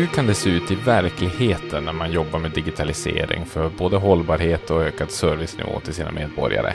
Hur 0.00 0.06
kan 0.06 0.26
det 0.26 0.34
se 0.34 0.50
ut 0.50 0.70
i 0.70 0.74
verkligheten 0.74 1.84
när 1.84 1.92
man 1.92 2.12
jobbar 2.12 2.38
med 2.38 2.50
digitalisering 2.50 3.46
för 3.46 3.68
både 3.68 3.96
hållbarhet 3.96 4.70
och 4.70 4.82
ökad 4.82 5.10
servicenivå 5.10 5.80
till 5.80 5.94
sina 5.94 6.10
medborgare? 6.10 6.72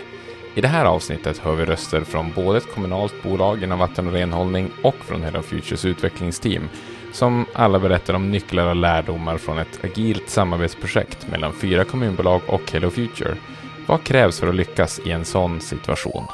I 0.56 0.62
det 0.62 0.68
här 0.68 0.86
avsnittet 0.86 1.38
hör 1.38 1.56
vi 1.56 1.66
röster 1.66 2.02
från 2.02 2.32
både 2.32 2.58
ett 2.58 2.74
kommunalt 2.74 3.24
bolag 3.24 3.64
inom 3.64 3.80
vatten 3.80 4.08
och 4.08 4.14
renhållning 4.14 4.72
och 4.82 4.96
från 4.96 5.24
Hello 5.24 5.42
Futures 5.42 5.86
utvecklingsteam 5.86 6.70
som 7.14 7.46
alla 7.54 7.80
berättar 7.80 8.14
om 8.14 8.32
nycklar 8.32 8.68
och 8.68 8.76
lärdomar 8.76 9.38
från 9.38 9.58
ett 9.58 9.84
agilt 9.84 10.30
samarbetsprojekt 10.30 11.28
mellan 11.28 11.54
fyra 11.54 11.84
kommunbolag 11.84 12.42
och 12.48 12.72
Hello 12.72 12.90
Future. 12.90 13.36
Vad 13.88 14.04
krävs 14.04 14.40
för 14.40 14.48
att 14.48 14.56
lyckas 14.56 15.00
i 15.06 15.12
en 15.12 15.26
sån 15.26 15.62
situation? 15.62 16.28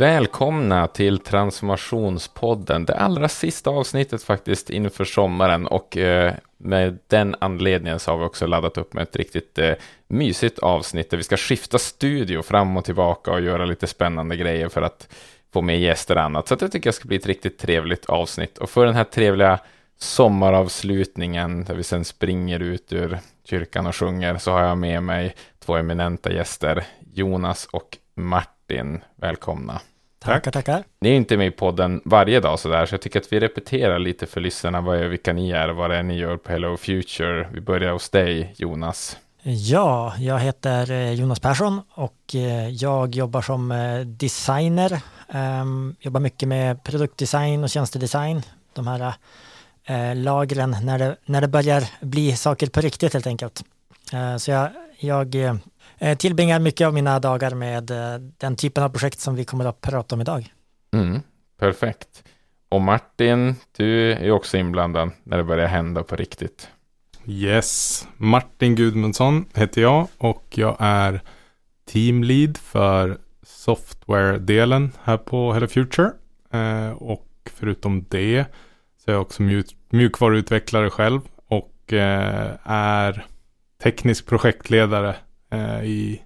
Välkomna 0.00 0.86
till 0.86 1.18
Transformationspodden, 1.18 2.84
det 2.84 2.96
allra 2.96 3.28
sista 3.28 3.70
avsnittet 3.70 4.22
faktiskt 4.22 4.70
inför 4.70 5.04
sommaren 5.04 5.66
och 5.66 5.96
eh, 5.96 6.34
med 6.58 6.98
den 7.06 7.34
anledningen 7.40 7.98
så 7.98 8.10
har 8.10 8.18
vi 8.18 8.24
också 8.24 8.46
laddat 8.46 8.78
upp 8.78 8.92
med 8.92 9.02
ett 9.02 9.16
riktigt 9.16 9.58
eh, 9.58 9.72
mysigt 10.08 10.58
avsnitt 10.58 11.10
där 11.10 11.16
vi 11.16 11.22
ska 11.22 11.36
skifta 11.36 11.78
studio 11.78 12.42
fram 12.42 12.76
och 12.76 12.84
tillbaka 12.84 13.30
och 13.30 13.40
göra 13.40 13.64
lite 13.64 13.86
spännande 13.86 14.36
grejer 14.36 14.68
för 14.68 14.82
att 14.82 15.08
få 15.52 15.62
med 15.62 15.80
gäster 15.80 16.16
och 16.16 16.22
annat. 16.22 16.48
Så 16.48 16.54
det 16.54 16.68
tycker 16.68 16.86
jag 16.86 16.94
ska 16.94 17.08
bli 17.08 17.16
ett 17.16 17.26
riktigt 17.26 17.58
trevligt 17.58 18.06
avsnitt 18.06 18.58
och 18.58 18.70
för 18.70 18.86
den 18.86 18.94
här 18.94 19.04
trevliga 19.04 19.58
sommaravslutningen 19.98 21.64
där 21.64 21.74
vi 21.74 21.82
sen 21.82 22.04
springer 22.04 22.60
ut 22.60 22.92
ur 22.92 23.18
kyrkan 23.44 23.86
och 23.86 23.96
sjunger 23.96 24.38
så 24.38 24.52
har 24.52 24.62
jag 24.62 24.78
med 24.78 25.02
mig 25.02 25.34
två 25.58 25.76
eminenta 25.76 26.32
gäster, 26.32 26.84
Jonas 27.14 27.68
och 27.70 27.98
Martin. 28.14 29.00
Välkomna. 29.16 29.80
Tackar, 30.24 30.50
tackar. 30.50 30.84
Ni 31.00 31.08
är 31.08 31.14
inte 31.14 31.36
med 31.36 31.46
i 31.46 31.50
podden 31.50 32.00
varje 32.04 32.40
dag 32.40 32.58
sådär, 32.58 32.86
så 32.86 32.94
jag 32.94 33.02
tycker 33.02 33.20
att 33.20 33.32
vi 33.32 33.40
repeterar 33.40 33.98
lite 33.98 34.26
för 34.26 34.40
lyssnarna 34.40 34.80
vad 34.80 34.98
är, 34.98 35.08
vilka 35.08 35.32
ni 35.32 35.50
är, 35.50 35.68
vad 35.68 35.90
det 35.90 35.96
är 35.96 36.02
ni 36.02 36.18
gör 36.18 36.36
på 36.36 36.52
Hello 36.52 36.76
Future. 36.76 37.48
Vi 37.52 37.60
börjar 37.60 37.92
hos 37.92 38.08
dig, 38.08 38.54
Jonas. 38.56 39.16
Ja, 39.42 40.14
jag 40.18 40.38
heter 40.38 40.90
eh, 40.90 41.12
Jonas 41.12 41.40
Persson 41.40 41.80
och 41.90 42.34
eh, 42.34 42.68
jag 42.68 43.14
jobbar 43.14 43.42
som 43.42 43.72
eh, 43.72 44.00
designer. 44.00 45.00
Um, 45.34 45.96
jobbar 46.00 46.20
mycket 46.20 46.48
med 46.48 46.82
produktdesign 46.82 47.64
och 47.64 47.70
tjänstedesign. 47.70 48.42
De 48.72 48.86
här 48.86 49.14
lagren 50.14 50.76
när 50.82 50.98
det, 50.98 51.16
när 51.24 51.40
det 51.40 51.48
börjar 51.48 51.84
bli 52.00 52.36
saker 52.36 52.66
på 52.66 52.80
riktigt 52.80 53.12
helt 53.12 53.26
enkelt. 53.26 53.64
Så 54.38 54.50
jag, 54.50 54.70
jag 55.02 55.34
uh, 55.34 56.14
tillbringar 56.18 56.58
mycket 56.58 56.86
av 56.86 56.94
mina 56.94 57.18
dagar 57.18 57.54
med 57.54 57.90
den 58.38 58.56
typen 58.56 58.84
av 58.84 58.88
projekt 58.88 59.20
som 59.20 59.34
vi 59.34 59.44
kommer 59.44 59.64
att 59.64 59.80
prata 59.80 60.14
om 60.14 60.20
idag. 60.20 60.52
Mm, 60.92 61.20
perfekt. 61.58 62.24
Och 62.68 62.80
Martin, 62.80 63.56
du 63.76 64.12
är 64.12 64.30
också 64.30 64.56
inblandad 64.56 65.10
när 65.24 65.36
det 65.36 65.44
börjar 65.44 65.66
hända 65.66 66.02
på 66.02 66.16
riktigt. 66.16 66.68
Yes, 67.26 68.06
Martin 68.16 68.74
Gudmundsson 68.74 69.44
heter 69.54 69.82
jag 69.82 70.08
och 70.18 70.44
jag 70.54 70.76
är 70.78 71.20
teamlead 71.92 72.56
för 72.56 73.18
software-delen 73.42 74.92
här 75.02 75.16
på 75.16 75.52
Hello 75.52 75.66
Future. 75.66 76.10
Eh, 76.52 76.90
och 76.90 77.28
förutom 77.54 78.04
det 78.08 78.44
så 79.04 79.10
är 79.10 79.14
jag 79.14 79.22
också 79.22 79.42
mjuk 79.42 79.66
mjukvaruutvecklare 79.88 80.90
själv 80.90 81.20
och 81.46 81.92
eh, 81.92 82.56
är 82.64 83.26
teknisk 83.82 84.26
projektledare 84.26 85.16
eh, 85.52 85.84
i 85.84 86.22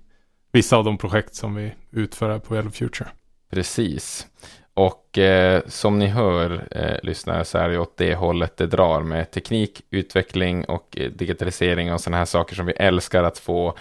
vissa 0.53 0.77
av 0.77 0.85
de 0.85 0.99
projekt 0.99 1.35
som 1.35 1.55
vi 1.55 1.75
utför 1.91 2.31
här 2.31 2.39
på 2.39 2.55
Yellow 2.55 2.71
Future. 2.71 3.09
Precis. 3.51 4.27
Och 4.75 5.19
eh, 5.19 5.63
som 5.67 5.99
ni 5.99 6.07
hör, 6.07 6.69
eh, 6.71 6.97
lyssnare, 7.03 7.45
så 7.45 7.59
är 7.59 7.69
det 7.69 7.79
åt 7.79 7.97
det 7.97 8.15
hållet 8.15 8.57
det 8.57 8.67
drar 8.67 9.01
med 9.01 9.31
teknik, 9.31 9.83
utveckling 9.91 10.65
och 10.65 10.99
eh, 10.99 11.11
digitalisering 11.11 11.93
och 11.93 12.01
sådana 12.01 12.17
här 12.17 12.25
saker 12.25 12.57
som 12.57 12.67
vi 12.67 12.73
älskar 12.73 13.23
att 13.23 13.39
få 13.39 13.75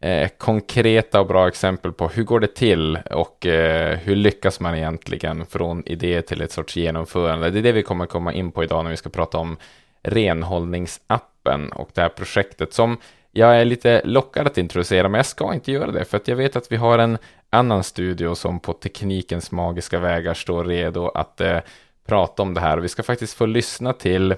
eh, 0.00 0.28
konkreta 0.38 1.20
och 1.20 1.26
bra 1.26 1.48
exempel 1.48 1.92
på 1.92 2.08
hur 2.08 2.24
går 2.24 2.40
det 2.40 2.54
till 2.54 2.96
och 2.96 3.46
eh, 3.46 3.98
hur 3.98 4.16
lyckas 4.16 4.60
man 4.60 4.74
egentligen 4.74 5.46
från 5.46 5.86
idé 5.86 6.22
till 6.22 6.40
ett 6.40 6.52
sorts 6.52 6.76
genomförande. 6.76 7.50
Det 7.50 7.58
är 7.58 7.62
det 7.62 7.72
vi 7.72 7.82
kommer 7.82 8.06
komma 8.06 8.32
in 8.32 8.52
på 8.52 8.64
idag 8.64 8.84
när 8.84 8.90
vi 8.90 8.96
ska 8.96 9.08
prata 9.08 9.38
om 9.38 9.56
renhållningsappen 10.02 11.72
och 11.72 11.90
det 11.94 12.00
här 12.00 12.08
projektet 12.08 12.72
som 12.72 12.98
jag 13.36 13.60
är 13.60 13.64
lite 13.64 14.02
lockad 14.04 14.46
att 14.46 14.58
introducera, 14.58 15.08
men 15.08 15.18
jag 15.18 15.26
ska 15.26 15.54
inte 15.54 15.72
göra 15.72 15.90
det, 15.90 16.04
för 16.04 16.16
att 16.16 16.28
jag 16.28 16.36
vet 16.36 16.56
att 16.56 16.72
vi 16.72 16.76
har 16.76 16.98
en 16.98 17.18
annan 17.50 17.84
studio 17.84 18.34
som 18.34 18.60
på 18.60 18.72
teknikens 18.72 19.50
magiska 19.50 19.98
vägar 19.98 20.34
står 20.34 20.64
redo 20.64 21.08
att 21.08 21.40
eh, 21.40 21.58
prata 22.06 22.42
om 22.42 22.54
det 22.54 22.60
här. 22.60 22.78
Vi 22.78 22.88
ska 22.88 23.02
faktiskt 23.02 23.34
få 23.34 23.46
lyssna 23.46 23.92
till 23.92 24.34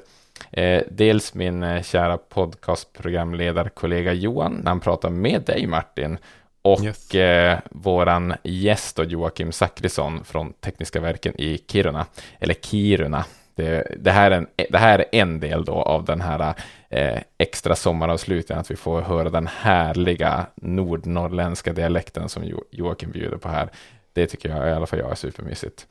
eh, 0.50 0.82
dels 0.91 1.34
min 1.34 1.62
eh, 1.62 1.82
kära 1.82 2.19
podcastprogramledarkollega 2.19 4.12
Johan, 4.12 4.60
när 4.62 4.70
han 4.70 4.81
pratar 4.81 5.10
med 5.10 5.42
dig 5.42 5.66
Martin, 5.66 6.19
och 6.62 6.84
yes. 6.84 7.14
eh, 7.14 7.58
våran 7.70 8.34
gäst 8.42 8.97
då, 8.97 9.04
Joakim 9.04 9.53
Zackrisson 9.53 10.25
från 10.25 10.53
Tekniska 10.53 11.00
verken 11.00 11.41
i 11.41 11.58
Kiruna, 11.69 12.06
eller 12.41 12.54
Kiruna. 12.54 13.25
Det, 13.58 13.86
det, 13.96 14.10
här 14.10 14.30
är 14.30 14.36
en, 14.36 14.46
det 14.70 14.78
här 14.78 14.98
är 14.98 15.04
en 15.12 15.41
del 15.41 15.64
då 15.64 15.72
av 15.72 16.04
den 16.04 16.20
här 16.20 16.54
eh, 16.88 17.19
extra 17.38 17.74
sommaravslutningen, 17.74 18.60
att 18.60 18.70
vi 18.70 18.76
får 18.76 19.00
höra 19.00 19.30
den 19.30 19.46
härliga 19.46 20.46
nordnorrländska 20.54 21.72
dialekten 21.72 22.28
som 22.28 22.44
jo, 22.44 22.64
Joakim 22.70 23.10
bjuder 23.10 23.36
på 23.36 23.48
här. 23.48 23.69
Det 24.12 24.26
tycker 24.26 24.48
jag 24.48 24.69
i 24.69 24.72
alla 24.72 24.86
fall 24.86 24.98
jag 24.98 25.10
är 25.10 25.14
supermysigt. 25.14 25.86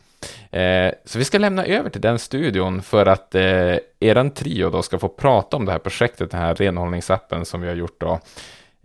Eh, 0.52 0.92
så 1.06 1.20
vi 1.20 1.26
ska 1.26 1.38
lämna 1.38 1.66
över 1.66 1.90
till 1.90 2.02
den 2.02 2.20
studion 2.20 2.82
för 2.82 3.06
att 3.06 3.36
eh, 3.36 3.78
eran 4.00 4.32
trio 4.32 4.70
då 4.70 4.82
ska 4.82 5.00
få 5.00 5.08
prata 5.08 5.58
om 5.58 5.66
det 5.66 5.72
här 5.72 5.80
projektet, 5.80 6.32
den 6.32 6.40
här 6.40 6.56
renhållningsappen 6.56 7.46
som 7.46 7.62
vi 7.62 7.68
har 7.68 7.76
gjort 7.76 8.02
då 8.02 8.12
eh, 8.12 8.20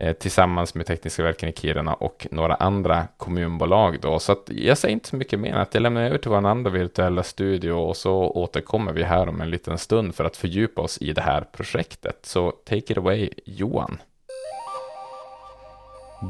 Eh, 0.03 0.13
tillsammans 0.13 0.75
med 0.75 0.85
Tekniska 0.85 1.23
verken 1.23 1.49
i 1.49 1.53
Kiruna 1.53 1.93
och 1.93 2.27
några 2.31 2.55
andra 2.55 3.07
kommunbolag 3.17 3.97
då. 4.01 4.19
Så 4.19 4.31
att 4.31 4.49
jag 4.51 4.77
säger 4.77 4.93
inte 4.93 5.09
så 5.09 5.15
mycket 5.15 5.39
mer 5.39 5.53
än 5.53 5.61
att 5.61 5.73
jag 5.73 5.81
lämnar 5.81 6.01
över 6.01 6.17
till 6.17 6.29
vår 6.29 6.47
andra 6.47 6.71
virtuella 6.71 7.23
studio 7.23 7.71
och 7.71 7.97
så 7.97 8.13
återkommer 8.13 8.93
vi 8.93 9.03
här 9.03 9.29
om 9.29 9.41
en 9.41 9.49
liten 9.49 9.77
stund 9.77 10.15
för 10.15 10.23
att 10.23 10.37
fördjupa 10.37 10.81
oss 10.81 10.97
i 11.01 11.13
det 11.13 11.21
här 11.21 11.41
projektet. 11.41 12.19
Så 12.21 12.51
take 12.51 12.77
it 12.77 12.97
away 12.97 13.29
Johan. 13.45 13.97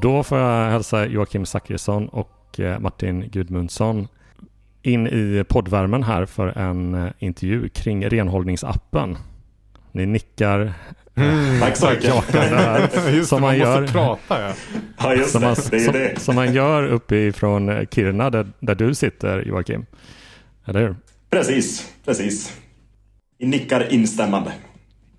Då 0.01 0.23
får 0.23 0.37
jag 0.37 0.71
hälsa 0.71 1.05
Joakim 1.05 1.45
Zackrisson 1.45 2.09
och 2.09 2.59
eh, 2.59 2.79
Martin 2.79 3.29
Gudmundsson 3.29 4.07
in 4.81 5.07
i 5.07 5.43
poddvärmen 5.49 6.03
här 6.03 6.25
för 6.25 6.47
en 6.57 6.93
eh, 6.93 7.11
intervju 7.19 7.69
kring 7.69 8.09
renhållningsappen. 8.09 9.17
Ni 9.93 10.05
nickar 10.05 10.73
Mm, 11.15 11.59
tack 11.59 11.77
så 11.77 11.89
mycket. 11.89 12.13
just 13.13 13.29
som 13.29 13.37
det, 13.37 13.41
man, 13.41 13.41
man 13.41 13.57
gör, 13.57 13.87
prata 13.87 14.41
ja. 14.41 14.53
ja 14.97 15.15
just 15.15 15.31
som, 15.31 15.41
det, 15.41 15.47
man, 15.47 15.55
det 15.71 15.77
är 15.77 15.79
som, 15.79 15.93
det. 15.93 16.19
som 16.19 16.35
man 16.35 16.53
gör 16.53 16.83
uppifrån 16.83 17.87
Kiruna 17.91 18.29
där, 18.29 18.47
där 18.59 18.75
du 18.75 18.95
sitter 18.95 19.43
Joakim. 19.45 19.85
Eller 20.65 20.79
hur? 20.81 20.95
Precis, 21.29 21.93
precis. 22.05 22.57
Nickar 23.39 23.93
instämmande. 23.93 24.51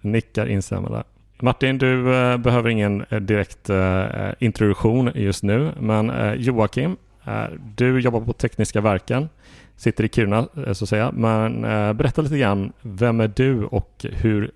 Nickar 0.01 0.47
instämmande. 0.47 1.05
Martin, 1.43 1.79
du 1.79 2.15
äh, 2.15 2.37
behöver 2.37 2.71
ingen 2.71 3.05
äh, 3.11 3.21
direkt 3.21 3.71
äh, 3.71 4.33
introduktion 4.39 5.11
just 5.15 5.43
nu, 5.43 5.73
men 5.81 6.13
Joakim, 6.39 6.97
du 7.77 8.01
jobbar 8.01 8.21
på 8.21 8.33
Tekniska 8.33 8.81
verken, 8.81 9.29
sitter 9.77 10.05
i 10.05 10.09
Kiruna 10.09 10.49
så 10.73 10.85
att 10.85 10.89
säga, 10.89 11.13
men 11.13 11.63
berätta 11.97 12.23
lite 12.23 12.39
grann, 12.39 12.73
vem 12.83 13.21
är 13.21 13.29
du 13.29 13.65
och 13.65 14.07
hur 14.13 14.51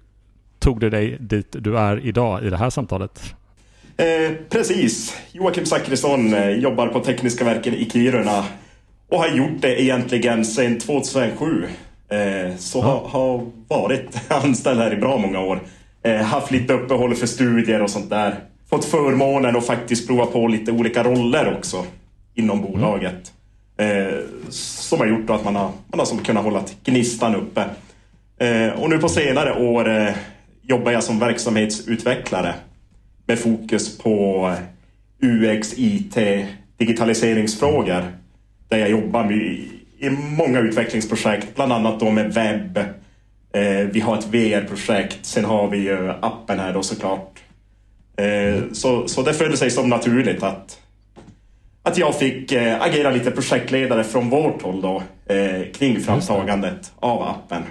tog 0.59 0.81
det 0.81 0.91
dig 0.91 1.17
dit 1.21 1.57
du 1.59 1.79
är 1.79 2.07
idag 2.07 2.45
i 2.45 2.51
det 2.51 2.57
här 2.57 2.71
samtalet? 2.71 3.35
Eh, 3.97 4.33
precis. 4.49 5.17
Joakim 5.33 5.67
Zackrisson 5.67 6.35
eh, 6.35 6.51
jobbar 6.51 6.89
på 6.89 7.01
Tekniska 7.01 7.45
verken 7.45 7.75
i 7.75 7.91
Kiruna 7.91 8.45
och 9.09 9.19
har 9.19 9.29
gjort 9.29 9.61
det 9.61 9.83
egentligen 9.83 10.45
sedan 10.45 10.79
2007. 10.79 11.65
Eh, 12.09 12.57
så 12.57 12.79
ja. 12.79 12.83
har, 12.83 13.09
har 13.09 13.47
varit 13.69 14.21
anställd 14.29 14.81
här 14.81 14.93
i 14.93 14.97
bra 14.97 15.19
många 15.19 15.41
år. 15.41 15.61
Eh, 16.03 16.17
haft 16.17 16.51
lite 16.51 16.73
uppehåll 16.73 17.15
för 17.15 17.27
studier 17.27 17.83
och 17.83 17.91
sånt 17.91 18.11
där. 18.11 18.35
Fått 18.71 18.85
förmånen 18.85 19.57
att 19.57 19.67
faktiskt 19.67 20.07
prova 20.07 20.27
på 20.27 20.47
lite 20.47 20.73
olika 20.73 21.05
roller 21.05 21.55
också 21.59 21.85
inom 22.35 22.59
mm. 22.59 22.73
bolaget. 22.73 23.33
Mm. 23.77 24.25
som 24.51 24.99
har 24.99 25.07
gjort 25.07 25.31
att 25.31 25.45
man 25.45 25.57
har, 25.57 25.71
man 25.89 25.99
har 25.99 26.07
som 26.07 26.19
kunnat 26.19 26.45
hålla 26.45 26.63
gnistan 26.85 27.35
uppe. 27.35 27.65
Eh, 28.39 28.69
och 28.69 28.91
nu 28.91 28.99
på 28.99 29.09
senare 29.09 29.53
år 29.53 29.89
jobbar 30.69 30.93
jag 30.93 31.05
som 31.05 31.19
verksamhetsutvecklare 31.19 32.55
med 33.27 33.39
fokus 33.39 33.99
på 33.99 34.53
UX, 35.23 35.75
IT, 35.77 36.17
digitaliseringsfrågor. 36.77 38.13
Där 38.69 38.79
jag 38.79 38.91
jobbar 38.91 39.25
med, 39.25 39.37
i 39.99 40.11
många 40.11 40.61
utvecklingsprojekt, 40.61 41.55
bland 41.55 41.73
annat 41.73 42.01
då 42.01 42.11
med 42.11 42.35
webb. 42.35 42.79
Eh, 43.53 43.87
vi 43.93 44.01
har 44.01 44.19
ett 44.19 44.27
VR-projekt, 44.27 45.27
sen 45.27 45.45
har 45.45 45.69
vi 45.69 45.79
ju 45.79 46.11
appen 46.11 46.59
här 46.59 46.73
då 46.73 46.83
såklart. 46.83 47.39
Eh, 48.17 48.63
så, 48.73 49.09
så 49.09 49.23
det 49.23 49.35
föll 49.35 49.57
sig 49.57 49.71
som 49.71 49.89
naturligt 49.89 50.43
att, 50.43 50.81
att 51.83 51.99
jag 51.99 52.19
fick 52.19 52.53
eh, 52.53 52.83
agera 52.83 53.11
lite 53.11 53.31
projektledare 53.31 54.05
från 54.05 54.31
vårt 54.31 54.63
håll 54.63 54.81
då, 54.81 55.03
kring 55.75 56.01
framtagandet 56.01 56.93
av 57.01 57.23
appen. 57.23 57.63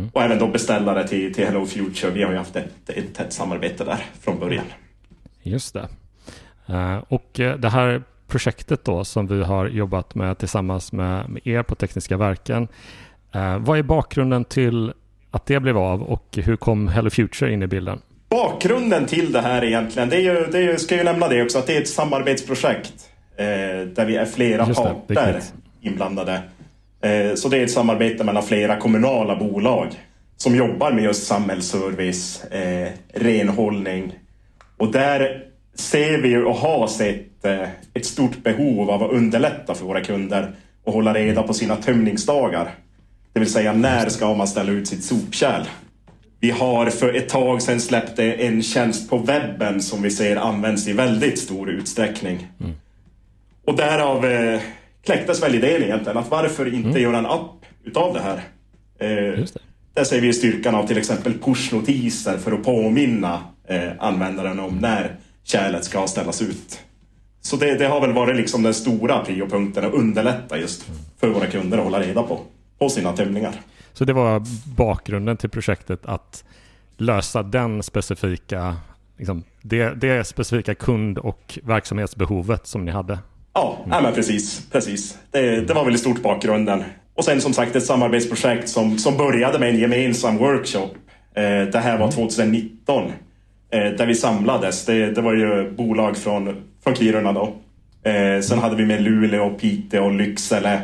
Mm. 0.00 0.10
Och 0.14 0.22
även 0.22 0.38
då 0.38 0.46
beställare 0.46 1.08
till, 1.08 1.34
till 1.34 1.46
Hello 1.46 1.66
Future. 1.66 2.12
Vi 2.12 2.22
har 2.22 2.30
ju 2.30 2.38
haft 2.38 2.56
ett, 2.56 2.90
ett 2.90 3.14
tätt 3.14 3.32
samarbete 3.32 3.84
där 3.84 4.04
från 4.20 4.38
början. 4.38 4.64
Just 5.42 5.74
det. 5.74 5.88
Uh, 6.70 7.02
och 7.08 7.30
det 7.34 7.68
här 7.68 8.02
projektet 8.26 8.84
då 8.84 9.04
som 9.04 9.26
vi 9.26 9.42
har 9.42 9.66
jobbat 9.66 10.14
med 10.14 10.38
tillsammans 10.38 10.92
med, 10.92 11.28
med 11.28 11.46
er 11.46 11.62
på 11.62 11.74
Tekniska 11.74 12.16
Verken. 12.16 12.68
Uh, 13.36 13.58
vad 13.58 13.78
är 13.78 13.82
bakgrunden 13.82 14.44
till 14.44 14.92
att 15.30 15.46
det 15.46 15.60
blev 15.60 15.78
av 15.78 16.02
och 16.02 16.38
hur 16.44 16.56
kom 16.56 16.88
Hello 16.88 17.10
Future 17.10 17.52
in 17.52 17.62
i 17.62 17.66
bilden? 17.66 18.00
Bakgrunden 18.28 19.06
till 19.06 19.32
det 19.32 19.40
här 19.40 19.64
egentligen, 19.64 20.08
det 20.08 20.16
är 20.16 20.20
ju, 20.20 20.46
det 20.52 20.58
är, 20.58 20.76
ska 20.76 20.96
ju 20.96 21.04
nämna 21.04 21.28
det 21.28 21.42
också, 21.42 21.58
att 21.58 21.66
det 21.66 21.76
är 21.76 21.80
ett 21.80 21.88
samarbetsprojekt 21.88 23.10
eh, 23.36 23.46
där 23.94 24.06
vi 24.06 24.16
är 24.16 24.26
flera 24.26 24.66
det, 24.66 24.74
parter 24.74 25.40
inblandade. 25.80 26.42
Eh, 27.00 27.34
så 27.34 27.48
det 27.48 27.58
är 27.58 27.64
ett 27.64 27.70
samarbete 27.70 28.24
mellan 28.24 28.42
flera 28.42 28.76
kommunala 28.76 29.36
bolag 29.36 29.88
som 30.36 30.56
jobbar 30.56 30.92
med 30.92 31.04
just 31.04 31.26
samhällsservice, 31.26 32.44
eh, 32.44 32.88
renhållning. 33.12 34.12
Och 34.76 34.92
där 34.92 35.44
ser 35.74 36.18
vi 36.18 36.36
och 36.36 36.54
har 36.54 36.86
sett 36.86 37.44
eh, 37.44 37.68
ett 37.94 38.06
stort 38.06 38.42
behov 38.42 38.90
av 38.90 39.02
att 39.02 39.10
underlätta 39.10 39.74
för 39.74 39.84
våra 39.84 40.00
kunder 40.00 40.54
och 40.84 40.92
hålla 40.92 41.14
reda 41.14 41.42
på 41.42 41.54
sina 41.54 41.76
tömningsdagar. 41.76 42.74
Det 43.32 43.40
vill 43.40 43.52
säga 43.52 43.72
när 43.72 44.08
ska 44.08 44.34
man 44.34 44.48
ställa 44.48 44.72
ut 44.72 44.88
sitt 44.88 45.04
sopkärl? 45.04 45.62
Vi 46.40 46.50
har 46.50 46.86
för 46.86 47.14
ett 47.14 47.28
tag 47.28 47.62
sedan 47.62 47.80
släppt 47.80 48.18
en 48.18 48.62
tjänst 48.62 49.10
på 49.10 49.18
webben 49.18 49.82
som 49.82 50.02
vi 50.02 50.10
ser 50.10 50.36
används 50.36 50.88
i 50.88 50.92
väldigt 50.92 51.38
stor 51.38 51.70
utsträckning. 51.70 52.48
Mm. 52.60 52.72
Och 53.64 53.76
därav 53.76 54.24
kläcktes 55.04 55.42
väl 55.42 55.54
idén 55.54 55.82
egentligen 55.82 56.18
att 56.18 56.30
varför 56.30 56.74
inte 56.74 56.88
mm. 56.88 57.02
göra 57.02 57.18
en 57.18 57.26
app 57.26 57.66
utav 57.84 58.14
det 58.14 58.20
här? 58.20 58.36
Eh, 58.98 59.38
det. 59.38 59.52
Där 59.94 60.04
ser 60.04 60.20
vi 60.20 60.32
styrkan 60.32 60.74
av 60.74 60.86
till 60.86 60.98
exempel 60.98 61.38
pushnotiser 61.38 62.38
för 62.38 62.52
att 62.52 62.64
påminna 62.64 63.40
eh, 63.68 63.90
användaren 63.98 64.60
om 64.60 64.76
när 64.76 65.16
kärlet 65.44 65.84
ska 65.84 66.06
ställas 66.06 66.42
ut. 66.42 66.80
Så 67.40 67.56
det, 67.56 67.74
det, 67.74 67.86
har 67.86 68.00
väl 68.00 68.12
varit 68.12 68.36
liksom 68.36 68.62
den 68.62 68.74
stora 68.74 69.24
priopunkten 69.24 69.84
att 69.84 69.92
underlätta 69.92 70.58
just 70.58 70.90
för 71.20 71.28
våra 71.28 71.46
kunder 71.46 71.78
att 71.78 71.84
hålla 71.84 72.00
reda 72.00 72.22
på, 72.22 72.40
på 72.78 72.88
sina 72.88 73.12
tömningar. 73.12 73.54
Så 73.92 74.04
det 74.04 74.12
var 74.12 74.42
bakgrunden 74.76 75.36
till 75.36 75.50
projektet 75.50 76.06
att 76.06 76.44
lösa 76.96 77.42
den 77.42 77.82
specifika, 77.82 78.76
liksom, 79.16 79.42
det, 79.62 80.00
det 80.00 80.24
specifika 80.24 80.74
kund 80.74 81.18
och 81.18 81.58
verksamhetsbehovet 81.62 82.66
som 82.66 82.84
ni 82.84 82.90
hade? 82.90 83.18
Ja, 83.54 83.76
mm. 83.78 83.90
nej, 83.90 84.02
men 84.02 84.14
precis. 84.14 84.66
precis. 84.72 85.18
Det, 85.30 85.60
det 85.60 85.74
var 85.74 85.84
väl 85.84 85.94
i 85.94 85.98
stort 85.98 86.22
bakgrunden. 86.22 86.84
Och 87.14 87.24
sen 87.24 87.40
som 87.40 87.52
sagt 87.52 87.76
ett 87.76 87.86
samarbetsprojekt 87.86 88.68
som, 88.68 88.98
som 88.98 89.16
började 89.16 89.58
med 89.58 89.68
en 89.68 89.78
gemensam 89.78 90.36
workshop. 90.36 90.90
Eh, 91.34 91.62
det 91.72 91.78
här 91.78 91.98
var 91.98 92.10
2019. 92.10 93.02
Mm. 93.02 93.12
Eh, 93.72 93.98
där 93.98 94.06
vi 94.06 94.14
samlades. 94.14 94.84
Det, 94.84 95.10
det, 95.10 95.20
var 95.20 95.34
ju 95.34 95.70
bolag 95.70 96.16
från, 96.16 96.56
från 96.84 96.94
Kiruna 96.94 97.32
då. 97.32 97.52
Eh, 98.10 98.40
sen 98.40 98.58
hade 98.58 98.76
vi 98.76 98.86
med 98.86 99.02
Luleå, 99.02 99.50
Piteå, 99.50 100.10
Lycksele, 100.10 100.80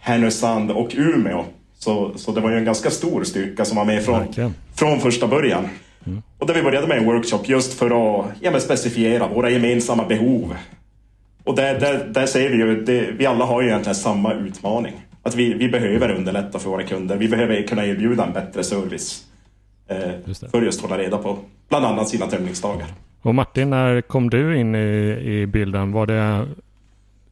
Härnösand 0.00 0.70
och 0.70 0.90
Umeå. 0.96 1.44
Så, 1.78 2.12
så 2.16 2.32
det 2.32 2.40
var 2.40 2.50
ju 2.50 2.56
en 2.56 2.64
ganska 2.64 2.90
stor 2.90 3.24
styrka 3.24 3.64
som 3.64 3.76
var 3.76 3.84
med 3.84 4.04
från, 4.04 4.52
från 4.74 5.00
första 5.00 5.26
början. 5.26 5.68
Mm. 6.06 6.22
Och 6.38 6.46
där 6.46 6.54
vi 6.54 6.62
började 6.62 6.86
med 6.86 6.98
en 6.98 7.04
workshop 7.04 7.42
just 7.44 7.74
för 7.74 7.86
att 7.86 8.26
ja, 8.40 8.60
specifiera 8.60 9.28
våra 9.28 9.50
gemensamma 9.50 10.04
behov. 10.04 10.54
Och 11.44 11.56
där, 11.56 11.80
där, 11.80 12.04
där 12.04 12.26
ser 12.26 12.50
vi 12.50 12.56
ju, 12.56 12.84
det, 12.84 13.10
vi 13.10 13.26
alla 13.26 13.44
har 13.44 13.62
ju 13.62 13.68
egentligen 13.68 13.94
samma 13.94 14.34
utmaning. 14.34 14.92
Att 15.22 15.34
vi, 15.34 15.54
vi 15.54 15.68
behöver 15.68 16.10
underlätta 16.10 16.58
för 16.58 16.70
våra 16.70 16.82
kunder. 16.82 17.16
Vi 17.16 17.28
behöver 17.28 17.62
kunna 17.62 17.86
erbjuda 17.86 18.24
en 18.24 18.32
bättre 18.32 18.64
service. 18.64 19.24
Eh, 19.88 19.98
just 20.24 20.50
för 20.50 20.62
just 20.62 20.80
hålla 20.80 20.98
reda 20.98 21.18
på 21.18 21.38
bland 21.68 21.86
annat 21.86 22.08
sina 22.08 22.26
tömningsdagar. 22.26 22.86
Och 23.22 23.34
Martin, 23.34 23.70
när 23.70 24.00
kom 24.00 24.30
du 24.30 24.58
in 24.58 24.74
i, 24.74 25.20
i 25.24 25.46
bilden? 25.46 25.92
Var 25.92 26.06
det 26.06 26.46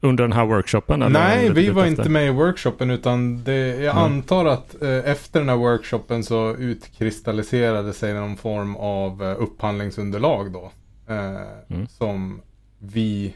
under 0.01 0.25
den 0.25 0.33
här 0.33 0.47
workshopen? 0.47 1.03
Eller 1.03 1.21
Nej, 1.21 1.51
vi 1.51 1.71
var 1.71 1.83
efter? 1.83 2.01
inte 2.01 2.11
med 2.11 2.27
i 2.27 2.31
workshopen 2.31 2.91
utan 2.91 3.45
det, 3.45 3.67
jag 3.67 3.97
mm. 3.97 4.05
antar 4.05 4.45
att 4.45 4.83
eh, 4.83 5.11
efter 5.11 5.41
den 5.41 5.49
här 5.49 5.57
workshopen 5.57 6.25
så 6.25 6.57
utkristalliserade 6.57 7.93
sig 7.93 8.15
någon 8.15 8.37
form 8.37 8.77
av 8.77 9.23
eh, 9.23 9.43
upphandlingsunderlag 9.43 10.53
då. 10.53 10.73
Eh, 11.09 11.77
mm. 11.77 11.87
Som 11.87 12.41
vi 12.79 13.35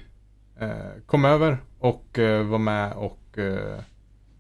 kom 1.07 1.25
över 1.25 1.59
och 1.79 2.19
eh, 2.19 2.43
var 2.43 2.59
med 2.59 2.93
och 2.93 3.39
eh, 3.39 3.81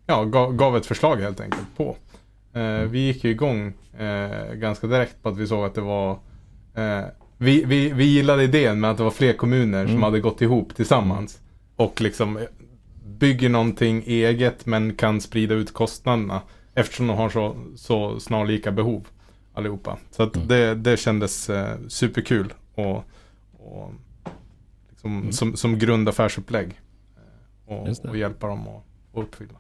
ja, 0.06 0.24
gav, 0.24 0.56
gav, 0.56 0.76
ett 0.76 0.86
förslag 0.86 1.16
helt 1.16 1.40
enkelt 1.40 1.76
på. 1.76 1.96
Mm. 2.52 2.90
Vi 2.90 2.98
gick 2.98 3.24
ju 3.24 3.30
igång 3.30 3.72
ganska 4.54 4.86
direkt 4.86 5.22
på 5.22 5.28
att 5.28 5.36
vi 5.36 5.46
såg 5.46 5.64
att 5.64 5.74
det 5.74 5.80
var 5.80 6.18
vi, 7.38 7.64
vi, 7.64 7.92
vi 7.92 8.04
gillade 8.04 8.42
idén 8.42 8.80
med 8.80 8.90
att 8.90 8.96
det 8.96 9.02
var 9.02 9.10
fler 9.10 9.32
kommuner 9.32 9.80
mm. 9.80 9.92
som 9.92 10.02
hade 10.02 10.20
gått 10.20 10.42
ihop 10.42 10.76
tillsammans 10.76 11.40
och 11.76 12.00
liksom 12.00 12.38
bygger 13.04 13.48
någonting 13.48 14.02
eget 14.06 14.66
men 14.66 14.94
kan 14.94 15.20
sprida 15.20 15.54
ut 15.54 15.74
kostnaderna 15.74 16.42
eftersom 16.74 17.06
de 17.06 17.16
har 17.16 17.28
så, 17.30 17.56
så 17.76 18.20
snarlika 18.20 18.72
behov 18.72 19.08
allihopa. 19.54 19.98
Så 20.10 20.22
att 20.22 20.36
mm. 20.36 20.48
det, 20.48 20.74
det 20.74 20.96
kändes 20.96 21.50
eh, 21.50 21.78
superkul 21.88 22.52
och, 22.74 23.04
och 23.52 23.92
liksom, 25.06 25.20
mm. 25.20 25.32
som, 25.32 25.56
som 25.56 25.78
grundaffärsupplägg 25.78 26.80
eh, 27.68 27.74
och, 27.74 28.08
och 28.08 28.16
hjälpa 28.16 28.46
dem 28.46 28.68
att, 28.68 28.84
att 29.14 29.24
uppfylla. 29.24 29.54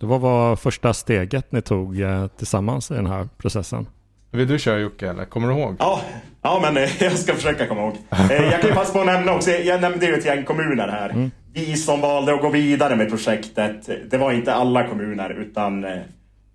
vad 0.00 0.20
var 0.20 0.56
första 0.56 0.94
steget 0.94 1.52
ni 1.52 1.62
tog 1.62 2.00
eh, 2.00 2.26
tillsammans 2.26 2.90
i 2.90 2.94
den 2.94 3.06
här 3.06 3.28
processen? 3.38 3.86
Vill 4.30 4.48
du 4.48 4.58
köra 4.58 4.78
Jocke 4.78 5.08
eller? 5.08 5.24
Kommer 5.24 5.48
du 5.48 5.54
ihåg? 5.54 5.76
Ja, 5.78 6.00
ja 6.42 6.58
men 6.62 6.76
eh, 6.76 7.02
jag 7.02 7.12
ska 7.12 7.34
försöka 7.34 7.66
komma 7.66 7.80
ihåg. 7.80 7.96
Jag 8.10 8.60
kan 8.60 8.70
ju 8.70 8.74
passa 8.74 8.92
på 8.92 9.00
att 9.00 9.06
nämna 9.06 9.34
också, 9.34 9.50
jag 9.50 9.80
nämnde 9.80 10.06
ju 10.06 10.14
ett 10.14 10.24
gäng 10.24 10.44
kommuner 10.44 10.88
här. 10.88 11.10
Mm. 11.10 11.30
Vi 11.52 11.76
som 11.76 12.00
valde 12.00 12.34
att 12.34 12.40
gå 12.40 12.48
vidare 12.48 12.96
med 12.96 13.08
projektet, 13.08 13.90
det 14.10 14.18
var 14.18 14.32
inte 14.32 14.54
alla 14.54 14.88
kommuner 14.88 15.30
utan 15.30 15.80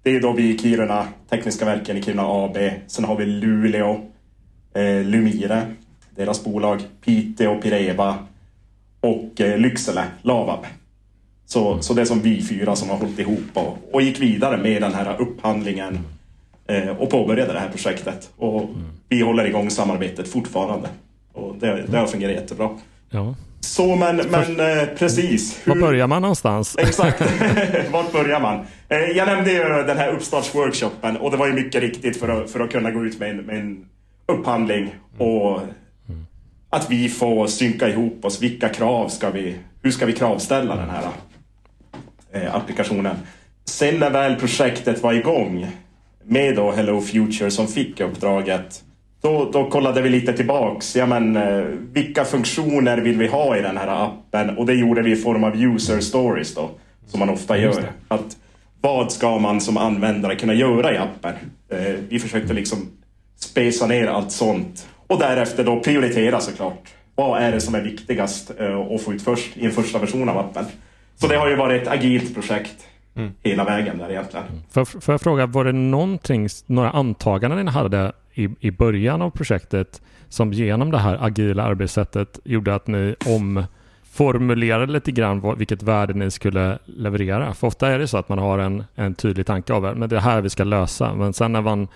det 0.04 0.16
är 0.16 0.22
då 0.22 0.32
vi 0.32 0.50
i 0.50 0.58
Kiruna, 0.58 1.08
Tekniska 1.30 1.66
verken 1.66 1.98
i 1.98 2.04
Kiruna 2.04 2.24
AB. 2.26 2.58
Sen 2.88 3.06
har 3.06 3.16
vi 3.16 3.26
Luleå, 3.26 4.02
Lumire, 5.04 5.62
deras 6.16 6.44
bolag, 6.44 6.84
Piteå, 7.02 7.62
Pireva 7.62 8.18
och 9.06 9.40
Lycksele, 9.58 10.04
Lavab. 10.22 10.66
Så, 11.46 11.72
mm. 11.72 11.82
så 11.82 11.94
det 11.94 12.02
är 12.02 12.06
som 12.06 12.22
vi 12.22 12.42
fyra 12.42 12.76
som 12.76 12.90
har 12.90 12.98
hållit 12.98 13.20
ihop 13.20 13.50
och, 13.54 13.78
och 13.92 14.02
gick 14.02 14.22
vidare 14.22 14.58
med 14.58 14.82
den 14.82 14.94
här 14.94 15.22
upphandlingen 15.22 16.00
eh, 16.68 16.90
och 16.90 17.10
påbörjade 17.10 17.54
det 17.54 17.60
här 17.60 17.70
projektet. 17.70 18.30
Och 18.38 18.62
mm. 18.62 18.76
vi 19.10 19.22
håller 19.22 19.46
igång 19.46 19.70
samarbetet 19.70 20.28
fortfarande. 20.28 20.90
Och 21.34 21.56
det, 21.60 21.86
det 21.88 21.98
har 21.98 22.08
fungerat 22.08 22.36
jättebra. 22.36 22.70
Ja. 23.10 23.36
Så 23.60 23.96
men, 23.96 24.16
men 24.16 24.60
eh, 24.60 24.86
precis. 24.98 25.60
Hur... 25.64 25.74
Var 25.74 25.82
börjar 25.82 26.08
man 26.08 26.22
någonstans? 26.22 26.76
Exakt, 26.80 27.22
vart 27.92 28.12
börjar 28.12 28.40
man? 28.40 28.66
Eh, 28.90 28.98
jag 28.98 29.28
nämnde 29.28 29.52
ju 29.52 29.64
den 29.64 29.98
här 29.98 30.12
uppstartsworkshopen 30.12 31.18
och 31.18 31.32
det 31.32 31.38
var 31.38 31.48
ju 31.48 31.54
mycket 31.54 31.82
riktigt 31.82 32.20
för 32.20 32.30
att, 32.30 32.52
för 32.52 32.60
att 32.60 32.72
kunna 32.72 32.92
gå 32.92 33.06
ut 33.06 33.20
med 33.20 33.30
en, 33.30 33.38
med 33.38 33.60
en 33.60 33.86
upphandling 34.28 34.82
mm. 34.82 35.28
och. 35.28 35.62
Att 36.76 36.92
vi 36.92 37.10
får 37.10 37.48
synka 37.48 37.90
ihop 37.90 38.26
oss. 38.26 38.42
Vilka 38.42 38.70
krav 38.70 39.10
ska 39.10 39.30
vi, 39.30 39.56
hur 39.82 39.92
ska 39.92 40.06
vi 40.06 40.14
kravställa 40.14 40.76
den 40.76 40.90
här 40.90 41.04
eh, 42.32 42.56
applikationen? 42.56 43.16
Sen 43.66 44.00
när 44.00 44.10
väl 44.10 44.36
projektet 44.36 45.04
var 45.04 45.14
igång 45.14 45.68
med 46.24 46.56
då 46.56 46.72
Hello 46.72 47.02
Future 47.02 47.52
som 47.52 47.68
fick 47.68 48.00
uppdraget 48.00 48.84
då, 49.22 49.50
då 49.54 49.70
kollade 49.70 50.02
vi 50.02 50.10
lite 50.10 50.34
tillbaks. 50.34 50.96
Ja, 50.96 51.06
men, 51.06 51.36
eh, 51.36 51.64
vilka 51.94 52.26
funktioner 52.26 52.98
vill 52.98 53.18
vi 53.18 53.28
ha 53.28 53.58
i 53.58 53.62
den 53.62 53.78
här 53.78 54.06
appen? 54.06 54.58
Och 54.58 54.66
det 54.66 54.74
gjorde 54.74 55.02
vi 55.02 55.12
i 55.12 55.16
form 55.16 55.44
av 55.44 55.64
user 55.64 56.00
stories 56.00 56.56
då, 56.56 56.70
som 57.08 57.20
man 57.20 57.30
ofta 57.30 57.58
gör. 57.58 57.84
Att, 58.08 58.38
vad 58.82 59.12
ska 59.12 59.40
man 59.40 59.62
som 59.62 59.78
användare 59.78 60.36
kunna 60.36 60.54
göra 60.54 60.94
i 60.94 60.98
appen? 60.98 61.34
Eh, 61.70 61.96
vi 62.10 62.20
försökte 62.20 62.54
liksom 62.54 62.88
spesa 63.40 63.88
ner 63.88 64.08
allt 64.08 64.32
sånt 64.32 64.88
och 65.08 65.20
därefter 65.20 65.64
då 65.64 65.80
prioritera 65.80 66.40
såklart. 66.40 66.94
Vad 67.16 67.42
är 67.42 67.52
det 67.52 67.62
som 67.62 67.76
är 67.76 67.82
viktigast 67.82 68.52
eh, 68.60 68.80
att 68.80 69.02
få 69.02 69.14
ut 69.14 69.22
först 69.22 69.58
i 69.58 69.66
en 69.66 69.72
första 69.72 70.00
version 70.00 70.30
av 70.30 70.38
appen? 70.38 70.66
Så 71.16 71.28
det 71.28 71.36
har 71.36 71.50
ju 71.50 71.56
varit 71.56 71.82
ett 71.82 71.88
agilt 71.88 72.34
projekt 72.34 72.88
mm. 73.16 73.32
hela 73.44 73.64
vägen 73.64 73.98
där 73.98 74.10
egentligen. 74.10 74.46
Får, 74.72 74.86
får 74.86 75.14
jag 75.14 75.22
fråga, 75.22 75.46
var 75.46 75.66
det 75.66 75.72
någonting, 75.72 76.50
några 76.66 76.90
antaganden 76.90 77.66
ni 77.66 77.72
hade 77.72 78.12
i, 78.34 78.50
i 78.60 78.72
början 78.72 79.22
av 79.22 79.30
projektet 79.30 80.02
som 80.30 80.54
genom 80.54 80.92
det 80.92 80.98
här 80.98 81.18
agila 81.22 81.64
arbetssättet 81.64 82.40
gjorde 82.44 82.76
att 82.76 82.88
ni 82.88 83.16
omformulerade 83.26 84.94
lite 84.94 85.12
grann 85.12 85.40
vad, 85.40 85.58
vilket 85.58 85.84
värde 85.84 86.14
ni 86.14 86.32
skulle 86.32 86.80
leverera? 86.86 87.54
För 87.54 87.68
ofta 87.68 87.88
är 87.88 88.00
det 88.00 88.08
så 88.08 88.18
att 88.18 88.30
man 88.30 88.40
har 88.40 88.60
en, 88.60 88.84
en 88.96 89.16
tydlig 89.16 89.46
tanke 89.46 89.74
av 89.74 89.82
det, 89.82 89.96
men 89.96 90.10
det 90.10 90.16
är 90.16 90.20
här 90.20 90.42
vi 90.42 90.50
ska 90.50 90.64
lösa. 90.64 91.16
Men 91.16 91.34
sen 91.34 91.52
när 91.52 91.62
man 91.62 91.88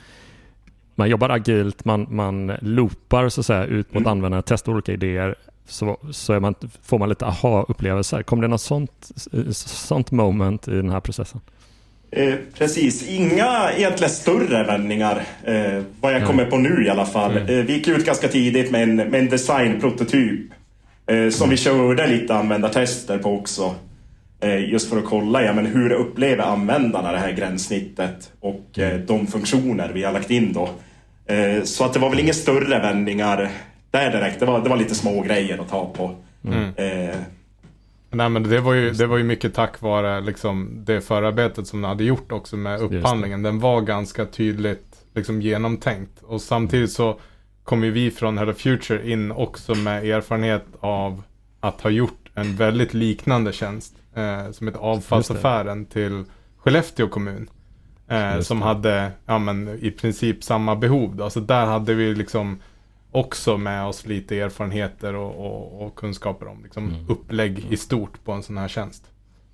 man 1.00 1.10
jobbar 1.10 1.30
agilt, 1.30 1.86
man, 1.86 2.08
man 2.10 2.52
loopar 2.62 3.30
så 3.30 3.42
att 3.42 3.46
säga 3.46 3.66
ut 3.66 3.94
mot 3.94 4.02
mm. 4.02 4.12
användare, 4.12 4.44
testar 4.46 4.72
olika 4.72 4.94
idéer, 4.94 5.36
så, 5.68 5.98
så 6.12 6.40
man, 6.40 6.56
får 6.84 7.00
man 7.00 7.10
lite 7.10 7.26
aha-upplevelser. 7.26 8.24
Kommer 8.24 8.42
det 8.42 8.48
något 8.48 8.62
sånt, 8.62 9.12
sånt 9.66 10.12
moment 10.12 10.68
i 10.68 10.72
den 10.72 10.90
här 10.90 11.00
processen? 11.00 11.42
Eh, 12.12 12.34
precis, 12.58 13.10
inga 13.10 13.72
egentligen 13.78 14.12
större 14.12 14.64
vändningar 14.64 15.24
eh, 15.44 15.84
vad 16.02 16.14
jag 16.14 16.28
kommer 16.28 16.46
på 16.46 16.58
nu 16.58 16.86
i 16.86 16.90
alla 16.90 17.06
fall. 17.06 17.38
Mm. 17.38 17.60
Eh, 17.60 17.66
vi 17.66 17.74
gick 17.74 17.88
ut 17.88 18.06
ganska 18.06 18.28
tidigt 18.28 18.72
med 18.72 18.84
en, 18.84 18.96
med 18.96 19.16
en 19.16 19.30
designprototyp 19.30 20.52
eh, 21.08 21.30
som 21.30 21.50
vi 21.50 21.58
körde 21.58 22.08
lite 22.08 22.36
användartester 22.36 23.18
på 23.18 23.38
också. 23.38 23.76
Eh, 24.42 24.70
just 24.72 24.90
för 24.90 24.98
att 24.98 25.06
kolla 25.06 25.44
ja, 25.44 25.54
men 25.54 25.66
hur 25.66 25.92
upplever 25.92 26.44
användarna 26.44 27.12
det 27.12 27.18
här 27.18 27.32
gränssnittet 27.32 28.32
och 28.40 28.80
eh, 28.80 29.00
de 29.00 29.28
funktioner 29.28 29.92
vi 29.94 30.04
har 30.04 30.12
lagt 30.12 30.32
in 30.32 30.54
då. 30.54 30.70
Eh, 31.30 31.64
så 31.64 31.86
att 31.86 31.94
det 31.94 32.00
var 32.00 32.10
väl 32.10 32.20
inga 32.20 32.34
större 32.34 32.80
vändningar 32.80 33.50
där 33.92 34.12
direkt. 34.12 34.40
Det 34.40 34.46
var, 34.46 34.64
det 34.64 34.70
var 34.70 34.78
lite 34.78 34.96
små 34.96 35.22
grejer 35.22 35.58
att 35.58 35.70
ta 35.70 35.94
på. 35.94 36.16
Eh, 36.76 37.16
Nej 38.12 38.30
men 38.30 38.44
det 38.44 38.60
var 38.60 38.74
ju, 38.74 38.92
det 38.92 39.08
var 39.08 39.18
ju 39.18 39.24
mycket 39.24 39.54
tack 39.54 39.82
vare 39.82 40.22
liksom 40.22 40.84
det 40.86 41.02
förarbetet 41.02 41.68
som 41.68 41.82
ni 41.82 41.88
hade 41.88 42.04
gjort 42.04 42.32
också 42.32 42.58
med 42.58 42.82
upphandlingen. 42.82 43.42
Den 43.42 43.60
var 43.60 43.82
ganska 43.82 44.26
tydligt 44.26 44.86
liksom 45.16 45.42
genomtänkt. 45.42 46.24
Och 46.24 46.42
samtidigt 46.42 46.92
så 46.92 47.20
kom 47.64 47.84
ju 47.84 47.92
vi 47.92 48.12
från 48.12 48.38
Hello 48.38 48.54
Future 48.54 49.12
in 49.12 49.32
också 49.32 49.76
med 49.76 50.04
erfarenhet 50.04 50.66
av 50.80 51.24
att 51.60 51.82
ha 51.82 51.90
gjort 51.90 52.30
en 52.36 52.56
väldigt 52.56 52.94
liknande 52.94 53.54
tjänst. 53.54 53.96
Eh, 54.16 54.52
som 54.52 54.68
heter 54.68 54.80
avfallsaffären 54.80 55.86
till 55.86 56.24
Skellefteå 56.58 57.08
kommun. 57.08 57.50
Eh, 58.10 58.40
som 58.40 58.62
hade 58.62 59.12
ja, 59.26 59.40
men, 59.40 59.80
i 59.82 59.92
princip 59.92 60.44
samma 60.44 60.76
behov. 60.76 61.16
Då. 61.16 61.30
Så 61.30 61.40
där 61.40 61.66
hade 61.66 61.94
vi 61.94 62.16
liksom 62.16 62.60
också 63.12 63.58
med 63.58 63.86
oss 63.86 64.06
lite 64.06 64.40
erfarenheter 64.40 65.16
och, 65.16 65.46
och, 65.46 65.86
och 65.86 65.96
kunskaper 65.96 66.48
om 66.48 66.64
liksom, 66.64 66.88
Mm. 66.90 67.06
upplägg 67.10 67.66
i 67.70 67.78
stort 67.78 68.24
på 68.24 68.32
en 68.32 68.44
sån 68.44 68.58
här 68.58 68.68
tjänst. 68.68 69.04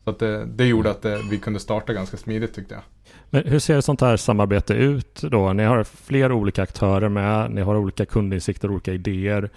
Så 0.03 0.09
att 0.09 0.19
det, 0.19 0.45
det 0.45 0.65
gjorde 0.65 0.89
att 0.91 1.01
det, 1.01 1.21
vi 1.31 1.37
kunde 1.37 1.59
starta 1.59 1.93
ganska 1.93 2.17
smidigt 2.17 2.55
tyckte 2.55 2.73
jag. 2.73 2.83
Men 3.29 3.43
hur 3.45 3.59
ser 3.59 3.77
ett 3.77 3.85
sånt 3.85 4.01
här 4.01 4.17
samarbete 4.17 4.73
ut 4.73 5.21
då? 5.21 5.53
Ni 5.53 5.63
har 5.63 5.83
fler 5.83 6.31
olika 6.31 6.63
aktörer 6.63 7.09
med, 7.09 7.51
ni 7.51 7.61
har 7.61 7.75
olika 7.75 8.05
kundinsikter 8.05 8.71
olika 8.71 8.93
idéer. 8.93 9.49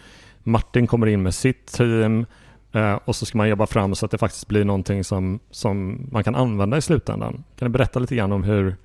Martin 0.42 0.86
kommer 0.86 1.06
in 1.06 1.22
med 1.22 1.34
sitt 1.34 1.66
team 1.72 2.26
eh, 2.72 2.98
och 3.04 3.16
så 3.16 3.26
ska 3.26 3.38
man 3.38 3.48
jobba 3.48 3.66
fram 3.66 3.94
så 3.94 4.04
att 4.04 4.10
det 4.10 4.18
faktiskt 4.18 4.48
blir 4.48 4.64
någonting 4.64 5.04
som, 5.04 5.40
som 5.50 6.06
man 6.12 6.24
kan 6.24 6.34
använda 6.34 6.76
i 6.76 6.82
slutändan. 6.82 7.44
Kan 7.58 7.66
du 7.66 7.78
berätta 7.78 7.98
lite 7.98 8.16
grann 8.16 8.32
om 8.32 8.44
hur, 8.44 8.76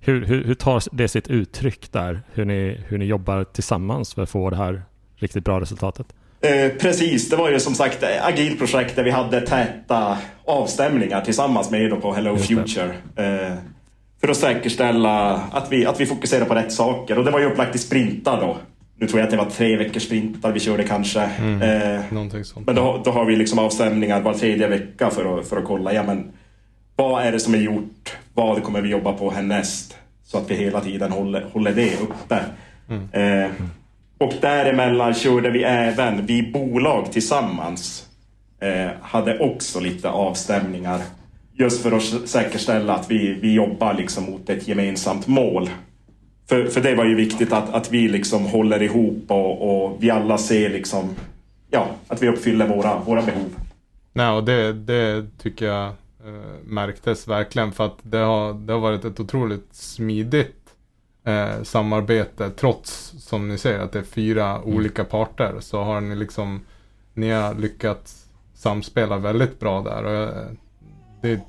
hur, 0.00 0.24
hur, 0.26 0.44
hur 0.44 0.54
tar 0.54 0.82
det 0.92 1.08
sitt 1.08 1.28
uttryck 1.28 1.92
där? 1.92 2.22
Hur 2.32 2.44
ni, 2.44 2.80
hur 2.88 2.98
ni 2.98 3.04
jobbar 3.04 3.44
tillsammans 3.44 4.14
för 4.14 4.22
att 4.22 4.30
få 4.30 4.50
det 4.50 4.56
här 4.56 4.82
riktigt 5.16 5.44
bra 5.44 5.60
resultatet? 5.60 6.06
Eh, 6.40 6.72
precis, 6.80 7.28
det 7.30 7.36
var 7.36 7.50
ju 7.50 7.60
som 7.60 7.74
sagt 7.74 8.04
agilt 8.22 8.58
projekt 8.58 8.96
där 8.96 9.04
vi 9.04 9.10
hade 9.10 9.40
täta 9.40 10.18
avstämningar 10.44 11.20
tillsammans 11.20 11.70
med 11.70 11.82
er 11.82 11.90
på 11.90 12.12
Hello. 12.14 12.36
Future. 12.36 12.94
Eh, 13.16 13.54
för 14.20 14.28
att 14.28 14.36
säkerställa 14.36 15.34
att 15.52 15.72
vi, 15.72 15.86
att 15.86 16.00
vi 16.00 16.06
fokuserar 16.06 16.44
på 16.44 16.54
rätt 16.54 16.72
saker. 16.72 17.18
Och 17.18 17.24
det 17.24 17.30
var 17.30 17.40
ju 17.40 17.46
upplagt 17.46 17.74
i 17.74 17.78
sprintar 17.78 18.40
då. 18.40 18.56
Nu 18.96 19.06
tror 19.06 19.20
jag 19.20 19.24
att 19.24 19.30
det 19.30 19.36
var 19.36 19.50
tre 19.50 19.76
veckors 19.76 20.02
sprintar 20.02 20.52
vi 20.52 20.60
körde 20.60 20.84
kanske. 20.84 21.22
Eh, 21.22 22.00
Någonting 22.12 22.44
sånt. 22.44 22.66
men 22.66 22.74
då, 22.74 23.02
då 23.04 23.10
har 23.10 23.24
vi 23.24 23.36
liksom 23.36 23.58
avstämningar 23.58 24.20
var 24.20 24.34
tredje 24.34 24.68
vecka 24.68 25.10
för 25.10 25.38
att, 25.38 25.48
för 25.48 25.56
att 25.56 25.64
kolla. 25.64 25.92
Ja, 25.92 26.02
men, 26.02 26.32
vad 26.96 27.22
är 27.22 27.32
det 27.32 27.40
som 27.40 27.54
är 27.54 27.58
gjort? 27.58 28.16
Vad 28.40 28.62
kommer 28.62 28.80
vi 28.80 28.88
jobba 28.88 29.12
på 29.12 29.30
härnäst? 29.30 29.96
Så 30.24 30.38
att 30.38 30.50
vi 30.50 30.54
hela 30.54 30.80
tiden 30.80 31.12
håller, 31.12 31.46
håller 31.52 31.72
det 31.72 32.00
uppe. 32.00 32.44
Eh, 33.12 33.50
och 34.18 34.32
däremellan 34.40 35.14
körde 35.14 35.50
vi 35.50 35.62
även, 35.62 36.26
vi 36.26 36.50
bolag 36.52 37.12
tillsammans, 37.12 38.06
eh, 38.60 38.90
hade 39.02 39.38
också 39.38 39.80
lite 39.80 40.08
avstämningar. 40.08 41.00
Just 41.52 41.82
för 41.82 41.92
att 41.92 42.28
säkerställa 42.28 42.94
att 42.94 43.10
vi, 43.10 43.32
vi 43.32 43.54
jobbar 43.54 43.94
liksom 43.94 44.24
mot 44.24 44.50
ett 44.50 44.68
gemensamt 44.68 45.26
mål. 45.26 45.70
För, 46.48 46.64
för 46.64 46.80
det 46.80 46.94
var 46.94 47.04
ju 47.04 47.14
viktigt 47.14 47.52
att, 47.52 47.74
att 47.74 47.92
vi 47.92 48.08
liksom 48.08 48.46
håller 48.46 48.82
ihop 48.82 49.24
och, 49.28 49.84
och 49.84 49.96
vi 50.00 50.10
alla 50.10 50.38
ser 50.38 50.70
liksom, 50.70 51.08
ja, 51.70 51.86
att 52.08 52.22
vi 52.22 52.28
uppfyller 52.28 52.66
våra, 52.66 52.98
våra 52.98 53.22
behov. 53.22 53.50
Nej, 54.12 54.30
och 54.30 54.44
det, 54.44 54.72
det 54.72 55.26
tycker 55.38 55.66
jag 55.66 55.92
eh, 56.24 56.64
märktes 56.64 57.28
verkligen. 57.28 57.72
För 57.72 57.86
att 57.86 57.98
det 58.02 58.18
har, 58.18 58.54
det 58.54 58.72
har 58.72 58.80
varit 58.80 59.04
ett 59.04 59.20
otroligt 59.20 59.74
smidigt 59.74 60.74
eh, 61.24 61.62
samarbete 61.62 62.50
trots, 62.50 63.14
som 63.18 63.48
ni 63.48 63.58
säger, 63.58 63.78
att 63.78 63.92
det 63.92 63.98
är 63.98 64.02
fyra 64.02 64.62
olika 64.62 65.04
parter. 65.04 65.56
Så 65.60 65.82
har 65.82 66.00
ni 66.00 66.16
liksom, 66.16 66.60
ni 67.14 67.30
har 67.30 67.54
lyckats 67.54 68.26
samspela 68.54 69.18
väldigt 69.18 69.60
bra 69.60 69.82
där. 69.82 70.04
Och 70.04 70.38
eh, 70.38 70.50
det, 71.22 71.40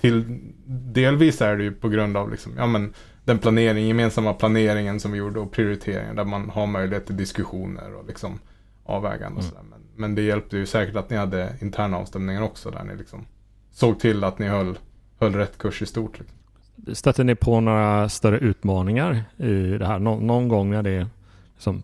till, 0.00 0.40
delvis 0.66 1.40
är 1.40 1.56
det 1.56 1.64
ju 1.64 1.72
på 1.72 1.88
grund 1.88 2.16
av 2.16 2.30
liksom, 2.30 2.52
ja 2.56 2.66
men 2.66 2.94
den 3.24 3.38
planering, 3.38 3.86
gemensamma 3.86 4.34
planeringen 4.34 5.00
som 5.00 5.12
vi 5.12 5.18
gjorde 5.18 5.40
och 5.40 5.52
prioriteringen 5.52 6.16
där 6.16 6.24
man 6.24 6.50
har 6.50 6.66
möjlighet 6.66 7.06
till 7.06 7.16
diskussioner 7.16 7.94
och 7.94 8.06
liksom 8.06 8.38
avvägande 8.84 9.38
och 9.38 9.44
sådär. 9.44 9.62
Men, 9.70 9.80
men 9.96 10.14
det 10.14 10.22
hjälpte 10.22 10.56
ju 10.56 10.66
säkert 10.66 10.96
att 10.96 11.10
ni 11.10 11.16
hade 11.16 11.56
interna 11.60 11.96
avstämningar 11.96 12.42
också 12.42 12.70
där 12.70 12.84
ni 12.84 12.96
liksom 12.96 13.26
såg 13.72 14.00
till 14.00 14.24
att 14.24 14.38
ni 14.38 14.46
höll, 14.48 14.78
höll 15.20 15.34
rätt 15.34 15.58
kurs 15.58 15.82
i 15.82 15.86
stort. 15.86 16.18
Liksom. 16.18 16.94
Stötte 16.94 17.24
ni 17.24 17.34
på 17.34 17.60
några 17.60 18.08
större 18.08 18.38
utmaningar 18.38 19.24
i 19.36 19.52
det 19.78 19.86
här? 19.86 19.98
Nå- 19.98 20.20
någon 20.20 20.48
gång 20.48 20.70
när 20.70 20.82
det 20.82 21.06
liksom 21.54 21.82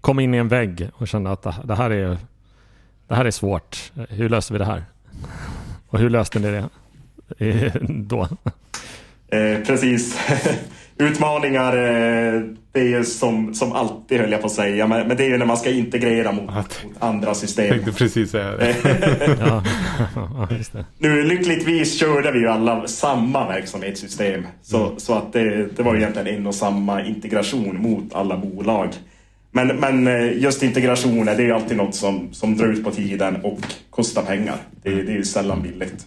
kom 0.00 0.20
in 0.20 0.34
i 0.34 0.38
en 0.38 0.48
vägg 0.48 0.90
och 0.94 1.08
kände 1.08 1.30
att 1.30 1.42
det- 1.64 1.74
här 1.74 1.90
är, 1.90 2.18
det 3.08 3.14
här 3.14 3.24
är 3.24 3.30
svårt. 3.30 3.92
Hur 4.08 4.28
löser 4.28 4.54
vi 4.54 4.58
det 4.58 4.64
här? 4.64 4.84
Och 5.88 5.98
hur 5.98 6.10
löste 6.10 6.38
ni 6.38 6.50
det 6.50 6.68
då? 7.88 8.28
Eh, 9.28 9.60
precis. 9.66 10.18
Utmaningar, 10.98 11.76
eh, 11.76 12.40
det 12.72 12.80
är 12.80 12.84
ju 12.84 13.04
som, 13.04 13.54
som 13.54 13.72
alltid 13.72 14.20
höll 14.20 14.32
jag 14.32 14.40
på 14.40 14.46
att 14.46 14.52
säga, 14.52 14.86
men, 14.86 15.08
men 15.08 15.16
det 15.16 15.24
är 15.24 15.28
ju 15.28 15.38
när 15.38 15.46
man 15.46 15.56
ska 15.56 15.70
integrera 15.70 16.32
mot, 16.32 16.46
mot 16.46 16.68
andra 16.98 17.28
Jag 17.28 17.36
system. 17.36 17.68
tänkte 17.68 17.92
precis 17.92 18.30
säga 18.30 18.50
det. 18.56 18.76
Ja, 19.40 19.64
ja 20.14 20.48
just 20.56 20.72
det. 20.72 20.84
Nu 20.98 21.22
lyckligtvis 21.22 21.98
körde 22.00 22.32
vi 22.32 22.38
ju 22.38 22.48
alla 22.48 22.86
samma 22.86 23.48
verksamhetssystem. 23.48 24.46
Så, 24.62 24.92
så 24.96 25.14
att 25.14 25.32
det, 25.32 25.76
det 25.76 25.82
var 25.82 25.94
ju 25.94 26.00
egentligen 26.00 26.28
en 26.38 26.46
och 26.46 26.54
samma 26.54 27.04
integration 27.04 27.82
mot 27.82 28.14
alla 28.14 28.36
bolag. 28.36 28.88
Men, 29.50 29.66
men 29.66 30.06
eh, 30.06 30.32
just 30.42 30.62
integrationer, 30.62 31.36
det 31.36 31.42
är 31.42 31.46
ju 31.46 31.52
alltid 31.52 31.76
något 31.76 31.94
som, 31.94 32.28
som 32.32 32.56
drar 32.56 32.66
ut 32.66 32.84
på 32.84 32.90
tiden 32.90 33.36
och 33.36 33.58
kostar 33.90 34.22
pengar. 34.22 34.56
Det, 34.82 34.90
det 35.02 35.12
är 35.12 35.16
ju 35.16 35.24
sällan 35.24 35.62
billigt 35.62 36.06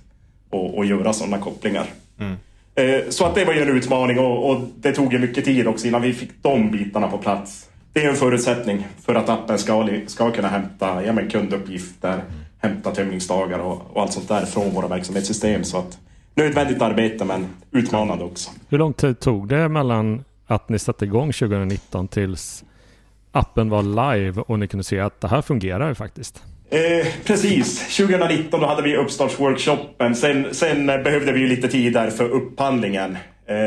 att, 0.51 0.77
att 0.79 0.87
göra 0.87 1.13
sådana 1.13 1.37
kopplingar. 1.37 1.85
Eh, 2.19 2.31
Eh, 2.75 3.09
så 3.09 3.25
att 3.25 3.35
det 3.35 3.45
var 3.45 3.53
ju 3.53 3.61
en 3.61 3.77
utmaning 3.77 4.19
och, 4.19 4.49
och 4.49 4.61
det 4.75 4.91
tog 4.91 5.13
ju 5.13 5.19
mycket 5.19 5.45
tid 5.45 5.67
också 5.67 5.87
innan 5.87 6.01
vi 6.01 6.13
fick 6.13 6.31
de 6.41 6.71
bitarna 6.71 7.07
på 7.07 7.17
plats. 7.17 7.69
Det 7.93 8.05
är 8.05 8.09
en 8.09 8.15
förutsättning 8.15 8.87
för 9.05 9.15
att 9.15 9.29
appen 9.29 9.59
ska, 9.59 9.89
ska 10.07 10.31
kunna 10.31 10.47
hämta 10.47 11.03
ja, 11.03 11.13
men 11.13 11.29
kunduppgifter, 11.29 12.23
hämta 12.57 12.91
tömningsdagar 12.91 13.59
och, 13.59 13.81
och 13.93 14.01
allt 14.01 14.13
sånt 14.13 14.27
där 14.27 14.45
från 14.45 14.73
våra 14.73 14.87
verksamhetssystem. 14.87 15.63
Så 15.63 15.77
att 15.77 15.97
nödvändigt 16.35 16.81
arbete 16.81 17.25
men 17.25 17.47
utmanande 17.71 18.23
också. 18.23 18.51
Hur 18.69 18.77
lång 18.77 18.93
tid 18.93 19.19
tog 19.19 19.47
det 19.47 19.69
mellan 19.69 20.23
att 20.47 20.69
ni 20.69 20.79
satte 20.79 21.05
igång 21.05 21.31
2019 21.33 22.07
tills 22.07 22.63
appen 23.31 23.69
var 23.69 23.83
live 23.83 24.41
och 24.41 24.59
ni 24.59 24.67
kunde 24.67 24.83
se 24.83 24.99
att 24.99 25.21
det 25.21 25.27
här 25.27 25.41
fungerar 25.41 25.89
ju 25.89 25.95
faktiskt? 25.95 26.43
Eh, 26.69 27.07
precis, 27.25 27.97
2019 27.97 28.59
då 28.59 28.67
hade 28.67 28.81
vi 28.81 28.95
uppstartsworkshopen. 28.95 30.15
Sen, 30.15 30.47
sen 30.51 30.89
eh, 30.89 30.97
behövde 30.97 31.31
vi 31.31 31.39
ju 31.39 31.47
lite 31.47 31.67
tid 31.67 31.93
där 31.93 32.09
för 32.09 32.29
upphandlingen. 32.29 33.17
Eh, 33.47 33.57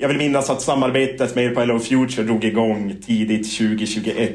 jag 0.00 0.08
vill 0.08 0.18
minnas 0.18 0.50
att 0.50 0.62
samarbetet 0.62 1.34
med 1.34 1.44
er 1.44 1.50
på 1.50 1.60
Hello 1.60 1.78
Future 1.78 2.26
drog 2.26 2.44
igång 2.44 2.96
tidigt 3.06 3.58
2021. 3.58 4.34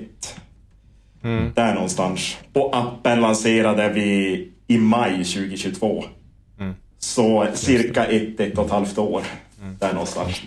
Där 1.56 1.74
någonstans. 1.74 2.38
Och 2.54 2.78
appen 2.78 3.22
lanserade 3.22 3.90
vi 3.90 4.52
i 4.68 4.78
maj 4.78 5.12
2022. 5.12 6.04
Så 7.00 7.48
cirka 7.54 8.06
ett, 8.06 8.40
ett 8.40 8.58
och 8.58 8.66
ett 8.66 8.72
halvt 8.72 8.98
år. 8.98 9.22
Där 9.80 9.94
någonstans. 9.94 10.42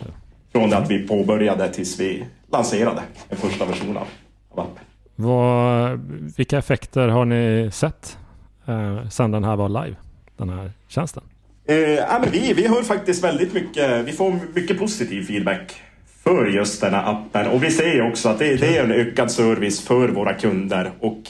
Från 0.53 0.71
det 0.71 0.77
att 0.77 0.91
vi 0.91 0.99
påbörjade 1.09 1.69
tills 1.69 2.01
vi 2.01 2.25
lanserade 2.53 3.03
en 3.29 3.37
första 3.37 3.65
version 3.65 3.97
av 3.97 4.07
av 4.51 4.61
appen. 4.61 4.85
Vad, 5.21 6.01
vilka 6.37 6.59
effekter 6.59 7.09
har 7.09 7.25
ni 7.25 7.71
sett 7.73 8.19
eh, 8.67 9.09
sedan 9.09 9.31
den 9.31 9.45
här 9.45 9.57
var 9.57 9.69
live? 9.69 9.97
Den 10.37 10.49
här 10.49 10.73
tjänsten? 10.89 11.23
Eh, 11.69 11.77
ja, 11.77 12.19
men 12.23 12.31
vi, 12.31 12.53
vi 12.53 12.69
hör 12.69 12.83
faktiskt 12.83 13.25
väldigt 13.25 13.55
mycket, 13.55 14.07
vi 14.07 14.13
får 14.13 14.39
mycket 14.55 14.79
positiv 14.79 15.23
feedback 15.23 15.83
för 16.25 16.47
just 16.47 16.81
den 16.81 16.95
här 16.95 17.11
appen. 17.11 17.47
Och 17.47 17.63
vi 17.65 17.71
ser 17.71 18.09
också 18.09 18.29
att 18.29 18.39
det, 18.39 18.57
det 18.57 18.77
är 18.77 18.85
en 18.85 18.93
ökad 18.93 19.31
service 19.31 19.81
för 19.81 20.09
våra 20.09 20.35
kunder 20.35 20.91
och 21.01 21.23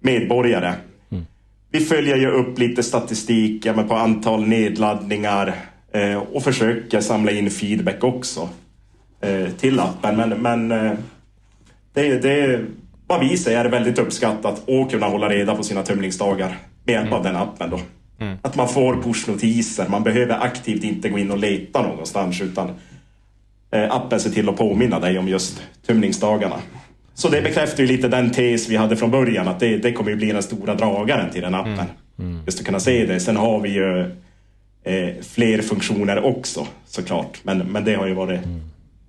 medborgare. 0.00 0.74
Vi 1.70 1.80
följer 1.80 2.16
ju 2.16 2.30
upp 2.30 2.58
lite 2.58 2.82
statistik 2.82 3.66
ja, 3.66 3.72
på 3.72 3.94
antal 3.94 4.46
nedladdningar 4.46 5.54
eh, 5.92 6.16
och 6.16 6.42
försöker 6.42 7.00
samla 7.00 7.30
in 7.30 7.50
feedback 7.50 8.04
också 8.04 8.48
eh, 9.20 9.50
till 9.50 9.80
appen. 9.80 10.16
Men, 10.16 10.28
men 10.28 10.72
eh, 10.72 10.92
det, 11.92 12.18
det 12.18 12.64
vad 13.06 13.20
vi 13.20 13.36
ser 13.36 13.64
är 13.64 13.68
väldigt 13.68 13.98
uppskattat 13.98 14.68
att 14.68 14.90
kunna 14.90 15.06
hålla 15.06 15.28
reda 15.28 15.54
på 15.54 15.62
sina 15.62 15.82
tömningsdagar 15.82 16.56
med 16.84 16.92
hjälp 16.92 17.12
av 17.12 17.22
den 17.22 17.36
appen. 17.36 17.70
Då. 17.70 17.80
Mm. 18.18 18.38
Att 18.42 18.56
man 18.56 18.68
får 18.68 19.02
pushnotiser, 19.02 19.88
man 19.88 20.02
behöver 20.02 20.38
aktivt 20.44 20.84
inte 20.84 21.08
gå 21.08 21.18
in 21.18 21.30
och 21.30 21.38
leta 21.38 21.82
någonstans 21.82 22.40
utan 22.40 22.70
eh, 23.70 23.94
appen 23.94 24.20
ser 24.20 24.30
till 24.30 24.48
att 24.48 24.56
påminna 24.56 25.00
dig 25.00 25.18
om 25.18 25.28
just 25.28 25.62
tömningsdagarna. 25.86 26.56
Så 27.14 27.28
det 27.28 27.42
bekräftar 27.42 27.82
ju 27.82 27.86
lite 27.86 28.08
den 28.08 28.30
tes 28.30 28.68
vi 28.68 28.76
hade 28.76 28.96
från 28.96 29.10
början 29.10 29.48
att 29.48 29.60
det, 29.60 29.76
det 29.76 29.92
kommer 29.92 30.10
ju 30.10 30.16
bli 30.16 30.32
den 30.32 30.42
stora 30.42 30.74
dragaren 30.74 31.30
till 31.30 31.42
den 31.42 31.54
appen. 31.54 31.72
Mm. 31.72 31.86
Mm. 32.18 32.40
Just 32.46 32.60
att 32.60 32.66
kunna 32.66 32.80
se 32.80 33.06
det. 33.06 33.20
Sen 33.20 33.36
har 33.36 33.60
vi 33.60 33.68
ju 33.68 34.00
eh, 34.84 35.22
fler 35.22 35.62
funktioner 35.62 36.24
också 36.24 36.66
såklart. 36.86 37.40
Men, 37.42 37.58
men 37.58 37.84
det 37.84 37.94
har 37.94 38.06
ju 38.06 38.14
varit, 38.14 38.44
mm. 38.44 38.60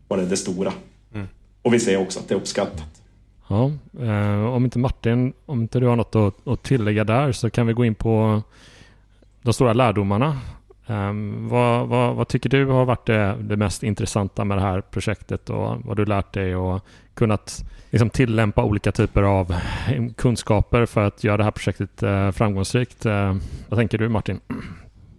varit 0.07 0.29
det 0.29 0.37
stora. 0.37 0.73
Mm. 1.13 1.27
Och 1.61 1.73
vi 1.73 1.79
ser 1.79 1.97
också 1.97 2.19
att 2.19 2.27
det 2.27 2.33
är 2.33 2.37
uppskattat. 2.37 2.96
Ja, 3.47 3.71
eh, 3.99 4.45
om 4.45 4.63
inte 4.65 4.79
Martin, 4.79 5.33
om 5.45 5.61
inte 5.61 5.79
du 5.79 5.87
har 5.87 5.95
något 5.95 6.15
att, 6.15 6.47
att 6.47 6.63
tillägga 6.63 7.03
där 7.03 7.31
så 7.31 7.49
kan 7.49 7.67
vi 7.67 7.73
gå 7.73 7.85
in 7.85 7.95
på 7.95 8.41
de 9.41 9.53
stora 9.53 9.73
lärdomarna. 9.73 10.37
Eh, 10.87 11.11
vad, 11.37 11.87
vad, 11.87 12.15
vad, 12.15 12.27
tycker 12.27 12.49
du 12.49 12.65
har 12.65 12.85
varit 12.85 13.05
det, 13.05 13.35
det, 13.41 13.57
mest 13.57 13.83
intressanta 13.83 14.45
med 14.45 14.57
det 14.57 14.61
här 14.61 14.81
projektet 14.81 15.49
och 15.49 15.77
vad 15.85 15.97
du 15.97 16.05
lärt 16.05 16.33
dig 16.33 16.55
och 16.55 16.81
kunnat 17.13 17.65
liksom 17.89 18.09
tillämpa 18.09 18.63
olika 18.63 18.91
typer 18.91 19.23
av 19.23 19.51
eh, 19.51 20.07
kunskaper 20.17 20.85
för 20.85 21.07
att 21.07 21.23
göra 21.23 21.37
det 21.37 21.43
här 21.43 21.51
projektet 21.51 22.03
eh, 22.03 22.31
framgångsrikt? 22.31 23.05
Eh, 23.05 23.35
vad 23.69 23.79
tänker 23.79 23.97
du 23.97 24.09
Martin? 24.09 24.39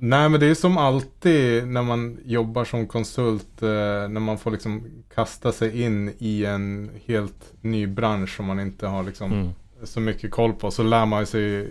Nej 0.00 0.28
men 0.28 0.40
det 0.40 0.46
är 0.46 0.54
som 0.54 0.78
alltid 0.78 1.68
när 1.68 1.82
man 1.82 2.18
jobbar 2.24 2.64
som 2.64 2.86
konsult 2.86 3.62
uh, 3.62 3.68
när 4.08 4.20
man 4.20 4.38
får 4.38 4.50
liksom 4.50 4.84
kasta 5.14 5.52
sig 5.52 5.82
in 5.82 6.12
i 6.18 6.44
en 6.44 6.90
helt 7.06 7.52
ny 7.60 7.86
bransch 7.86 8.36
som 8.36 8.46
man 8.46 8.60
inte 8.60 8.86
har 8.86 9.02
liksom 9.02 9.32
mm. 9.32 9.48
så 9.82 10.00
mycket 10.00 10.30
koll 10.30 10.52
på 10.52 10.70
så 10.70 10.82
lär 10.82 11.06
man 11.06 11.26
sig 11.26 11.68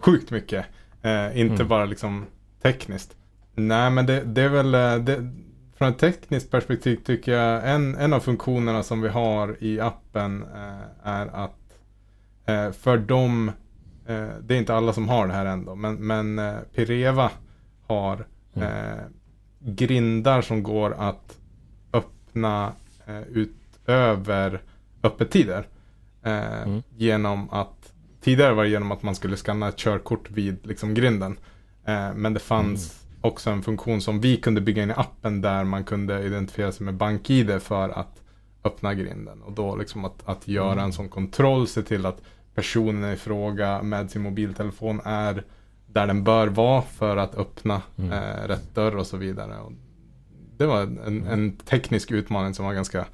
sjukt 0.00 0.30
mycket. 0.30 0.66
Eh, 1.02 1.40
inte 1.40 1.54
mm. 1.54 1.68
bara 1.68 1.84
liksom 1.84 2.26
tekniskt. 2.62 3.16
Nej 3.54 3.90
men 3.90 4.06
det, 4.06 4.24
det 4.24 4.42
är 4.42 4.48
väl, 4.48 4.74
eh, 4.74 4.96
det, 4.96 5.30
från 5.76 5.88
ett 5.88 5.98
tekniskt 5.98 6.50
perspektiv 6.50 6.96
tycker 6.96 7.32
jag 7.32 7.70
en, 7.70 7.94
en 7.94 8.12
av 8.12 8.20
funktionerna 8.20 8.82
som 8.82 9.00
vi 9.00 9.08
har 9.08 9.56
i 9.60 9.80
appen 9.80 10.42
eh, 10.54 11.08
är 11.08 11.26
att 11.26 11.78
eh, 12.46 12.72
för 12.72 12.98
eh, 12.98 13.54
det 14.40 14.54
är 14.54 14.58
inte 14.58 14.74
alla 14.74 14.92
som 14.92 15.08
har 15.08 15.26
det 15.26 15.32
här 15.32 15.46
ändå, 15.46 15.74
men, 15.74 15.94
men 15.94 16.38
eh, 16.38 16.54
Pireva 16.74 17.30
har 17.86 18.26
mm. 18.54 18.98
grindar 19.58 20.42
som 20.42 20.62
går 20.62 20.94
att 20.98 21.38
öppna 21.92 22.72
utöver 23.32 24.62
öppettider. 25.02 25.66
Mm. 26.22 26.82
Genom 26.96 27.50
att 27.50 27.80
Tidigare 28.20 28.54
var 28.54 28.64
det 28.64 28.70
genom 28.70 28.92
att 28.92 29.02
man 29.02 29.14
skulle 29.14 29.36
skanna 29.36 29.68
ett 29.68 29.76
körkort 29.76 30.30
vid 30.30 30.66
liksom, 30.66 30.94
grinden. 30.94 31.38
Eh, 31.84 32.14
men 32.14 32.34
det 32.34 32.40
fanns 32.40 33.04
mm. 33.04 33.20
också 33.20 33.50
en 33.50 33.62
funktion 33.62 34.00
som 34.00 34.20
vi 34.20 34.36
kunde 34.36 34.60
bygga 34.60 34.82
in 34.82 34.90
i 34.90 34.94
appen 34.96 35.40
där 35.40 35.64
man 35.64 35.84
kunde 35.84 36.22
identifiera 36.22 36.72
sig 36.72 36.84
med 36.84 36.94
BankID 36.94 37.62
för 37.62 37.88
att 37.88 38.22
öppna 38.64 38.94
grinden. 38.94 39.42
Och 39.42 39.52
då 39.52 39.76
liksom 39.76 40.04
att, 40.04 40.28
att 40.28 40.48
göra 40.48 40.72
mm. 40.72 40.84
en 40.84 40.92
sån 40.92 41.08
kontroll, 41.08 41.66
se 41.66 41.82
till 41.82 42.06
att 42.06 42.22
personen 42.60 43.12
i 43.12 43.16
fråga 43.16 43.82
med 43.82 44.10
sin 44.10 44.22
mobiltelefon 44.22 45.00
är 45.04 45.44
där 45.86 46.06
den 46.06 46.24
bör 46.24 46.46
vara 46.46 46.82
för 46.82 47.16
att 47.16 47.34
öppna 47.34 47.82
mm. 47.98 48.12
eh, 48.12 48.48
rätt 48.48 48.74
dörr 48.74 48.96
och 48.96 49.06
så 49.06 49.16
vidare. 49.16 49.58
Och 49.58 49.72
det 50.56 50.66
var 50.66 50.82
en, 50.82 50.98
en, 50.98 51.26
mm. 51.26 51.56
teknisk 51.56 52.10
utmaning 52.10 52.54
som 52.54 52.64
var 52.64 52.74
ganska 52.74 53.04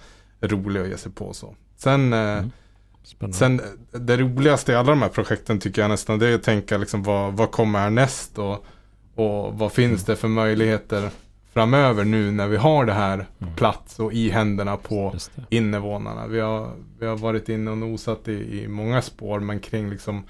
rolig 0.40 0.80
att 0.80 0.88
ge 0.88 0.96
sig 0.96 1.12
på. 1.12 1.32
Så. 1.32 1.54
Sen 1.76 2.12
eh, 2.12 2.18
mm. 2.18 3.32
Sen 3.32 3.60
det 3.92 4.16
roligaste 4.16 4.73
i 4.73 4.75
alla 4.75 4.90
de 4.90 5.02
här 5.02 5.08
projekten 5.08 5.60
tycker 5.60 5.82
jag 5.82 5.88
nästan 5.88 6.18
det 6.18 6.28
är 6.28 6.34
att 6.34 6.42
tänka 6.42 6.78
liksom 6.78 7.02
vad, 7.02 7.32
vad 7.32 7.50
kommer 7.50 7.78
härnäst 7.78 8.38
och, 8.38 8.66
och 9.14 9.58
vad 9.58 9.73
finns 9.73 10.04
det 10.04 10.16
för 10.16 10.28
möjligheter 10.28 11.10
framöver 11.56 12.04
nu 12.04 12.30
när 12.30 12.49
vi 12.49 12.56
har 12.56 12.84
det 12.84 12.92
här 12.92 13.26
på 13.38 13.45
mm. 13.45 13.56
plats 13.56 13.99
och 13.99 14.12
i 14.12 14.30
händerna 14.30 14.76
på 14.76 15.14
invånarna. 15.50 16.26
Vi 16.26 16.40
har, 16.40 16.71
vi 16.99 17.06
har 17.06 17.16
varit 17.16 17.49
inne 17.49 17.71
och 17.71 17.78
nosat 17.78 18.28
i, 18.28 18.62
i 18.62 18.69
många 18.69 19.02
spår 19.02 19.40
men 19.40 19.60
kring 19.60 19.90
liksom 19.90 20.25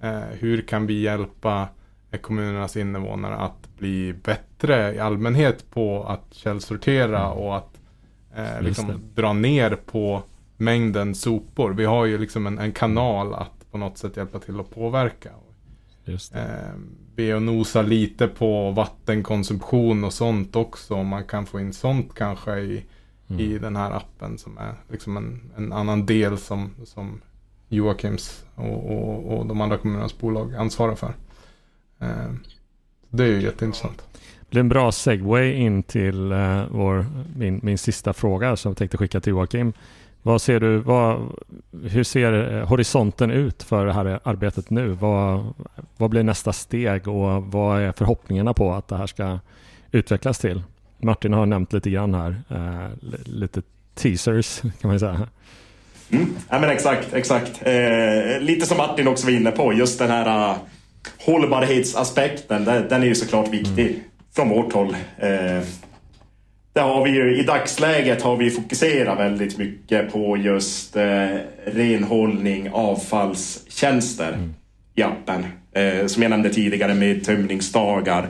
eh, 0.00 0.20
hur 0.20 0.62
kan 0.62 0.86
vi 0.86 1.00
hjälpa 1.00 1.68
kommunernas 2.20 2.76
invånare 2.76 3.36
att 3.36 3.78
bli 3.78 4.12
bättre 4.12 4.94
i 4.94 4.98
allmänhet 4.98 5.70
på 5.70 6.04
att 6.04 6.34
källsortera 6.34 7.24
mm. 7.24 7.38
och 7.38 7.56
att 7.56 7.80
eh, 8.36 8.62
liksom 8.62 9.00
dra 9.14 9.32
ner 9.32 9.78
på 9.86 10.22
mängden 10.56 11.14
sopor. 11.14 11.70
Vi 11.70 11.84
har 11.84 12.04
ju 12.04 12.18
liksom 12.18 12.46
en, 12.46 12.58
en 12.58 12.72
kanal 12.72 13.34
att 13.34 13.70
på 13.70 13.78
något 13.78 13.98
sätt 13.98 14.16
hjälpa 14.16 14.38
till 14.38 14.60
att 14.60 14.74
påverka. 14.74 15.30
Just 16.04 16.32
det. 16.32 16.40
Eh, 16.40 16.74
be 17.14 17.34
och 17.34 17.42
nosa 17.42 17.82
lite 17.82 18.28
på 18.28 18.70
vattenkonsumtion 18.70 20.04
och 20.04 20.12
sånt 20.12 20.56
också. 20.56 20.94
Om 20.94 21.06
man 21.06 21.24
kan 21.24 21.46
få 21.46 21.60
in 21.60 21.72
sånt 21.72 22.14
kanske 22.14 22.58
i, 22.58 22.84
mm. 23.28 23.40
i 23.40 23.58
den 23.58 23.76
här 23.76 23.90
appen 23.90 24.38
som 24.38 24.58
är 24.58 24.74
liksom 24.90 25.16
en, 25.16 25.50
en 25.56 25.72
annan 25.72 26.06
del 26.06 26.38
som, 26.38 26.70
som 26.84 27.20
Joakims 27.68 28.44
och, 28.54 28.90
och, 28.90 29.38
och 29.38 29.46
de 29.46 29.60
andra 29.60 29.78
kommunernas 29.78 30.18
bolag 30.18 30.54
ansvarar 30.54 30.94
för. 30.94 31.14
Eh, 31.98 32.32
det 33.10 33.24
är 33.24 33.28
ju 33.28 33.42
jätteintressant. 33.42 34.02
Det 34.40 34.50
blir 34.50 34.60
en 34.60 34.68
bra 34.68 34.92
segway 34.92 35.52
in 35.52 35.82
till 35.82 36.32
uh, 36.32 36.66
vår, 36.70 37.06
min, 37.36 37.60
min 37.62 37.78
sista 37.78 38.12
fråga 38.12 38.56
som 38.56 38.70
jag 38.70 38.76
tänkte 38.76 38.96
skicka 38.96 39.20
till 39.20 39.30
Joakim. 39.30 39.72
Vad 40.22 40.42
ser 40.42 40.60
du, 40.60 40.78
vad, 40.78 41.32
hur 41.82 42.04
ser 42.04 42.58
eh, 42.58 42.68
horisonten 42.68 43.30
ut 43.30 43.62
för 43.62 43.86
det 43.86 43.92
här 43.92 44.20
arbetet 44.22 44.70
nu? 44.70 44.88
Vad, 44.88 45.54
vad 45.96 46.10
blir 46.10 46.22
nästa 46.22 46.52
steg 46.52 47.08
och 47.08 47.44
vad 47.44 47.80
är 47.80 47.92
förhoppningarna 47.92 48.54
på 48.54 48.72
att 48.72 48.88
det 48.88 48.96
här 48.96 49.06
ska 49.06 49.38
utvecklas 49.92 50.38
till? 50.38 50.62
Martin 50.98 51.32
har 51.32 51.46
nämnt 51.46 51.72
lite 51.72 51.90
grann 51.90 52.14
här, 52.14 52.42
eh, 52.48 53.10
lite 53.24 53.62
teasers 53.94 54.60
kan 54.80 54.90
man 54.90 55.00
säga. 55.00 55.28
Mm. 56.10 56.36
Ja, 56.48 56.58
men 56.58 56.70
exakt, 56.70 57.14
exakt. 57.14 57.62
Eh, 57.62 58.40
lite 58.40 58.66
som 58.66 58.76
Martin 58.76 59.08
också 59.08 59.26
var 59.26 59.32
inne 59.32 59.50
på, 59.50 59.72
just 59.72 59.98
den 59.98 60.10
här 60.10 60.50
uh, 60.50 60.56
hållbarhetsaspekten, 61.26 62.64
den, 62.64 62.88
den 62.88 63.02
är 63.02 63.06
ju 63.06 63.14
såklart 63.14 63.48
viktig 63.48 63.86
mm. 63.86 64.00
från 64.34 64.48
vårt 64.48 64.72
håll. 64.72 64.96
Eh, 65.18 65.62
där 66.72 66.82
har 66.82 67.04
vi 67.04 67.10
ju, 67.10 67.40
I 67.40 67.42
dagsläget 67.42 68.22
har 68.22 68.36
vi 68.36 68.50
fokuserat 68.50 69.18
väldigt 69.18 69.58
mycket 69.58 70.12
på 70.12 70.36
just 70.36 70.96
eh, 70.96 71.28
renhållning, 71.64 72.70
avfallstjänster 72.72 74.32
mm. 74.32 74.54
i 74.94 75.02
appen. 75.02 75.46
Eh, 75.72 76.06
som 76.06 76.22
jag 76.22 76.30
nämnde 76.30 76.50
tidigare 76.50 76.94
med 76.94 77.24
tömningsdagar. 77.24 78.28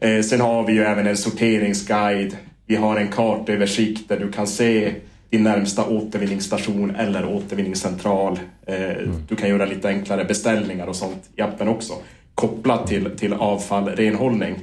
Eh, 0.00 0.20
sen 0.20 0.40
har 0.40 0.66
vi 0.66 0.72
ju 0.72 0.82
även 0.82 1.06
en 1.06 1.16
sorteringsguide. 1.16 2.36
Vi 2.66 2.76
har 2.76 2.96
en 2.96 3.08
kartöversikt 3.08 4.08
där 4.08 4.18
du 4.18 4.32
kan 4.32 4.46
se 4.46 4.94
din 5.30 5.42
närmsta 5.42 5.84
återvinningsstation 5.84 6.96
eller 6.96 7.26
återvinningscentral. 7.26 8.38
Eh, 8.66 8.90
mm. 8.90 9.26
Du 9.28 9.36
kan 9.36 9.48
göra 9.48 9.64
lite 9.64 9.88
enklare 9.88 10.24
beställningar 10.24 10.86
och 10.86 10.96
sånt 10.96 11.30
i 11.36 11.42
appen 11.42 11.68
också. 11.68 11.92
Kopplat 12.34 12.86
till, 12.86 13.10
till 13.18 13.32
avfall, 13.32 13.88
renhållning. 13.88 14.54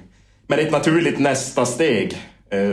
Men 0.48 0.60
ett 0.60 0.72
naturligt 0.72 1.20
nästa 1.20 1.66
steg 1.66 2.18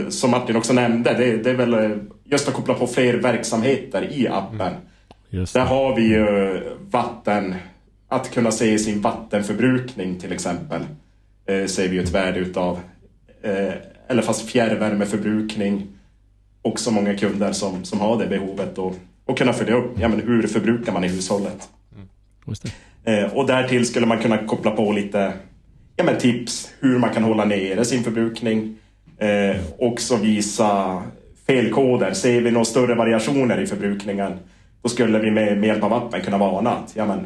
som 0.09 0.31
Martin 0.31 0.55
också 0.55 0.73
nämnde, 0.73 1.13
det, 1.13 1.37
det, 1.37 1.49
är 1.49 1.55
väl 1.55 1.73
eh, 1.73 1.97
just 2.23 2.47
att 2.47 2.53
koppla 2.53 2.73
på 2.73 2.87
fler 2.87 3.13
verksamheter 3.13 4.07
i 4.11 4.27
appen. 4.27 4.73
Mm. 5.31 5.45
Där 5.53 5.65
har 5.65 5.95
vi 5.95 6.01
ju 6.01 6.59
vatten, 6.91 7.55
att 8.07 8.31
kunna 8.31 8.51
se 8.51 8.79
sin 8.79 9.01
vattenförbrukning 9.01 10.19
till 10.19 10.31
exempel. 10.31 10.81
Eh, 11.45 11.65
ser 11.65 11.87
vi 11.87 11.95
ju 11.95 12.03
ett 12.03 12.09
värde 12.09 12.39
utav. 12.39 12.79
Eh, 13.43 13.73
eller 14.07 14.21
fast 14.21 14.49
fjärrvärmeförbrukning. 14.49 15.87
Också 16.61 16.91
många 16.91 17.17
kunder 17.17 17.51
som, 17.51 17.83
som 17.83 17.99
har 17.99 18.19
det 18.19 18.27
behovet 18.27 18.77
och, 18.77 18.95
och 19.25 19.37
kunna 19.37 19.53
följa 19.53 19.75
upp, 19.75 19.99
ja 19.99 20.07
men 20.07 20.19
hur 20.19 20.47
förbrukar 20.47 20.93
man 20.93 21.03
i 21.03 21.07
hushållet? 21.07 21.69
Mm. 21.95 23.23
Eh, 23.25 23.33
och 23.33 23.47
därtill 23.47 23.85
skulle 23.85 24.05
man 24.05 24.19
kunna 24.19 24.37
koppla 24.37 24.71
på 24.71 24.91
lite 24.91 25.33
ja, 25.95 26.03
men 26.03 26.17
tips 26.17 26.73
hur 26.79 26.99
man 26.99 27.13
kan 27.13 27.23
hålla 27.23 27.45
nere 27.45 27.85
sin 27.85 28.03
förbrukning 28.03 28.77
Eh, 29.23 29.55
också 29.79 30.15
visa 30.15 31.03
felkoder. 31.47 32.13
Ser 32.13 32.41
vi 32.41 32.51
några 32.51 32.65
större 32.65 32.95
variationer 32.95 33.61
i 33.61 33.67
förbrukningen 33.67 34.33
då 34.83 34.89
skulle 34.89 35.19
vi 35.19 35.31
med, 35.31 35.57
med 35.57 35.67
hjälp 35.67 35.83
av 35.83 35.93
appen 35.93 36.21
kunna 36.21 36.37
varna 36.37 36.71
att 36.71 36.95
ja, 36.95 37.05
men, 37.05 37.25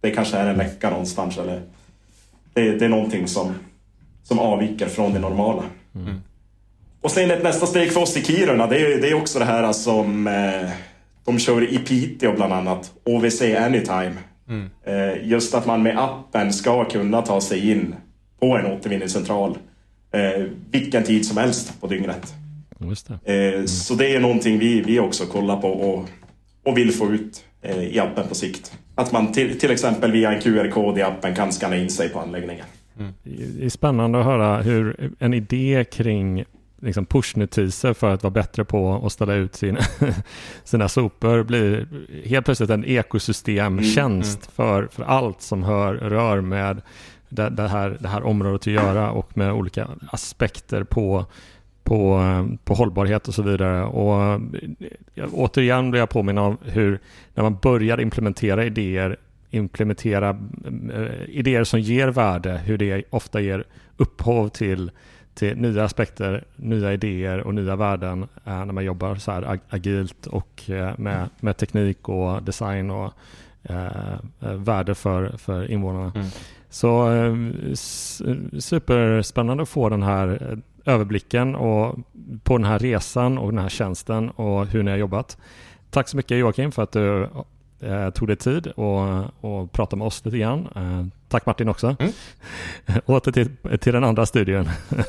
det 0.00 0.10
kanske 0.10 0.36
är 0.36 0.46
en 0.46 0.56
läcka 0.56 0.90
någonstans 0.90 1.38
eller 1.38 1.62
det, 2.54 2.70
det 2.70 2.84
är 2.84 2.88
någonting 2.88 3.28
som, 3.28 3.54
som 4.22 4.38
avviker 4.38 4.86
från 4.86 5.12
det 5.12 5.18
normala. 5.18 5.62
Mm. 5.94 6.20
Och 7.00 7.10
sen 7.10 7.30
ett 7.30 7.42
nästa 7.42 7.66
steg 7.66 7.92
för 7.92 8.00
oss 8.00 8.16
i 8.16 8.22
Kiruna, 8.22 8.66
det 8.66 8.78
är, 8.78 9.00
det 9.00 9.08
är 9.08 9.14
också 9.14 9.38
det 9.38 9.44
här 9.44 9.72
som 9.72 10.26
eh, 10.26 10.70
de 11.24 11.38
kör 11.38 11.72
i 11.72 11.78
Piteå 11.78 12.32
bland 12.32 12.52
annat, 12.52 12.92
OVC 13.04 13.42
Anytime. 13.42 14.14
Mm. 14.48 14.70
Eh, 14.84 15.28
just 15.28 15.54
att 15.54 15.66
man 15.66 15.82
med 15.82 15.98
appen 15.98 16.52
ska 16.52 16.84
kunna 16.84 17.22
ta 17.22 17.40
sig 17.40 17.70
in 17.70 17.94
på 18.40 18.56
en 18.56 18.66
återvinningscentral 18.66 19.58
eh, 20.16 20.44
vilken 20.70 21.04
tid 21.04 21.26
som 21.26 21.36
helst 21.36 21.80
på 21.80 21.86
dygnet. 21.86 22.34
Det. 22.78 23.54
Mm. 23.54 23.66
Så 23.66 23.94
det 23.94 24.14
är 24.14 24.20
någonting 24.20 24.58
vi, 24.58 24.80
vi 24.80 25.00
också 25.00 25.26
kollar 25.26 25.56
på 25.56 25.68
och, 25.68 26.08
och 26.64 26.78
vill 26.78 26.92
få 26.92 27.12
ut 27.12 27.44
eh, 27.62 27.82
i 27.82 27.98
appen 27.98 28.28
på 28.28 28.34
sikt. 28.34 28.72
Att 28.94 29.12
man 29.12 29.32
till, 29.32 29.58
till 29.58 29.70
exempel 29.70 30.12
via 30.12 30.32
en 30.32 30.40
QR-kod 30.40 30.98
i 30.98 31.02
appen 31.02 31.34
kan 31.34 31.52
skanna 31.52 31.76
in 31.76 31.90
sig 31.90 32.08
på 32.08 32.20
anläggningen. 32.20 32.66
Mm. 32.98 33.12
Det 33.58 33.64
är 33.64 33.68
spännande 33.68 34.18
att 34.18 34.24
höra 34.24 34.62
hur 34.62 35.10
en 35.18 35.34
idé 35.34 35.84
kring 35.92 36.44
liksom 36.80 37.06
pushnotiser 37.06 37.94
för 37.94 38.10
att 38.10 38.22
vara 38.22 38.30
bättre 38.30 38.64
på 38.64 39.02
att 39.06 39.12
ställa 39.12 39.34
ut 39.34 39.54
sin, 39.54 39.78
sina 40.64 40.88
sopor 40.88 41.42
blir 41.42 41.88
helt 42.24 42.44
plötsligt 42.44 42.70
en 42.70 42.84
ekosystemtjänst 42.84 44.58
mm, 44.58 44.70
mm. 44.70 44.88
För, 44.88 44.94
för 44.94 45.02
allt 45.02 45.42
som 45.42 45.62
hör, 45.62 45.94
rör 45.94 46.40
med 46.40 46.82
det, 47.28 47.48
det, 47.48 47.68
här, 47.68 47.96
det 48.00 48.08
här 48.08 48.22
området 48.22 48.60
att 48.60 48.66
göra 48.66 49.10
och 49.10 49.36
med 49.36 49.52
olika 49.52 49.88
aspekter 50.10 50.84
på 50.84 51.26
på, 51.86 52.20
på 52.64 52.74
hållbarhet 52.74 53.28
och 53.28 53.34
så 53.34 53.42
vidare. 53.42 53.84
Och 53.84 54.22
eh, 55.14 55.28
återigen 55.32 55.90
blir 55.90 56.00
jag 56.00 56.08
påminna 56.08 56.42
om 56.42 56.58
hur 56.62 56.98
när 57.34 57.42
man 57.42 57.58
börjar 57.62 58.00
implementera 58.00 58.64
idéer, 58.64 59.16
implementera 59.50 60.38
äh, 60.92 61.28
idéer 61.28 61.64
som 61.64 61.80
ger 61.80 62.08
värde, 62.08 62.60
hur 62.64 62.78
det 62.78 63.04
ofta 63.10 63.40
ger 63.40 63.64
upphov 63.96 64.48
till, 64.48 64.90
till 65.34 65.56
nya 65.56 65.84
aspekter, 65.84 66.44
nya 66.56 66.92
idéer 66.92 67.40
och 67.40 67.54
nya 67.54 67.76
värden 67.76 68.22
äh, 68.22 68.64
när 68.64 68.72
man 68.72 68.84
jobbar 68.84 69.14
så 69.14 69.32
här 69.32 69.42
ag 69.42 69.60
agilt 69.68 70.26
och 70.26 70.70
äh, 70.70 70.98
med, 70.98 71.28
med 71.40 71.56
teknik 71.56 72.08
och 72.08 72.42
design 72.42 72.90
och 72.90 73.12
värde 74.40 74.94
för, 74.94 75.36
för 75.36 75.70
invånarna. 75.70 76.12
Mm. 76.14 76.26
Så 76.70 77.08
superspännande 78.58 79.62
att 79.62 79.68
få 79.68 79.88
den 79.88 80.02
här 80.02 80.58
överblicken 80.84 81.54
och 81.54 81.96
på 82.42 82.58
den 82.58 82.66
här 82.66 82.78
resan 82.78 83.38
och 83.38 83.52
den 83.52 83.58
här 83.58 83.68
tjänsten 83.68 84.30
och 84.30 84.66
hur 84.66 84.82
ni 84.82 84.90
har 84.90 84.98
jobbat. 84.98 85.38
Tack 85.90 86.08
så 86.08 86.16
mycket 86.16 86.38
Joakim 86.38 86.72
för 86.72 86.82
att 86.82 86.92
du 86.92 87.28
eh, 87.80 88.10
tog 88.10 88.28
dig 88.28 88.36
tid 88.36 88.66
och, 88.66 89.24
och 89.40 89.72
pratade 89.72 89.98
med 89.98 90.06
oss 90.06 90.24
lite 90.24 90.38
grann. 90.38 90.68
Eh, 90.76 91.06
tack 91.28 91.46
Martin 91.46 91.68
också. 91.68 91.96
Mm. 91.98 92.12
Åter 93.06 93.32
till, 93.32 93.78
till 93.78 93.92
den 93.92 94.04
andra 94.04 94.26
studion. 94.26 94.68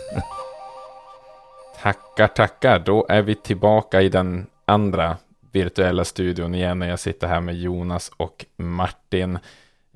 tackar, 1.82 2.28
tackar. 2.28 2.80
Då 2.80 3.06
är 3.10 3.22
vi 3.22 3.36
tillbaka 3.36 4.02
i 4.02 4.10
den 4.10 4.46
andra 4.66 5.18
virtuella 5.52 6.06
studion 6.06 6.56
igen 6.56 6.80
när 6.80 6.90
jag 6.90 7.00
sitter 7.00 7.28
här 7.28 7.42
med 7.42 7.56
Jonas 7.56 8.12
och 8.18 8.46
Martin. 8.58 9.40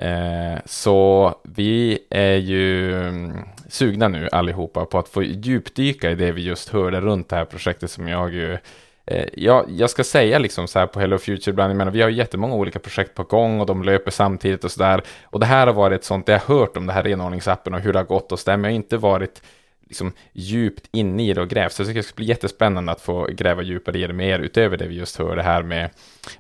Eh, 0.02 0.60
så 0.66 1.36
vi 1.44 2.00
är 2.10 2.36
ju 2.36 2.94
mm, 3.08 3.38
sugna 3.70 4.08
nu 4.08 4.30
allihopa 4.32 4.86
på 4.86 5.00
att 5.00 5.10
få 5.10 5.24
djupdyka 5.24 6.12
i 6.12 6.16
det 6.16 6.32
vi 6.32 6.42
just 6.42 6.70
hörde 6.70 7.02
runt 7.02 7.30
det 7.30 7.36
här 7.36 7.46
projektet 7.46 7.92
som 7.92 8.08
jag 8.08 8.34
ju 8.34 8.58
jag, 9.06 9.30
Ja, 9.34 9.66
jag 9.70 9.90
ska 9.90 10.04
säga 10.04 10.40
liksom 10.40 10.68
så 10.68 10.80
här 10.80 10.88
på 10.88 11.00
Hello 11.00 11.18
Future 11.18 11.52
ibland, 11.52 11.70
jag 11.70 11.78
menar, 11.78 11.92
vi 11.92 12.02
har 12.02 12.10
jättemånga 12.10 12.56
olika 12.56 12.80
projekt 12.80 13.16
på 13.16 13.24
gång 13.24 13.60
och 13.60 13.66
de 13.66 13.84
löper 13.84 14.12
samtidigt 14.12 14.64
och 14.64 14.72
så 14.72 14.80
där. 14.80 15.02
Och 15.24 15.40
det 15.40 15.46
här 15.46 15.68
har 15.68 15.74
varit 15.74 16.00
ett 16.00 16.06
sånt, 16.06 16.28
jag 16.28 16.40
har 16.40 16.56
hört 16.56 16.78
om 16.78 16.86
det 16.86 16.94
här 16.94 17.04
renordningsappen 17.04 17.74
och 17.74 17.80
hur 17.80 17.94
det 17.94 18.00
har 18.00 18.06
gått 18.06 18.32
och 18.32 18.40
så 18.40 18.52
där, 18.52 18.58
men 18.58 18.64
jag 18.64 18.72
har 18.72 18.76
inte 18.84 18.98
varit 18.98 19.42
liksom 19.88 20.14
djupt 20.34 20.88
inne 20.92 21.28
i 21.28 21.34
det 21.34 21.42
och 21.42 21.50
grävt. 21.50 21.74
Så 21.74 21.82
jag 21.82 21.88
tycker 21.88 22.00
det 22.00 22.08
ska 22.08 22.16
bli 22.16 22.26
jättespännande 22.26 22.92
att 22.92 23.02
få 23.02 23.28
gräva 23.32 23.62
djupare 23.62 24.00
i 24.00 24.08
det 24.08 24.14
mer, 24.14 24.40
utöver 24.40 24.78
det 24.78 24.88
vi 24.88 24.96
just 24.96 25.18
hörde 25.18 25.42
här 25.42 25.64
med, 25.64 25.90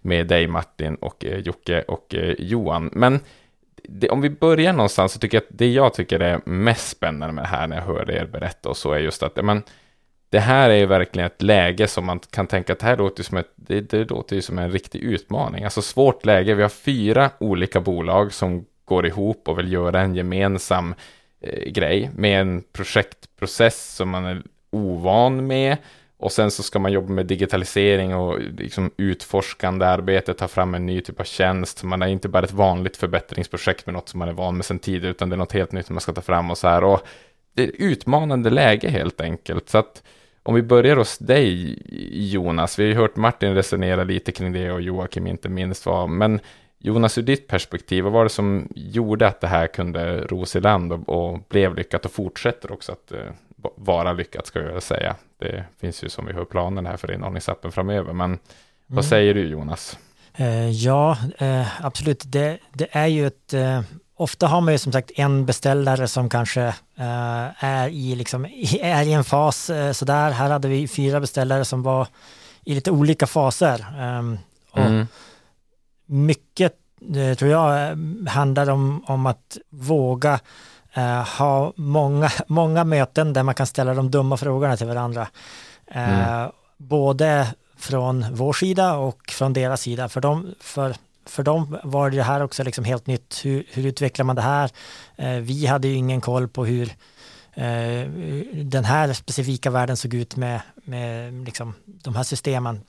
med 0.02 0.28
dig 0.28 0.48
Martin 0.48 0.96
och 0.96 1.26
eh, 1.26 1.40
Jocke 1.40 1.82
och 1.82 2.16
eh, 2.16 2.36
Johan. 2.40 2.90
Men 2.94 3.20
det, 3.84 4.10
om 4.10 4.22
vi 4.22 4.30
börjar 4.30 4.74
någonstans 4.74 5.12
så 5.14 5.20
tycker 5.20 5.38
jag 5.38 5.44
att 5.44 5.58
det 5.58 5.72
jag 5.72 5.94
tycker 5.94 6.20
är 6.20 6.42
mest 6.46 6.90
spännande 6.90 7.34
med 7.34 7.44
det 7.44 7.48
här 7.48 7.68
när 7.68 7.76
jag 7.76 7.84
hör 7.84 8.12
er 8.12 8.26
berätta 8.26 8.70
och 8.70 8.78
så 8.78 8.94
är 8.94 9.00
just 9.00 9.24
att 9.24 9.46
men, 9.46 9.64
det 10.32 10.40
här 10.40 10.70
är 10.70 10.76
ju 10.76 10.86
verkligen 10.86 11.28
ett 11.28 11.42
läge 11.42 11.88
som 11.88 12.06
man 12.06 12.20
kan 12.20 12.48
tänka 12.48 12.74
att 12.74 12.80
det 12.80 12.86
här 12.86 12.98
låter 12.98 13.24
som, 13.24 13.38
ett, 13.38 13.52
det, 13.56 13.82
det 13.82 14.10
låter 14.10 14.36
ju 14.36 14.42
som 14.42 14.60
en 14.60 14.72
riktig 14.72 15.00
utmaning. 15.00 15.64
Alltså 15.64 15.82
svårt 15.82 16.26
läge, 16.26 16.54
vi 16.54 16.62
har 16.62 16.70
fyra 16.70 17.30
olika 17.40 17.82
bolag 17.82 18.34
som 18.34 18.66
går 18.86 19.06
ihop 19.06 19.48
och 19.48 19.60
vill 19.60 19.72
göra 19.72 20.02
en 20.02 20.16
gemensam 20.16 20.96
eh, 21.42 21.72
grej 21.72 22.10
med 22.16 22.42
en 22.42 22.64
projektprocess 22.74 23.96
som 23.96 24.10
man 24.10 24.26
är 24.26 24.42
ovan 24.70 25.48
med 25.48 25.78
och 26.22 26.32
sen 26.32 26.52
så 26.52 26.64
ska 26.64 26.80
man 26.80 26.92
jobba 26.92 27.14
med 27.14 27.26
digitalisering 27.26 28.16
och 28.16 28.40
liksom 28.40 28.92
utforskande 28.98 29.86
arbete, 29.86 30.34
ta 30.34 30.48
fram 30.48 30.76
en 30.76 30.86
ny 30.86 31.02
typ 31.02 31.20
av 31.20 31.24
tjänst. 31.24 31.84
Man 31.84 32.02
är 32.02 32.08
inte 32.08 32.30
bara 32.30 32.44
ett 32.44 32.52
vanligt 32.52 32.98
förbättringsprojekt 32.98 33.86
med 33.86 33.94
något 33.94 34.10
som 34.10 34.20
man 34.20 34.30
är 34.30 34.34
van 34.34 34.58
med 34.58 34.66
sedan 34.66 34.80
tidigare, 34.80 35.12
utan 35.12 35.30
det 35.30 35.36
är 35.36 35.38
något 35.38 35.52
helt 35.52 35.72
nytt 35.72 35.90
man 35.90 36.02
ska 36.02 36.14
ta 36.14 36.22
fram 36.22 36.52
och 36.52 36.58
så 36.58 36.68
här. 36.68 36.84
Och 36.84 37.02
det 37.54 37.64
är 37.64 37.68
ett 37.68 37.76
utmanande 37.78 38.50
läge 38.50 38.90
helt 38.90 39.22
enkelt. 39.22 39.70
Så 39.70 39.78
att 39.78 40.04
om 40.44 40.56
vi 40.56 40.62
börjar 40.62 40.96
hos 40.96 41.18
dig, 41.18 41.78
Jonas. 42.34 42.80
Vi 42.80 42.84
har 42.84 42.90
ju 42.90 42.96
hört 42.96 43.16
Martin 43.16 43.56
resonera 43.56 44.04
lite 44.04 44.32
kring 44.32 44.54
det 44.54 44.72
och 44.72 44.82
Joakim 44.82 45.28
inte 45.28 45.50
minst 45.50 45.86
var, 45.86 46.08
men 46.08 46.40
Jonas, 46.80 47.18
ur 47.18 47.22
ditt 47.22 47.48
perspektiv, 47.48 48.04
vad 48.04 48.14
var 48.14 48.24
det 48.24 48.30
som 48.30 48.68
gjorde 48.76 49.28
att 49.28 49.42
det 49.42 49.48
här 49.48 49.68
kunde 49.68 50.22
ros 50.22 50.56
i 50.56 50.60
land 50.60 50.94
och, 50.94 51.10
och 51.10 51.40
blev 51.50 51.76
lyckat 51.76 52.06
och 52.06 52.12
fortsätter 52.12 52.72
också 52.72 52.92
att 52.92 53.12
uh, 53.12 53.20
vara 53.76 54.14
lyckat, 54.14 54.46
ska 54.46 54.60
jag 54.60 54.84
säga. 54.84 55.16
Det 55.40 55.66
finns 55.80 56.04
ju 56.04 56.10
som 56.10 56.26
vi 56.26 56.34
hör 56.34 56.46
planen 56.46 56.86
här 56.86 56.98
för 56.98 57.12
inordningsappen 57.12 57.72
framöver, 57.72 58.14
men 58.14 58.30
mm. 58.30 58.40
vad 58.88 59.06
säger 59.06 59.34
du 59.34 59.48
Jonas? 59.48 59.98
Uh, 60.40 60.70
ja, 60.70 61.18
uh, 61.42 61.86
absolut. 61.86 62.24
Det, 62.26 62.60
det, 62.74 62.88
är 62.92 63.08
ju 63.08 63.28
ett 63.28 63.54
ofta 64.16 64.48
har 64.48 64.62
man 64.62 64.74
ju 64.74 64.78
som 64.78 64.92
sagt 64.92 65.12
en 65.16 65.46
beställare 65.46 66.08
som 66.08 66.30
kanske 66.30 66.68
uh, 66.68 67.64
är, 67.66 67.90
i 67.90 68.16
liksom, 68.16 68.46
är 68.82 69.04
i 69.04 69.14
en 69.14 69.24
fas 69.24 69.70
uh, 69.70 69.92
sådär. 69.92 70.32
Här 70.32 70.50
hade 70.50 70.68
vi 70.68 70.88
fyra 70.88 71.20
beställare 71.20 71.66
som 71.66 71.84
var 71.84 72.08
i 72.66 72.76
lite 72.76 72.92
olika 72.92 73.28
faser. 73.28 73.86
Um, 74.00 74.40
mm 74.76 75.08
mycket 76.12 76.74
eh, 77.16 77.38
tror 77.38 77.52
jag 77.52 77.92
eh, 77.92 77.98
handlar 78.28 78.70
om, 78.70 79.04
om 79.08 79.26
att 79.26 79.58
våga 79.70 80.34
eh, 80.34 80.40
ha 81.40 81.74
många, 81.76 82.32
många 82.48 82.84
möten 82.84 83.34
där 83.34 83.44
man 83.44 83.56
kan 83.56 83.68
ställa 83.68 83.94
de 83.94 84.12
dumma 84.12 84.38
frågorna 84.38 84.78
till 84.78 84.88
varandra. 84.88 85.28
Eh, 85.88 86.32
mm. 86.34 86.52
Både 86.78 87.48
från 87.78 88.26
vår 88.32 88.54
sida 88.54 88.98
och 88.98 89.32
från 89.32 89.54
deras 89.54 89.82
sida. 89.82 90.10
För 90.10 90.22
dem, 90.22 90.56
för, 90.60 90.96
för 91.26 91.44
dem 91.44 91.78
var 91.84 92.10
det 92.10 92.24
här 92.24 92.44
också 92.44 92.64
liksom 92.64 92.86
helt 92.86 93.08
nytt. 93.08 93.42
Hur, 93.44 93.64
hur 93.72 93.86
utvecklar 93.86 94.26
man 94.26 94.36
det 94.36 94.42
här? 94.42 94.72
Eh, 95.16 95.36
vi 95.36 95.66
hade 95.66 95.88
ju 95.88 95.94
ingen 95.94 96.22
koll 96.22 96.48
på 96.48 96.66
hur 96.66 96.96
eh, 97.54 98.10
den 98.64 98.86
här 98.86 99.14
specifika 99.14 99.70
världen 99.70 99.98
såg 99.98 100.14
ut 100.14 100.36
med, 100.36 100.62
med 100.76 101.34
liksom 101.46 101.74
de 101.86 102.16
här 102.16 102.24
systemen 102.24 102.82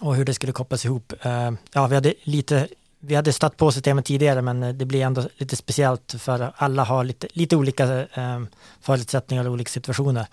och 0.00 0.16
hur 0.16 0.24
det 0.24 0.34
skulle 0.34 0.52
kopplas 0.52 0.84
ihop. 0.84 1.12
Eh, 1.22 1.50
ja, 1.72 1.86
vi 1.86 1.94
hade 1.94 2.14
lite 2.22 2.68
vi 3.04 3.14
hade 3.14 3.32
stött 3.32 3.56
på 3.56 3.72
systemet 3.72 4.04
tidigare 4.04 4.42
men 4.42 4.78
det 4.78 4.84
blir 4.84 5.02
ändå 5.02 5.28
lite 5.36 5.56
speciellt 5.56 6.14
för 6.18 6.52
alla 6.56 6.84
har 6.84 7.04
lite, 7.04 7.28
lite 7.32 7.56
olika 7.56 8.00
eh, 8.00 8.42
förutsättningar 8.80 9.46
och 9.46 9.52
olika 9.52 9.70
situationer. 9.70 10.26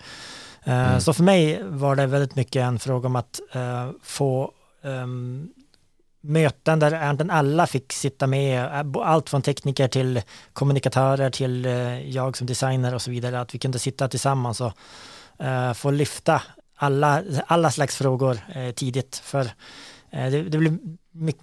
Eh, 0.64 0.88
mm. 0.88 1.00
Så 1.00 1.12
för 1.12 1.22
mig 1.22 1.62
var 1.62 1.96
det 1.96 2.06
väldigt 2.06 2.36
mycket 2.36 2.62
en 2.62 2.78
fråga 2.78 3.06
om 3.06 3.16
att 3.16 3.40
få 4.02 4.52
um, 4.82 5.48
möten 6.20 6.78
där 6.78 6.94
egentligen 6.94 7.30
alla 7.30 7.66
fick 7.66 7.92
sitta 7.92 8.26
med, 8.26 8.86
allt 8.96 9.30
från 9.30 9.42
tekniker 9.42 9.88
till 9.88 10.22
kommunikatörer 10.52 11.30
till 11.30 11.64
jag 12.06 12.36
som 12.36 12.46
designer 12.46 12.94
och 12.94 13.02
så 13.02 13.10
vidare, 13.10 13.40
att 13.40 13.54
vi 13.54 13.58
kunde 13.58 13.78
sitta 13.78 14.08
tillsammans 14.08 14.60
och 14.60 14.72
få 15.74 15.90
lyfta 15.90 16.42
alla, 16.80 17.22
alla 17.46 17.70
slags 17.70 17.96
frågor 17.96 18.38
eh, 18.54 18.70
tidigt. 18.70 19.16
För 19.24 19.40
eh, 20.10 20.30
det, 20.30 20.42
det, 20.42 20.58
blir, 20.58 20.78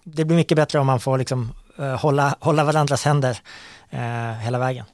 det 0.03 0.25
blir 0.25 0.38
mycket 0.38 0.56
bättre 0.56 0.80
om 0.80 0.88
man 0.88 0.99
får 0.99 1.17
liksom, 1.17 1.51
eh, 1.77 1.99
hålla, 1.99 2.36
hålla 2.39 2.63
varandras 2.63 3.06
händer 3.06 3.38
eh, 3.89 4.34
hela 4.39 4.60
vägen. 4.60 4.86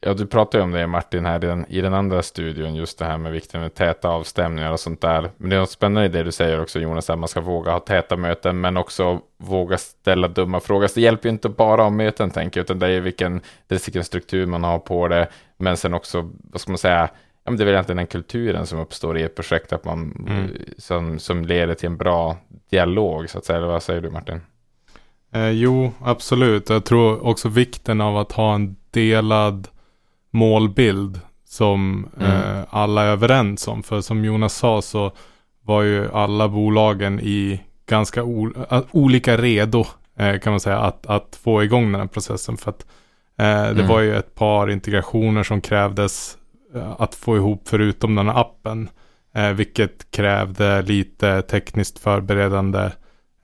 Ja, 0.00 0.14
du 0.14 0.26
pratade 0.26 0.58
ju 0.58 0.64
om 0.64 0.70
det 0.70 0.86
Martin 0.86 1.24
här 1.24 1.44
i 1.44 1.46
den, 1.46 1.66
i 1.68 1.80
den 1.80 1.94
andra 1.94 2.22
studion, 2.22 2.74
just 2.74 2.98
det 2.98 3.04
här 3.04 3.18
med 3.18 3.32
vikten 3.32 3.60
med 3.60 3.74
täta 3.74 4.08
avstämningar 4.08 4.72
och 4.72 4.80
sånt 4.80 5.00
där. 5.00 5.30
Men 5.36 5.50
det 5.50 5.56
är 5.56 5.60
något 5.60 5.70
spännande 5.70 6.06
i 6.06 6.08
det 6.08 6.22
du 6.22 6.32
säger 6.32 6.62
också 6.62 6.78
Jonas, 6.78 7.10
att 7.10 7.18
man 7.18 7.28
ska 7.28 7.40
våga 7.40 7.72
ha 7.72 7.80
täta 7.80 8.16
möten, 8.16 8.60
men 8.60 8.76
också 8.76 9.20
våga 9.38 9.78
ställa 9.78 10.28
dumma 10.28 10.60
frågor. 10.60 10.86
Så 10.86 10.94
det 10.94 11.00
hjälper 11.00 11.28
ju 11.28 11.32
inte 11.32 11.48
bara 11.48 11.84
om 11.84 11.96
möten, 11.96 12.30
tänker 12.30 12.60
jag, 12.60 12.64
utan 12.64 12.78
det 12.78 12.88
är 12.88 13.00
vilken, 13.00 13.40
det 13.66 13.74
är 13.74 13.86
vilken 13.86 14.04
struktur 14.04 14.46
man 14.46 14.64
har 14.64 14.78
på 14.78 15.08
det, 15.08 15.28
men 15.56 15.76
sen 15.76 15.94
också, 15.94 16.30
vad 16.52 16.60
ska 16.60 16.70
man 16.70 16.78
säga, 16.78 17.10
ja, 17.46 17.50
men 17.50 17.56
det 17.56 17.62
är 17.62 17.64
väl 17.64 17.74
egentligen 17.74 17.96
den 17.96 18.06
kulturen 18.06 18.66
som 18.66 18.78
uppstår 18.78 19.18
i 19.18 19.22
ett 19.22 19.34
projekt 19.34 19.72
att 19.72 19.84
man, 19.84 20.26
mm. 20.28 20.50
som, 20.78 21.18
som 21.18 21.44
leder 21.44 21.74
till 21.74 21.86
en 21.86 21.96
bra 21.96 22.36
dialog, 22.70 23.30
så 23.30 23.38
att 23.38 23.44
säga. 23.44 23.56
Eller 23.56 23.66
vad 23.66 23.82
säger 23.82 24.00
du 24.00 24.10
Martin? 24.10 24.40
Eh, 25.32 25.50
jo, 25.50 25.92
absolut. 26.02 26.70
Jag 26.70 26.84
tror 26.84 27.26
också 27.26 27.48
vikten 27.48 28.00
av 28.00 28.16
att 28.16 28.32
ha 28.32 28.54
en 28.54 28.76
delad 28.90 29.68
målbild 30.30 31.20
som 31.44 32.08
mm. 32.20 32.32
eh, 32.32 32.64
alla 32.70 33.02
är 33.02 33.08
överens 33.08 33.68
om. 33.68 33.82
För 33.82 34.00
som 34.00 34.24
Jonas 34.24 34.54
sa 34.54 34.82
så 34.82 35.12
var 35.62 35.82
ju 35.82 36.12
alla 36.12 36.48
bolagen 36.48 37.20
i 37.20 37.60
ganska 37.88 38.24
olika 38.90 39.36
redo 39.36 39.86
eh, 40.18 40.38
kan 40.38 40.52
man 40.52 40.60
säga 40.60 40.78
att, 40.78 41.06
att 41.06 41.38
få 41.42 41.64
igång 41.64 41.92
den 41.92 42.00
här 42.00 42.08
processen. 42.08 42.56
För 42.56 42.70
att 42.70 42.86
eh, 43.38 43.74
det 43.74 43.82
mm. 43.82 43.88
var 43.88 44.00
ju 44.00 44.16
ett 44.16 44.34
par 44.34 44.70
integrationer 44.70 45.42
som 45.42 45.60
krävdes 45.60 46.38
Eh, 46.38 46.45
att 46.98 47.14
få 47.14 47.36
ihop 47.36 47.68
förutom 47.68 48.14
den 48.14 48.28
här 48.28 48.40
appen. 48.40 48.88
Eh, 49.34 49.50
vilket 49.50 50.10
krävde 50.10 50.82
lite 50.82 51.42
tekniskt 51.42 51.98
förberedande 51.98 52.90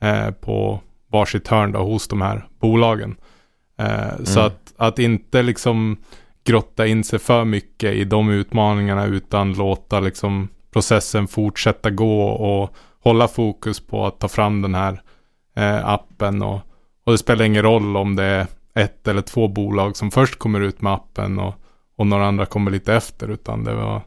eh, 0.00 0.30
på 0.30 0.80
varsitt 1.10 1.48
hörn 1.48 1.72
då, 1.72 1.78
hos 1.78 2.08
de 2.08 2.22
här 2.22 2.46
bolagen. 2.60 3.16
Eh, 3.78 4.12
mm. 4.12 4.26
Så 4.26 4.40
att, 4.40 4.74
att 4.76 4.98
inte 4.98 5.42
liksom 5.42 5.96
grotta 6.44 6.86
in 6.86 7.04
sig 7.04 7.18
för 7.18 7.44
mycket 7.44 7.94
i 7.94 8.04
de 8.04 8.30
utmaningarna 8.30 9.06
utan 9.06 9.52
låta 9.52 10.00
liksom 10.00 10.48
processen 10.72 11.28
fortsätta 11.28 11.90
gå 11.90 12.22
och 12.24 12.74
hålla 13.00 13.28
fokus 13.28 13.80
på 13.80 14.06
att 14.06 14.20
ta 14.20 14.28
fram 14.28 14.62
den 14.62 14.74
här 14.74 15.02
eh, 15.56 15.88
appen 15.88 16.42
och, 16.42 16.60
och 17.04 17.12
det 17.12 17.18
spelar 17.18 17.44
ingen 17.44 17.62
roll 17.62 17.96
om 17.96 18.16
det 18.16 18.24
är 18.24 18.46
ett 18.74 19.08
eller 19.08 19.22
två 19.22 19.48
bolag 19.48 19.96
som 19.96 20.10
först 20.10 20.38
kommer 20.38 20.60
ut 20.60 20.80
med 20.80 20.92
appen 20.92 21.38
och, 21.38 21.54
och 22.02 22.06
några 22.06 22.26
andra 22.26 22.46
kommer 22.46 22.70
lite 22.70 22.94
efter 22.94 23.28
utan 23.28 23.64
det 23.64 23.74
var 23.74 24.02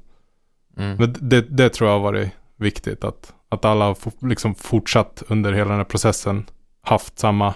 mm. 0.78 0.98
men 0.98 1.16
det, 1.20 1.42
det 1.42 1.70
tror 1.70 1.90
jag 1.90 1.98
har 1.98 2.04
varit 2.04 2.30
viktigt 2.56 3.04
att, 3.04 3.34
att 3.50 3.66
alla 3.66 3.86
har 3.86 4.28
liksom 4.28 4.56
fortsatt 4.56 5.24
under 5.28 5.54
hela 5.54 5.70
den 5.70 5.78
här 5.78 5.84
processen 5.84 6.46
haft 6.82 7.20
samma 7.20 7.54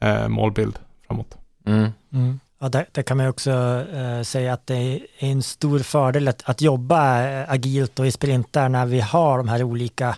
eh, 0.00 0.28
målbild 0.28 0.78
framåt. 1.06 1.36
Mm. 1.66 1.90
Mm. 2.12 2.40
Ja, 2.60 2.68
där, 2.68 2.86
där, 2.92 3.02
kan 3.02 3.16
man 3.16 3.28
också 3.28 3.50
eh, 3.94 4.22
säga 4.22 4.52
att 4.52 4.66
det 4.66 4.74
är 4.74 5.06
en 5.18 5.42
stor 5.42 5.78
fördel 5.78 6.28
att, 6.28 6.42
att 6.44 6.60
jobba 6.60 7.22
eh, 7.22 7.50
agilt 7.50 7.98
och 7.98 8.06
i 8.06 8.12
sprintar 8.12 8.68
när 8.68 8.86
vi 8.86 9.00
har 9.00 9.38
de 9.38 9.48
här 9.48 9.62
olika 9.62 10.16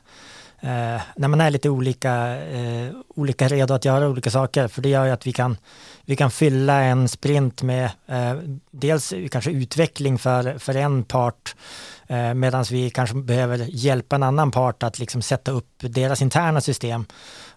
eh, 0.64 1.02
när 1.16 1.28
man 1.28 1.40
är 1.40 1.50
lite 1.50 1.70
olika, 1.70 2.36
eh, 2.36 2.90
olika 3.08 3.48
redo 3.48 3.74
att 3.74 3.84
göra 3.84 4.08
olika 4.08 4.30
saker. 4.30 4.68
För 4.68 4.82
det 4.82 4.88
gör 4.88 5.04
ju 5.04 5.10
att 5.10 5.26
vi 5.26 5.32
kan, 5.32 5.56
vi 6.04 6.16
kan 6.16 6.30
fylla 6.30 6.82
en 6.82 7.08
sprint 7.08 7.62
med 7.62 7.90
eh, 8.06 8.34
dels 8.70 9.12
kanske 9.30 9.50
utveckling 9.50 10.18
för, 10.18 10.58
för 10.58 10.74
en 10.76 11.04
part 11.04 11.56
eh, 12.06 12.34
medan 12.34 12.64
vi 12.70 12.90
kanske 12.90 13.16
behöver 13.16 13.66
hjälpa 13.70 14.16
en 14.16 14.22
annan 14.22 14.50
part 14.50 14.82
att 14.82 14.98
liksom 14.98 15.22
sätta 15.22 15.50
upp 15.52 15.70
deras 15.78 16.22
interna 16.22 16.60
system. 16.60 17.06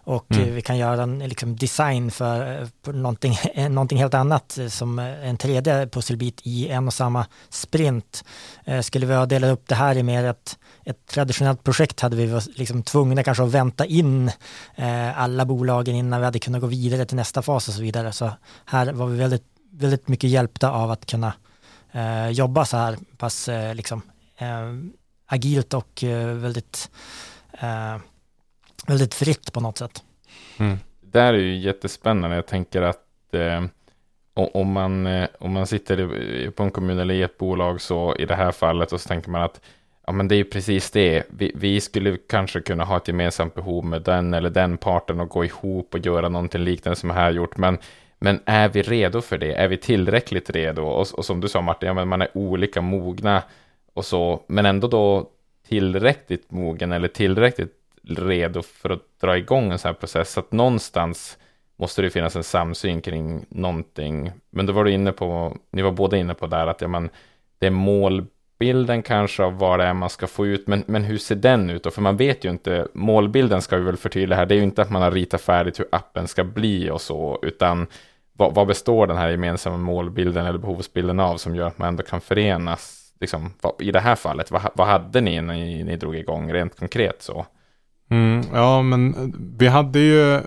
Och 0.08 0.34
mm. 0.34 0.54
vi 0.54 0.62
kan 0.62 0.78
göra 0.78 1.02
en 1.02 1.18
liksom, 1.18 1.56
design 1.56 2.10
för, 2.10 2.68
för 2.84 2.92
någonting, 2.92 3.38
någonting 3.68 3.98
helt 3.98 4.14
annat 4.14 4.58
eh, 4.58 4.68
som 4.68 4.98
en 4.98 5.36
tredje 5.36 5.86
pusselbit 5.86 6.40
i 6.42 6.68
en 6.68 6.86
och 6.86 6.94
samma 6.94 7.26
sprint. 7.48 8.24
Eh, 8.64 8.80
skulle 8.80 9.06
vi 9.06 9.14
ha 9.14 9.26
delat 9.26 9.50
upp 9.50 9.68
det 9.68 9.74
här 9.74 9.96
i 9.96 10.02
mer 10.02 10.24
ett, 10.24 10.58
ett 10.84 11.06
traditionellt 11.06 11.64
projekt 11.64 12.00
hade 12.00 12.16
vi 12.16 12.26
varit 12.26 12.58
liksom 12.58 12.82
tvungna 12.82 13.22
kanske 13.22 13.44
att 13.44 13.50
vänta 13.50 13.86
in 13.86 14.30
eh, 14.76 15.20
alla 15.20 15.44
bolagen 15.44 15.96
innan 15.96 16.20
vi 16.20 16.24
hade 16.24 16.38
kunnat 16.38 16.60
gå 16.60 16.66
vidare 16.66 17.04
till 17.04 17.16
nästa 17.16 17.42
fas 17.42 17.68
och 17.68 17.74
så 17.74 17.82
vidare. 17.82 18.12
Så 18.12 18.30
här 18.64 18.92
var 18.92 19.06
vi 19.06 19.18
väldigt, 19.18 19.46
väldigt 19.72 20.08
mycket 20.08 20.30
hjälpta 20.30 20.70
av 20.70 20.90
att 20.90 21.06
kunna 21.06 21.32
eh, 21.92 22.28
jobba 22.28 22.64
så 22.64 22.76
här 22.76 22.98
pass 23.16 23.48
eh, 23.48 23.74
liksom, 23.74 24.02
eh, 24.38 24.72
agilt 25.26 25.74
och 25.74 26.04
väldigt 26.34 26.90
väldigt 28.88 29.14
fritt 29.14 29.52
på 29.52 29.60
något 29.60 29.78
sätt. 29.78 30.02
Mm. 30.58 30.78
Det 31.00 31.18
där 31.18 31.34
är 31.34 31.38
ju 31.38 31.56
jättespännande. 31.56 32.36
Jag 32.36 32.46
tänker 32.46 32.82
att 32.82 33.34
eh, 33.34 33.64
om, 34.34 34.72
man, 34.72 35.06
eh, 35.06 35.28
om 35.38 35.52
man 35.52 35.66
sitter 35.66 36.50
på 36.50 36.62
en 36.62 36.70
kommun 36.70 36.98
eller 36.98 37.14
i 37.14 37.22
ett 37.22 37.38
bolag 37.38 37.80
så 37.80 38.16
i 38.16 38.26
det 38.26 38.34
här 38.34 38.52
fallet 38.52 38.92
och 38.92 39.00
så 39.00 39.08
tänker 39.08 39.30
man 39.30 39.42
att 39.42 39.60
ja, 40.06 40.12
men 40.12 40.28
det 40.28 40.34
är 40.34 40.36
ju 40.36 40.44
precis 40.44 40.90
det. 40.90 41.24
Vi, 41.28 41.52
vi, 41.54 41.80
skulle 41.80 42.16
kanske 42.28 42.60
kunna 42.60 42.84
ha 42.84 42.96
ett 42.96 43.08
gemensamt 43.08 43.54
behov 43.54 43.84
med 43.84 44.02
den 44.02 44.34
eller 44.34 44.50
den 44.50 44.76
parten 44.76 45.20
och 45.20 45.28
gå 45.28 45.44
ihop 45.44 45.94
och 45.94 46.06
göra 46.06 46.28
någonting 46.28 46.60
liknande 46.60 46.96
som 46.96 47.10
här 47.10 47.30
gjort. 47.30 47.56
Men, 47.56 47.78
men 48.18 48.40
är 48.44 48.68
vi 48.68 48.82
redo 48.82 49.20
för 49.20 49.38
det? 49.38 49.54
Är 49.54 49.68
vi 49.68 49.76
tillräckligt 49.76 50.50
redo? 50.50 50.82
Och, 50.82 51.06
och 51.14 51.24
som 51.24 51.40
du 51.40 51.48
sa 51.48 51.60
Martin, 51.60 51.86
ja, 51.86 51.94
men 51.94 52.08
man 52.08 52.22
är 52.22 52.28
olika 52.34 52.80
mogna 52.80 53.42
och 53.94 54.04
så, 54.04 54.42
men 54.46 54.66
ändå 54.66 54.88
då 54.88 55.30
tillräckligt 55.68 56.50
mogen 56.50 56.92
eller 56.92 57.08
tillräckligt 57.08 57.77
redo 58.08 58.62
för 58.62 58.90
att 58.90 59.02
dra 59.20 59.38
igång 59.38 59.72
en 59.72 59.78
sån 59.78 59.88
här 59.88 59.94
process. 59.94 60.32
Så 60.32 60.40
att 60.40 60.52
någonstans 60.52 61.38
måste 61.78 62.02
det 62.02 62.10
finnas 62.10 62.36
en 62.36 62.44
samsyn 62.44 63.00
kring 63.00 63.46
någonting. 63.48 64.32
Men 64.50 64.66
då 64.66 64.72
var 64.72 64.84
du 64.84 64.90
inne 64.90 65.12
på, 65.12 65.56
ni 65.70 65.82
var 65.82 65.92
båda 65.92 66.16
inne 66.16 66.34
på 66.34 66.46
där 66.46 66.66
att 66.66 66.80
ja, 66.80 66.88
men 66.88 67.10
det 67.58 67.66
är 67.66 67.70
målbilden 67.70 69.02
kanske 69.02 69.42
av 69.44 69.58
vad 69.58 69.78
det 69.78 69.84
är 69.84 69.94
man 69.94 70.10
ska 70.10 70.26
få 70.26 70.46
ut, 70.46 70.66
men, 70.66 70.84
men 70.86 71.04
hur 71.04 71.18
ser 71.18 71.36
den 71.36 71.70
ut 71.70 71.82
då? 71.82 71.90
För 71.90 72.02
man 72.02 72.16
vet 72.16 72.44
ju 72.44 72.50
inte, 72.50 72.88
målbilden 72.92 73.62
ska 73.62 73.76
vi 73.76 73.84
väl 73.84 73.96
förtydliga 73.96 74.38
här, 74.38 74.46
det 74.46 74.54
är 74.54 74.56
ju 74.56 74.62
inte 74.62 74.82
att 74.82 74.90
man 74.90 75.02
har 75.02 75.10
ritat 75.10 75.40
färdigt 75.40 75.80
hur 75.80 75.88
appen 75.92 76.28
ska 76.28 76.44
bli 76.44 76.90
och 76.90 77.00
så, 77.00 77.38
utan 77.42 77.86
vad, 78.32 78.54
vad 78.54 78.66
består 78.66 79.06
den 79.06 79.16
här 79.16 79.28
gemensamma 79.28 79.76
målbilden 79.76 80.46
eller 80.46 80.58
behovsbilden 80.58 81.20
av 81.20 81.36
som 81.36 81.56
gör 81.56 81.66
att 81.66 81.78
man 81.78 81.88
ändå 81.88 82.02
kan 82.02 82.20
förenas? 82.20 83.12
Liksom, 83.20 83.52
vad, 83.60 83.72
I 83.78 83.90
det 83.90 84.00
här 84.00 84.14
fallet, 84.14 84.50
vad, 84.50 84.62
vad 84.74 84.86
hade 84.86 85.20
ni 85.20 85.40
när 85.40 85.54
ni, 85.54 85.84
ni 85.84 85.96
drog 85.96 86.16
igång 86.16 86.52
rent 86.52 86.78
konkret 86.78 87.22
så? 87.22 87.46
Mm, 88.10 88.42
ja, 88.52 88.82
men 88.82 89.34
vi 89.58 89.66
hade 89.66 89.98
ju, 89.98 90.40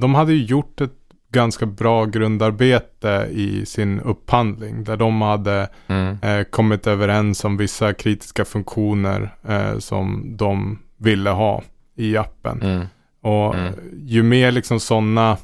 de 0.00 0.14
hade 0.14 0.32
ju 0.32 0.44
gjort 0.44 0.80
ett 0.80 0.92
ganska 1.34 1.66
bra 1.66 2.04
grundarbete 2.04 3.28
i 3.30 3.66
sin 3.66 4.00
upphandling 4.00 4.84
där 4.84 4.96
de 4.96 5.22
hade 5.22 5.68
mm. 5.86 6.18
eh, 6.22 6.44
kommit 6.44 6.86
överens 6.86 7.44
om 7.44 7.56
vissa 7.56 7.92
kritiska 7.92 8.44
funktioner 8.44 9.34
eh, 9.48 9.78
som 9.78 10.36
de 10.36 10.78
ville 10.96 11.30
ha 11.30 11.62
i 11.96 12.16
appen. 12.16 12.62
Mm. 12.62 12.86
Och 13.22 13.54
mm. 13.54 13.74
ju 14.06 14.22
mer 14.22 14.52
liksom 14.52 14.80
sådana 14.80 15.36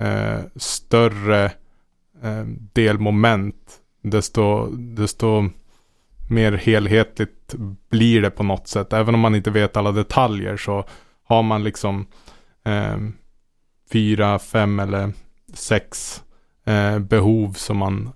eh, 0.00 0.40
större 0.56 1.44
eh, 2.22 2.44
delmoment 2.72 3.80
desto, 4.02 4.66
desto 4.76 5.50
mer 6.28 6.52
helhetligt 6.52 7.54
blir 7.90 8.22
det 8.22 8.30
på 8.30 8.42
något 8.42 8.68
sätt. 8.68 8.92
Även 8.92 9.14
om 9.14 9.20
man 9.20 9.34
inte 9.34 9.50
vet 9.50 9.76
alla 9.76 9.92
detaljer 9.92 10.56
så 10.56 10.84
har 11.24 11.42
man 11.42 11.64
liksom 11.64 12.06
eh, 12.64 12.96
fyra, 13.92 14.38
fem 14.38 14.80
eller 14.80 15.12
sex 15.54 16.22
eh, 16.64 16.98
behov 16.98 17.52
som 17.52 17.76
man, 17.76 18.12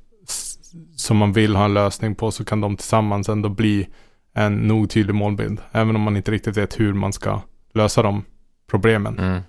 som 0.96 1.16
man 1.16 1.32
vill 1.32 1.56
ha 1.56 1.64
en 1.64 1.74
lösning 1.74 2.14
på 2.14 2.30
så 2.30 2.44
kan 2.44 2.60
de 2.60 2.76
tillsammans 2.76 3.28
ändå 3.28 3.48
bli 3.48 3.88
en 4.34 4.54
nog 4.54 4.90
tydlig 4.90 5.14
målbild. 5.14 5.60
Även 5.72 5.96
om 5.96 6.02
man 6.02 6.16
inte 6.16 6.30
riktigt 6.30 6.56
vet 6.56 6.80
hur 6.80 6.92
man 6.92 7.12
ska 7.12 7.40
lösa 7.74 8.02
de 8.02 8.24
problemen. 8.70 9.18
Mm. 9.18 9.40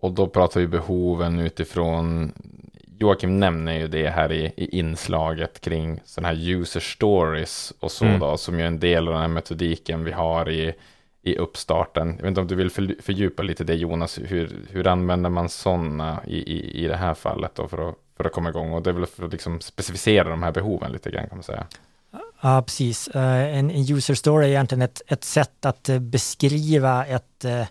Och 0.00 0.12
då 0.12 0.26
pratar 0.26 0.60
vi 0.60 0.66
behoven 0.66 1.38
utifrån 1.38 2.32
Joakim 3.00 3.40
nämner 3.40 3.72
ju 3.72 3.88
det 3.88 4.08
här 4.08 4.32
i, 4.32 4.52
i 4.56 4.78
inslaget 4.78 5.60
kring 5.60 6.00
sådana 6.04 6.28
här 6.28 6.50
user 6.50 6.80
stories 6.80 7.72
och 7.80 7.92
så 7.92 8.04
mm. 8.04 8.20
då, 8.20 8.36
som 8.36 8.58
ju 8.58 8.62
är 8.62 8.66
en 8.66 8.80
del 8.80 9.08
av 9.08 9.12
den 9.12 9.22
här 9.22 9.28
metodiken 9.28 10.04
vi 10.04 10.12
har 10.12 10.50
i, 10.50 10.72
i 11.22 11.36
uppstarten. 11.36 12.08
Jag 12.08 12.22
vet 12.22 12.28
inte 12.28 12.40
om 12.40 12.46
du 12.46 12.54
vill 12.54 12.70
för, 12.70 13.02
fördjupa 13.02 13.42
lite 13.42 13.64
det 13.64 13.74
Jonas, 13.74 14.18
hur, 14.18 14.56
hur 14.70 14.86
använder 14.86 15.30
man 15.30 15.48
sådana 15.48 16.20
i, 16.26 16.36
i, 16.36 16.84
i 16.84 16.88
det 16.88 16.96
här 16.96 17.14
fallet 17.14 17.54
då 17.54 17.68
för 17.68 17.88
att, 17.88 17.94
för 18.16 18.24
att 18.24 18.32
komma 18.32 18.48
igång? 18.48 18.72
Och 18.72 18.82
det 18.82 18.90
är 18.90 18.94
väl 18.94 19.06
för 19.06 19.24
att 19.24 19.32
liksom 19.32 19.60
specificera 19.60 20.28
de 20.28 20.42
här 20.42 20.52
behoven 20.52 20.92
lite 20.92 21.10
grann 21.10 21.28
kan 21.28 21.36
man 21.36 21.42
säga. 21.42 21.66
Ja, 22.40 22.62
precis. 22.62 23.08
Uh, 23.14 23.22
en, 23.58 23.70
en 23.70 23.96
user 23.96 24.14
story 24.14 24.46
är 24.46 24.50
egentligen 24.50 24.82
ett, 24.82 25.02
ett 25.06 25.24
sätt 25.24 25.64
att 25.64 25.88
uh, 25.88 25.98
beskriva 25.98 27.06
ett 27.06 27.44
uh, 27.44 27.64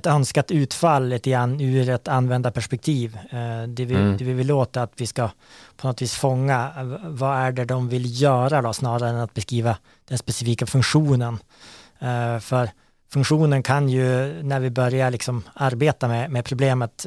ett 0.00 0.06
önskat 0.06 0.50
utfall 0.50 1.08
lite 1.08 1.30
grann 1.30 1.60
ur 1.60 1.88
ett 1.88 2.08
användarperspektiv. 2.08 3.18
Eh, 3.30 3.62
det 3.68 3.84
vi, 3.84 3.94
mm. 3.94 4.16
det 4.16 4.24
vi 4.24 4.32
vill 4.32 4.52
åt 4.52 4.76
är 4.76 4.80
att 4.80 4.92
vi 4.96 5.06
ska 5.06 5.30
på 5.76 5.86
något 5.86 6.02
vis 6.02 6.14
fånga 6.14 6.72
eh, 6.76 6.84
vad 7.08 7.36
är 7.36 7.52
det 7.52 7.64
de 7.64 7.88
vill 7.88 8.22
göra 8.22 8.62
då, 8.62 8.72
snarare 8.72 9.10
än 9.10 9.16
att 9.16 9.34
beskriva 9.34 9.76
den 10.08 10.18
specifika 10.18 10.66
funktionen. 10.66 11.38
Eh, 11.98 12.38
för 12.38 12.70
funktionen 13.08 13.62
kan 13.62 13.88
ju 13.88 14.42
när 14.42 14.60
vi 14.60 14.70
börjar 14.70 15.10
liksom 15.10 15.42
arbeta 15.54 16.08
med, 16.08 16.30
med 16.30 16.44
problemet 16.44 17.06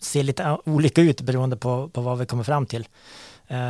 se 0.00 0.22
lite 0.22 0.58
olika 0.64 1.00
ut 1.02 1.20
beroende 1.20 1.56
på, 1.56 1.88
på 1.88 2.00
vad 2.00 2.18
vi 2.18 2.26
kommer 2.26 2.44
fram 2.44 2.66
till. 2.66 2.88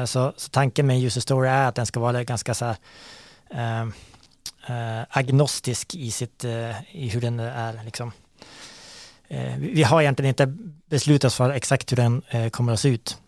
Så, 0.06 0.32
så 0.36 0.50
tanken 0.50 0.86
med 0.86 1.04
user 1.04 1.20
story 1.20 1.48
är 1.48 1.68
att 1.68 1.74
den 1.74 1.86
ska 1.86 2.00
vara 2.00 2.24
ganska 2.24 2.54
så 2.54 2.64
här 2.64 2.76
eh, 3.50 3.88
agnostisk 5.08 5.94
i, 5.94 6.10
sitt, 6.10 6.44
eh, 6.44 6.96
i 6.96 7.08
hur 7.08 7.20
den 7.20 7.40
är. 7.40 7.84
Liksom. 7.84 8.12
Eh, 9.28 9.54
vi 9.58 9.82
har 9.82 10.00
egentligen 10.00 10.28
inte 10.28 10.54
beslutat 10.90 11.34
för 11.34 11.50
exakt 11.50 11.92
hur 11.92 11.96
den 11.96 12.22
eh, 12.28 12.48
kommer 12.48 12.72
att 12.72 12.80
se 12.80 12.88
ut. 12.88 13.18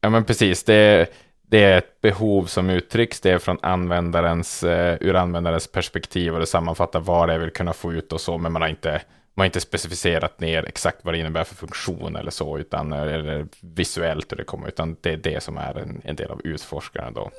Ja, 0.00 0.10
men 0.10 0.24
precis. 0.24 0.64
Det, 0.64 1.06
det 1.42 1.64
är 1.64 1.78
ett 1.78 2.00
behov 2.00 2.44
som 2.44 2.70
uttrycks, 2.70 3.20
det 3.20 3.30
är 3.30 3.38
från 3.38 3.58
användarens, 3.62 4.64
eh, 4.64 4.96
ur 5.00 5.16
användarens 5.16 5.72
perspektiv 5.72 6.34
och 6.34 6.40
det 6.40 6.46
sammanfattar 6.46 7.00
vad 7.00 7.28
det 7.28 7.38
vill 7.38 7.50
kunna 7.50 7.72
få 7.72 7.92
ut 7.92 8.12
och 8.12 8.20
så, 8.20 8.38
men 8.38 8.52
man 8.52 8.62
har 8.62 8.68
inte, 8.68 8.90
man 9.34 9.42
har 9.42 9.46
inte 9.46 9.60
specificerat 9.60 10.40
ner 10.40 10.64
exakt 10.64 10.98
vad 11.02 11.14
det 11.14 11.18
innebär 11.18 11.44
för 11.44 11.54
funktion 11.54 12.16
eller 12.16 12.30
så, 12.30 12.58
utan 12.58 12.92
eller 12.92 13.46
visuellt 13.60 14.32
hur 14.32 14.36
det 14.36 14.44
kommer, 14.44 14.68
utan 14.68 14.96
det 15.00 15.12
är 15.12 15.16
det 15.16 15.42
som 15.42 15.56
är 15.56 15.78
en, 15.78 16.00
en 16.04 16.16
del 16.16 16.30
av 16.30 16.40
utforskaren 16.44 17.14
då. 17.14 17.30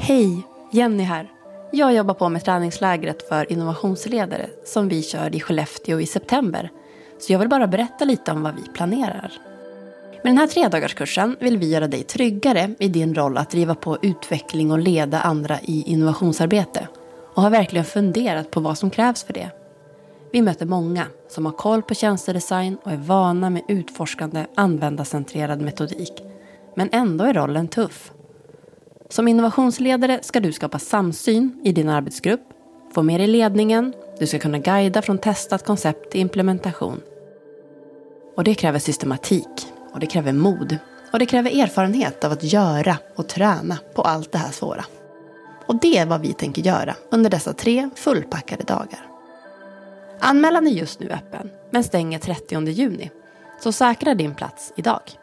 Hej, 0.00 0.42
Jenny 0.72 1.02
här. 1.02 1.39
Jag 1.72 1.94
jobbar 1.94 2.14
på 2.14 2.28
med 2.28 2.44
träningslägret 2.44 3.28
för 3.28 3.52
innovationsledare 3.52 4.50
som 4.64 4.88
vi 4.88 5.02
kör 5.02 5.34
i 5.34 5.40
Skellefteå 5.40 6.00
i 6.00 6.06
september. 6.06 6.70
Så 7.18 7.32
jag 7.32 7.38
vill 7.38 7.48
bara 7.48 7.66
berätta 7.66 8.04
lite 8.04 8.32
om 8.32 8.42
vad 8.42 8.54
vi 8.54 8.62
planerar. 8.74 9.32
Med 10.12 10.32
den 10.32 10.38
här 10.38 10.46
tredagarskursen 10.46 11.36
vill 11.40 11.58
vi 11.58 11.70
göra 11.70 11.88
dig 11.88 12.02
tryggare 12.02 12.74
i 12.78 12.88
din 12.88 13.14
roll 13.14 13.38
att 13.38 13.50
driva 13.50 13.74
på 13.74 13.98
utveckling 14.02 14.72
och 14.72 14.78
leda 14.78 15.20
andra 15.20 15.60
i 15.60 15.82
innovationsarbete 15.86 16.88
och 17.34 17.42
har 17.42 17.50
verkligen 17.50 17.84
funderat 17.84 18.50
på 18.50 18.60
vad 18.60 18.78
som 18.78 18.90
krävs 18.90 19.24
för 19.24 19.32
det. 19.32 19.50
Vi 20.32 20.42
möter 20.42 20.66
många 20.66 21.06
som 21.28 21.46
har 21.46 21.52
koll 21.52 21.82
på 21.82 21.94
tjänstedesign 21.94 22.78
och 22.82 22.92
är 22.92 22.96
vana 22.96 23.50
med 23.50 23.62
utforskande 23.68 24.46
användarcentrerad 24.54 25.60
metodik. 25.60 26.22
men 26.76 26.88
ändå 26.92 27.24
är 27.24 27.34
rollen 27.34 27.68
tuff. 27.68 28.12
Som 29.10 29.28
innovationsledare 29.28 30.18
ska 30.22 30.40
du 30.40 30.52
skapa 30.52 30.78
samsyn 30.78 31.60
i 31.64 31.72
din 31.72 31.88
arbetsgrupp, 31.88 32.40
få 32.94 33.02
med 33.02 33.20
dig 33.20 33.26
ledningen, 33.26 33.92
du 34.18 34.26
ska 34.26 34.38
kunna 34.38 34.58
guida 34.58 35.02
från 35.02 35.18
testat 35.18 35.66
koncept 35.66 36.10
till 36.10 36.20
implementation. 36.20 37.00
Och 38.36 38.44
det 38.44 38.54
kräver 38.54 38.78
systematik, 38.78 39.66
och 39.92 40.00
det 40.00 40.06
kräver 40.06 40.32
mod, 40.32 40.76
och 41.12 41.18
det 41.18 41.26
kräver 41.26 41.62
erfarenhet 41.62 42.24
av 42.24 42.32
att 42.32 42.42
göra 42.42 42.96
och 43.16 43.28
träna 43.28 43.78
på 43.94 44.02
allt 44.02 44.32
det 44.32 44.38
här 44.38 44.52
svåra. 44.52 44.84
Och 45.66 45.80
det 45.80 45.98
är 45.98 46.06
vad 46.06 46.20
vi 46.20 46.32
tänker 46.32 46.62
göra 46.62 46.94
under 47.10 47.30
dessa 47.30 47.52
tre 47.52 47.90
fullpackade 47.94 48.64
dagar. 48.64 49.06
Anmälan 50.20 50.66
är 50.66 50.70
just 50.72 51.00
nu 51.00 51.10
öppen, 51.10 51.50
men 51.70 51.84
stänger 51.84 52.18
30 52.18 52.68
juni. 52.68 53.10
Så 53.60 53.72
säkra 53.72 54.14
din 54.14 54.34
plats 54.34 54.72
idag. 54.76 55.19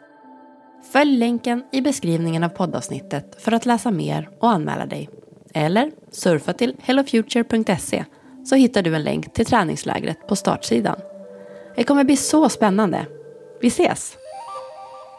Följ 0.92 1.18
länken 1.18 1.64
i 1.72 1.80
beskrivningen 1.80 2.44
av 2.44 2.48
poddavsnittet 2.48 3.42
för 3.42 3.52
att 3.52 3.66
läsa 3.66 3.90
mer 3.90 4.28
och 4.40 4.50
anmäla 4.50 4.86
dig. 4.86 5.08
Eller 5.54 5.90
surfa 6.10 6.52
till 6.52 6.76
hellofuture.se 6.82 8.04
så 8.44 8.54
hittar 8.54 8.82
du 8.82 8.94
en 8.94 9.02
länk 9.02 9.32
till 9.32 9.46
träningslägret 9.46 10.28
på 10.28 10.36
startsidan. 10.36 10.96
Det 11.76 11.84
kommer 11.84 12.04
bli 12.04 12.16
så 12.16 12.48
spännande. 12.48 13.06
Vi 13.60 13.68
ses! 13.68 14.16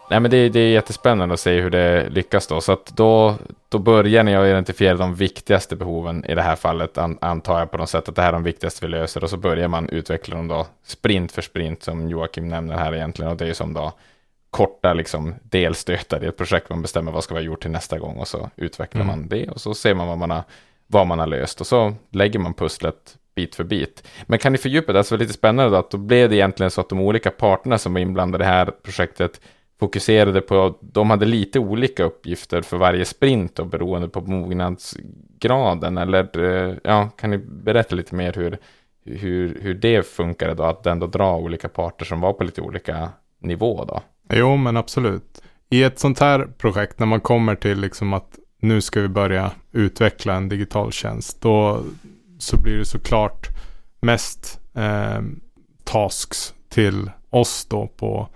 Nej, 0.09 0.19
men 0.19 0.31
det, 0.31 0.49
det, 0.49 0.59
är 0.59 0.69
jättespännande 0.69 1.33
att 1.33 1.39
se 1.39 1.61
hur 1.61 1.69
det 1.69 2.09
lyckas 2.09 2.47
då. 2.47 2.61
Så 2.61 2.71
att 2.71 2.85
då, 2.85 3.35
då 3.69 3.79
börjar 3.79 4.23
ni 4.23 4.35
att 4.35 4.45
identifiera 4.45 4.97
de 4.97 5.15
viktigaste 5.15 5.75
behoven 5.75 6.25
i 6.25 6.35
det 6.35 6.41
här 6.41 6.55
fallet, 6.55 6.97
an, 6.97 7.17
antar 7.21 7.59
jag 7.59 7.71
på 7.71 7.77
något 7.77 7.89
sätt 7.89 8.09
att 8.09 8.15
det 8.15 8.21
här 8.21 8.29
är 8.29 8.33
de 8.33 8.43
viktigaste 8.43 8.85
vi 8.85 8.91
löser. 8.91 9.23
Och 9.23 9.29
så 9.29 9.37
börjar 9.37 9.67
man 9.67 9.89
utveckla 9.89 10.35
dem 10.35 10.47
då 10.47 10.67
sprint 10.83 11.31
för 11.31 11.41
sprint 11.41 11.83
som 11.83 12.09
Joakim 12.09 12.49
nämner 12.49 12.77
här 12.77 12.95
egentligen. 12.95 13.31
Och 13.31 13.37
det 13.37 13.47
är 13.47 13.53
som 13.53 13.73
då 13.73 13.93
korta 14.49 14.93
liksom, 14.93 15.35
delstötar 15.43 16.23
i 16.23 16.27
ett 16.27 16.37
projekt. 16.37 16.69
Man 16.69 16.81
bestämmer 16.81 17.11
vad 17.11 17.23
ska 17.23 17.33
vara 17.33 17.43
gjort 17.43 17.61
till 17.61 17.71
nästa 17.71 17.99
gång 17.99 18.17
och 18.17 18.27
så 18.27 18.49
utvecklar 18.55 19.01
mm. 19.01 19.19
man 19.19 19.29
det. 19.29 19.49
Och 19.49 19.61
så 19.61 19.73
ser 19.73 19.93
man 19.93 20.07
vad 20.07 20.17
man, 20.17 20.31
har, 20.31 20.43
vad 20.87 21.07
man 21.07 21.19
har 21.19 21.27
löst 21.27 21.61
och 21.61 21.67
så 21.67 21.93
lägger 22.11 22.39
man 22.39 22.53
pusslet 22.53 23.17
bit 23.35 23.55
för 23.55 23.63
bit. 23.63 24.07
Men 24.23 24.39
kan 24.39 24.51
ni 24.51 24.57
fördjupa 24.57 24.93
det? 24.93 25.09
Det 25.09 25.15
är 25.15 25.17
lite 25.17 25.33
spännande 25.33 25.77
att 25.77 25.91
då 25.91 25.97
blev 25.97 26.29
det 26.29 26.35
egentligen 26.35 26.71
så 26.71 26.81
att 26.81 26.89
de 26.89 26.99
olika 26.99 27.31
parterna 27.31 27.77
som 27.77 27.93
var 27.93 28.01
inblandade 28.01 28.43
i 28.43 28.45
det 28.45 28.53
här 28.53 28.65
projektet 28.83 29.41
fokuserade 29.79 30.41
på, 30.41 30.77
de 30.81 31.09
hade 31.09 31.25
lite 31.25 31.59
olika 31.59 32.03
uppgifter 32.03 32.61
för 32.61 32.77
varje 32.77 33.05
sprint 33.05 33.59
och 33.59 33.67
beroende 33.67 34.09
på 34.09 34.21
mognadsgraden. 34.21 35.97
Eller 35.97 36.39
eh, 36.39 36.75
ja, 36.83 37.09
kan 37.17 37.29
ni 37.29 37.37
berätta 37.37 37.95
lite 37.95 38.15
mer 38.15 38.33
hur, 38.33 38.57
hur, 39.05 39.59
hur 39.61 39.73
det 39.73 40.07
funkade 40.07 40.53
då, 40.53 40.63
att 40.63 40.85
ändå 40.85 41.07
dra 41.07 41.37
olika 41.37 41.69
parter 41.69 42.05
som 42.05 42.21
var 42.21 42.33
på 42.33 42.43
lite 42.43 42.61
olika 42.61 43.09
nivå 43.39 43.85
då? 43.85 44.01
Jo, 44.33 44.57
men 44.57 44.77
absolut. 44.77 45.41
I 45.69 45.83
ett 45.83 45.99
sånt 45.99 46.19
här 46.19 46.47
projekt, 46.57 46.99
när 46.99 47.07
man 47.07 47.21
kommer 47.21 47.55
till 47.55 47.79
liksom 47.79 48.13
att 48.13 48.39
nu 48.61 48.81
ska 48.81 49.01
vi 49.01 49.07
börja 49.07 49.51
utveckla 49.71 50.33
en 50.33 50.49
digital 50.49 50.91
tjänst, 50.91 51.41
då 51.41 51.83
så 52.37 52.57
blir 52.57 52.77
det 52.77 52.85
såklart 52.85 53.47
mest 53.99 54.59
eh, 54.73 55.21
tasks 55.83 56.53
till 56.69 57.11
oss 57.29 57.65
då 57.69 57.87
på 57.87 58.29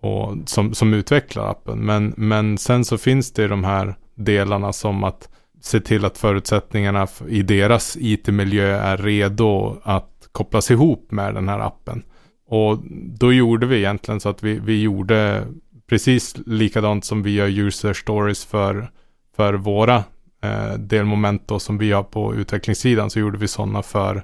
på, 0.00 0.38
som, 0.46 0.74
som 0.74 0.94
utvecklar 0.94 1.50
appen. 1.50 1.78
Men, 1.78 2.14
men 2.16 2.58
sen 2.58 2.84
så 2.84 2.98
finns 2.98 3.32
det 3.32 3.48
de 3.48 3.64
här 3.64 3.94
delarna 4.14 4.72
som 4.72 5.04
att 5.04 5.28
se 5.60 5.80
till 5.80 6.04
att 6.04 6.18
förutsättningarna 6.18 7.06
i 7.28 7.42
deras 7.42 7.96
IT-miljö 8.00 8.76
är 8.76 8.96
redo 8.96 9.76
att 9.82 10.28
kopplas 10.32 10.70
ihop 10.70 11.10
med 11.10 11.34
den 11.34 11.48
här 11.48 11.58
appen. 11.58 12.02
Och 12.48 12.78
då 13.18 13.32
gjorde 13.32 13.66
vi 13.66 13.76
egentligen 13.76 14.20
så 14.20 14.28
att 14.28 14.42
vi, 14.42 14.58
vi 14.58 14.82
gjorde 14.82 15.46
precis 15.88 16.34
likadant 16.46 17.04
som 17.04 17.22
vi 17.22 17.30
gör 17.30 17.48
user 17.48 17.92
stories 17.92 18.44
för, 18.44 18.90
för 19.36 19.54
våra 19.54 19.96
eh, 20.42 20.72
delmoment 20.78 21.48
då, 21.48 21.58
som 21.58 21.78
vi 21.78 21.92
har 21.92 22.02
på 22.02 22.34
utvecklingssidan 22.34 23.10
så 23.10 23.18
gjorde 23.18 23.38
vi 23.38 23.48
sådana 23.48 23.82
för 23.82 24.22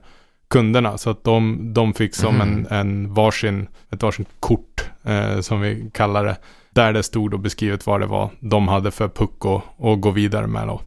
kunderna. 0.48 0.98
Så 0.98 1.10
att 1.10 1.24
de, 1.24 1.70
de 1.74 1.94
fick 1.94 2.14
som 2.14 2.34
mm. 2.34 2.48
en, 2.48 2.66
en 2.66 3.14
varsin, 3.14 3.68
ett 3.90 4.02
varsin 4.02 4.26
kort 4.40 4.90
eh, 5.02 5.40
som 5.40 5.60
vi 5.60 5.90
kallar 5.92 6.24
det. 6.24 6.36
Där 6.70 6.92
det 6.92 7.02
stod 7.02 7.30
då 7.30 7.38
beskrivet 7.38 7.86
vad 7.86 8.00
det 8.00 8.06
var 8.06 8.30
de 8.40 8.68
hade 8.68 8.90
för 8.90 9.08
puck 9.08 9.44
och, 9.44 9.62
och 9.76 10.00
gå 10.00 10.10
vidare 10.10 10.46
med 10.46 10.68
då. 10.68 10.80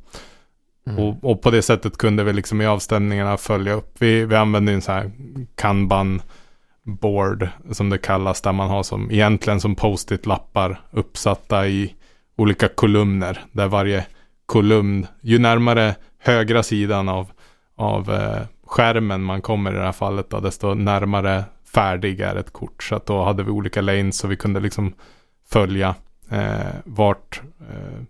Mm. 0.89 1.04
Och, 1.04 1.32
och, 1.32 1.41
på 1.41 1.52
det 1.52 1.62
sättet 1.62 1.97
kunde 1.97 2.23
vi 2.23 2.34
liksom 2.34 2.62
i 2.62 2.65
avstämningarna 2.65 3.38
följa 3.38 3.73
upp. 3.73 3.95
Vi, 4.00 4.26
vi 4.26 4.36
använde 4.36 4.71
en 4.71 4.82
sån 4.82 4.95
här 4.95 5.12
kanban 5.56 6.21
board 6.88 7.47
som 7.71 7.89
det 7.89 7.97
kallas 7.97 8.41
där 8.41 8.52
man 8.52 8.69
har 8.69 8.84
som 8.84 9.12
egentligen 9.12 9.60
som 9.60 9.76
post-it 9.76 10.26
lappar 10.26 10.82
uppsatta 10.91 11.67
i 11.67 11.93
olika 12.38 12.67
kolumner 12.67 13.43
där 13.52 13.67
varje 13.67 14.06
kolumn, 14.45 15.08
ju 15.21 15.39
närmare 15.39 15.95
högra 16.19 16.63
sidan 16.63 17.10
av, 17.10 17.32
av 17.76 18.12
eh, 18.12 18.41
skärmen 18.65 19.23
man 19.23 19.41
kommer 19.41 19.71
i 19.71 19.76
det 19.76 19.84
här 19.84 19.91
fallet 19.91 20.30
då, 20.30 20.39
desto 20.39 20.73
närmare 20.73 21.43
färdig 21.73 22.19
är 22.19 22.36
ett 22.36 22.54
kort. 22.54 22.84
Så 22.84 22.95
att 22.95 23.06
då 23.06 23.23
hade 23.23 23.43
vi 23.43 23.52
olika 23.52 23.82
lanes 23.82 24.17
så 24.17 24.28
vi 24.28 24.36
kunde 24.36 24.60
liksom 24.60 24.93
följa 25.50 25.95
eh, 26.32 26.76
vart 26.86 27.41
eh, 27.60 28.02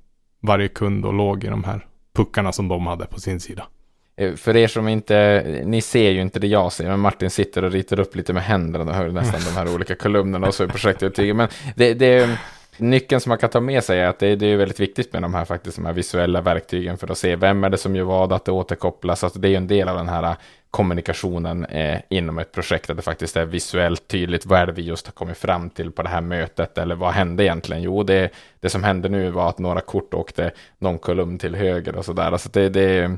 varje 0.42 0.68
kund 0.68 1.04
då 1.04 1.12
låg 1.12 1.44
i 1.44 1.48
de 1.48 1.64
här 1.64 1.86
puckarna 2.16 2.52
som 2.52 2.68
de 2.68 2.88
hade 2.88 3.06
på 3.06 3.20
sin 3.20 3.40
sida. 3.40 3.68
Eh, 4.18 4.36
för 4.36 4.56
er 4.56 4.68
som 4.68 4.88
inte, 4.88 5.44
ni 5.66 5.82
ser 5.82 6.10
ju 6.10 6.22
inte 6.22 6.40
det 6.40 6.48
jag 6.48 6.72
ser, 6.72 6.88
men 6.88 7.00
Martin 7.00 7.30
sitter 7.30 7.64
och 7.64 7.72
ritar 7.72 8.00
upp 8.00 8.16
lite 8.16 8.34
med 8.34 8.44
händerna 8.44 8.92
och 8.92 8.98
hör 8.98 9.10
nästan 9.10 9.42
de 9.54 9.60
här 9.60 9.76
olika 9.76 9.96
kolumnerna 9.96 10.48
och 10.48 10.54
så 10.54 10.64
i 10.64 10.68
projektet. 10.68 11.36
Men 11.36 11.48
det, 11.76 11.94
det, 11.94 12.38
nyckeln 12.78 13.22
som 13.22 13.30
man 13.30 13.38
kan 13.38 13.50
ta 13.50 13.60
med 13.60 13.84
sig 13.84 14.00
är 14.00 14.08
att 14.08 14.20
det, 14.20 14.36
det, 14.36 14.46
är 14.46 14.58
väldigt 14.58 14.80
viktigt 14.80 15.14
med 15.14 15.22
de 15.22 15.34
här, 15.34 15.46
faktiskt, 15.46 15.76
de 15.78 15.86
här 15.86 15.94
visuella 15.94 16.42
verktygen 16.42 16.98
för 16.98 17.12
att 17.12 17.18
se 17.18 17.36
vem 17.36 17.64
är 17.64 17.70
det 17.70 17.78
som 17.78 17.96
gör 17.96 18.04
vad, 18.04 18.34
att 18.34 18.46
det 18.46 18.52
återkopplas. 18.52 19.24
Alltså 19.24 19.40
det 19.40 19.48
är 19.48 19.50
ju 19.50 19.56
en 19.56 19.68
del 19.68 19.88
av 19.88 19.98
den 19.98 20.10
här 20.10 20.24
eh, 20.24 20.36
kommunikationen 20.72 21.66
eh, 21.66 22.00
inom 22.10 22.40
ett 22.40 22.52
projekt, 22.52 22.90
att 22.90 22.98
det 22.98 23.04
faktiskt 23.04 23.38
är 23.38 23.46
visuellt 23.46 24.08
tydligt. 24.08 24.46
Vad 24.46 24.60
är 24.60 24.66
det 24.66 24.72
vi 24.72 24.82
just 24.82 25.08
har 25.08 25.14
kommit 25.14 25.38
fram 25.38 25.70
till 25.70 25.92
på 25.92 26.04
det 26.04 26.10
här 26.10 26.22
mötet? 26.22 26.78
Eller 26.78 26.96
vad 26.96 27.12
hände 27.12 27.44
egentligen? 27.44 27.82
Jo, 27.82 28.04
det, 28.04 28.30
det 28.60 28.70
som 28.70 28.84
hände 28.84 29.10
nu 29.10 29.30
var 29.30 29.50
att 29.50 29.60
några 29.60 29.82
kort 29.82 30.14
åkte 30.14 30.52
någon 30.78 31.00
kolumn 31.00 31.40
till 31.40 31.56
höger 31.56 31.96
och 31.96 32.06
sådär. 32.06 32.32
Alltså 32.32 32.50
det, 32.54 32.70
det 32.70 33.18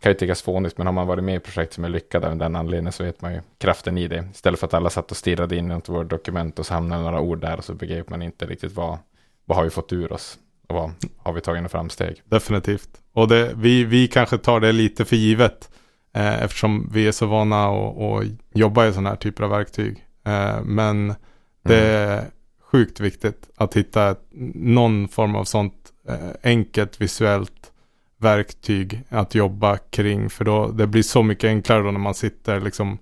kan 0.00 0.12
ju 0.12 0.18
tyckas 0.18 0.42
fånigt, 0.42 0.78
men 0.78 0.86
har 0.86 0.94
man 0.94 1.06
varit 1.06 1.24
med 1.24 1.36
i 1.36 1.40
projekt 1.40 1.72
som 1.72 1.84
är 1.84 1.88
lyckade 1.88 2.28
av 2.28 2.36
den 2.36 2.56
anledningen 2.56 2.92
så 2.92 3.04
vet 3.04 3.22
man 3.22 3.34
ju 3.34 3.40
kraften 3.58 3.98
i 3.98 4.08
det. 4.08 4.28
Istället 4.32 4.60
för 4.60 4.66
att 4.66 4.74
alla 4.74 4.90
satt 4.90 5.10
och 5.10 5.16
stirrade 5.16 5.56
in 5.56 5.72
i 5.72 5.74
ett 5.74 5.88
Word-dokument 5.88 6.58
och 6.58 6.66
så 6.66 6.74
hamnade 6.74 7.02
några 7.02 7.20
ord 7.20 7.40
där 7.40 7.56
och 7.56 7.64
så 7.64 7.74
begrep 7.74 8.10
man 8.10 8.22
inte 8.22 8.46
riktigt 8.46 8.72
vad, 8.72 8.98
vad 9.44 9.56
har 9.56 9.64
vi 9.64 9.70
fått 9.70 9.92
ur 9.92 10.12
oss 10.12 10.38
och 10.68 10.74
vad 10.74 10.92
har 11.16 11.32
vi 11.32 11.40
tagit 11.40 11.58
några 11.58 11.68
framsteg. 11.68 12.22
Definitivt. 12.24 12.90
Och 13.12 13.28
det, 13.28 13.52
vi, 13.56 13.84
vi 13.84 14.08
kanske 14.08 14.38
tar 14.38 14.60
det 14.60 14.72
lite 14.72 15.04
för 15.04 15.16
givet 15.16 15.70
eh, 16.12 16.42
eftersom 16.42 16.90
vi 16.92 17.08
är 17.08 17.12
så 17.12 17.26
vana 17.26 17.68
att 17.68 18.26
jobba 18.54 18.86
i 18.86 18.92
sådana 18.92 19.08
här 19.08 19.16
typer 19.16 19.44
av 19.44 19.50
verktyg. 19.50 20.04
Eh, 20.24 20.60
men 20.64 21.14
det 21.62 21.80
mm. 21.80 22.10
är 22.10 22.24
sjukt 22.60 23.00
viktigt 23.00 23.50
att 23.56 23.76
hitta 23.76 24.10
ett, 24.10 24.22
någon 24.54 25.08
form 25.08 25.36
av 25.36 25.44
sånt 25.44 25.92
eh, 26.08 26.30
enkelt 26.42 27.00
visuellt 27.00 27.72
verktyg 28.18 29.02
att 29.08 29.34
jobba 29.34 29.76
kring. 29.76 30.30
För 30.30 30.44
då, 30.44 30.68
det 30.68 30.86
blir 30.86 31.02
så 31.02 31.22
mycket 31.22 31.48
enklare 31.48 31.82
då 31.82 31.90
när 31.90 32.00
man 32.00 32.14
sitter 32.14 32.60
liksom 32.60 32.98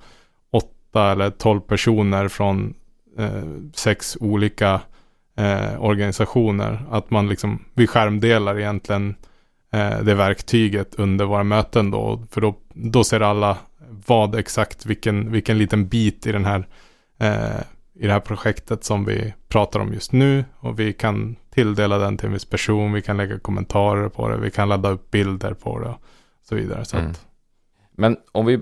åtta 0.51 1.13
eller 1.13 1.31
tolv 1.31 1.61
personer 1.61 2.29
från 2.29 2.75
eh, 3.19 3.45
sex 3.75 4.17
olika 4.21 4.81
eh, 5.37 5.83
organisationer. 5.85 6.87
Att 6.91 7.11
man 7.11 7.29
liksom, 7.29 7.65
vi 7.75 7.87
skärmdelar 7.87 8.59
egentligen 8.59 9.15
eh, 9.73 10.01
det 10.03 10.15
verktyget 10.15 10.95
under 10.95 11.25
våra 11.25 11.45
möten 11.45 11.91
då. 11.91 12.23
För 12.31 12.41
då, 12.41 12.55
då 12.75 13.05
ser 13.05 13.21
alla 13.21 13.57
vad 14.07 14.35
exakt, 14.35 14.87
vilken, 14.87 15.33
vilken 15.33 15.59
liten 15.59 15.89
bit 15.89 16.27
i 16.27 16.33
den 16.33 16.45
här 16.45 16.67
eh, 17.19 17.65
i 17.99 18.07
det 18.07 18.13
här 18.13 18.21
projektet 18.21 18.85
som 18.85 19.05
vi 19.05 19.35
pratar 19.49 19.81
om 19.81 19.93
just 19.93 20.13
nu 20.13 20.45
och 20.57 20.81
vi 20.81 20.93
kan 20.93 21.37
tilldela 21.51 21.99
den 21.99 22.19
till 22.19 22.27
en 22.27 22.33
viss 22.33 22.45
person, 22.45 22.93
vi 22.93 23.03
kan 23.03 23.17
lägga 23.17 23.39
kommentarer 23.39 24.09
på 24.09 24.29
det, 24.29 24.37
vi 24.37 24.51
kan 24.51 24.69
ladda 24.69 24.91
upp 24.91 25.11
bilder 25.11 25.55
på 25.55 25.79
det 25.79 25.89
och 25.89 26.01
så 26.49 26.55
vidare. 26.55 26.85
Så 26.85 26.97
mm. 26.97 27.11
att... 27.11 27.27
Men 27.99 28.17
om 28.33 28.47
vi 28.47 28.61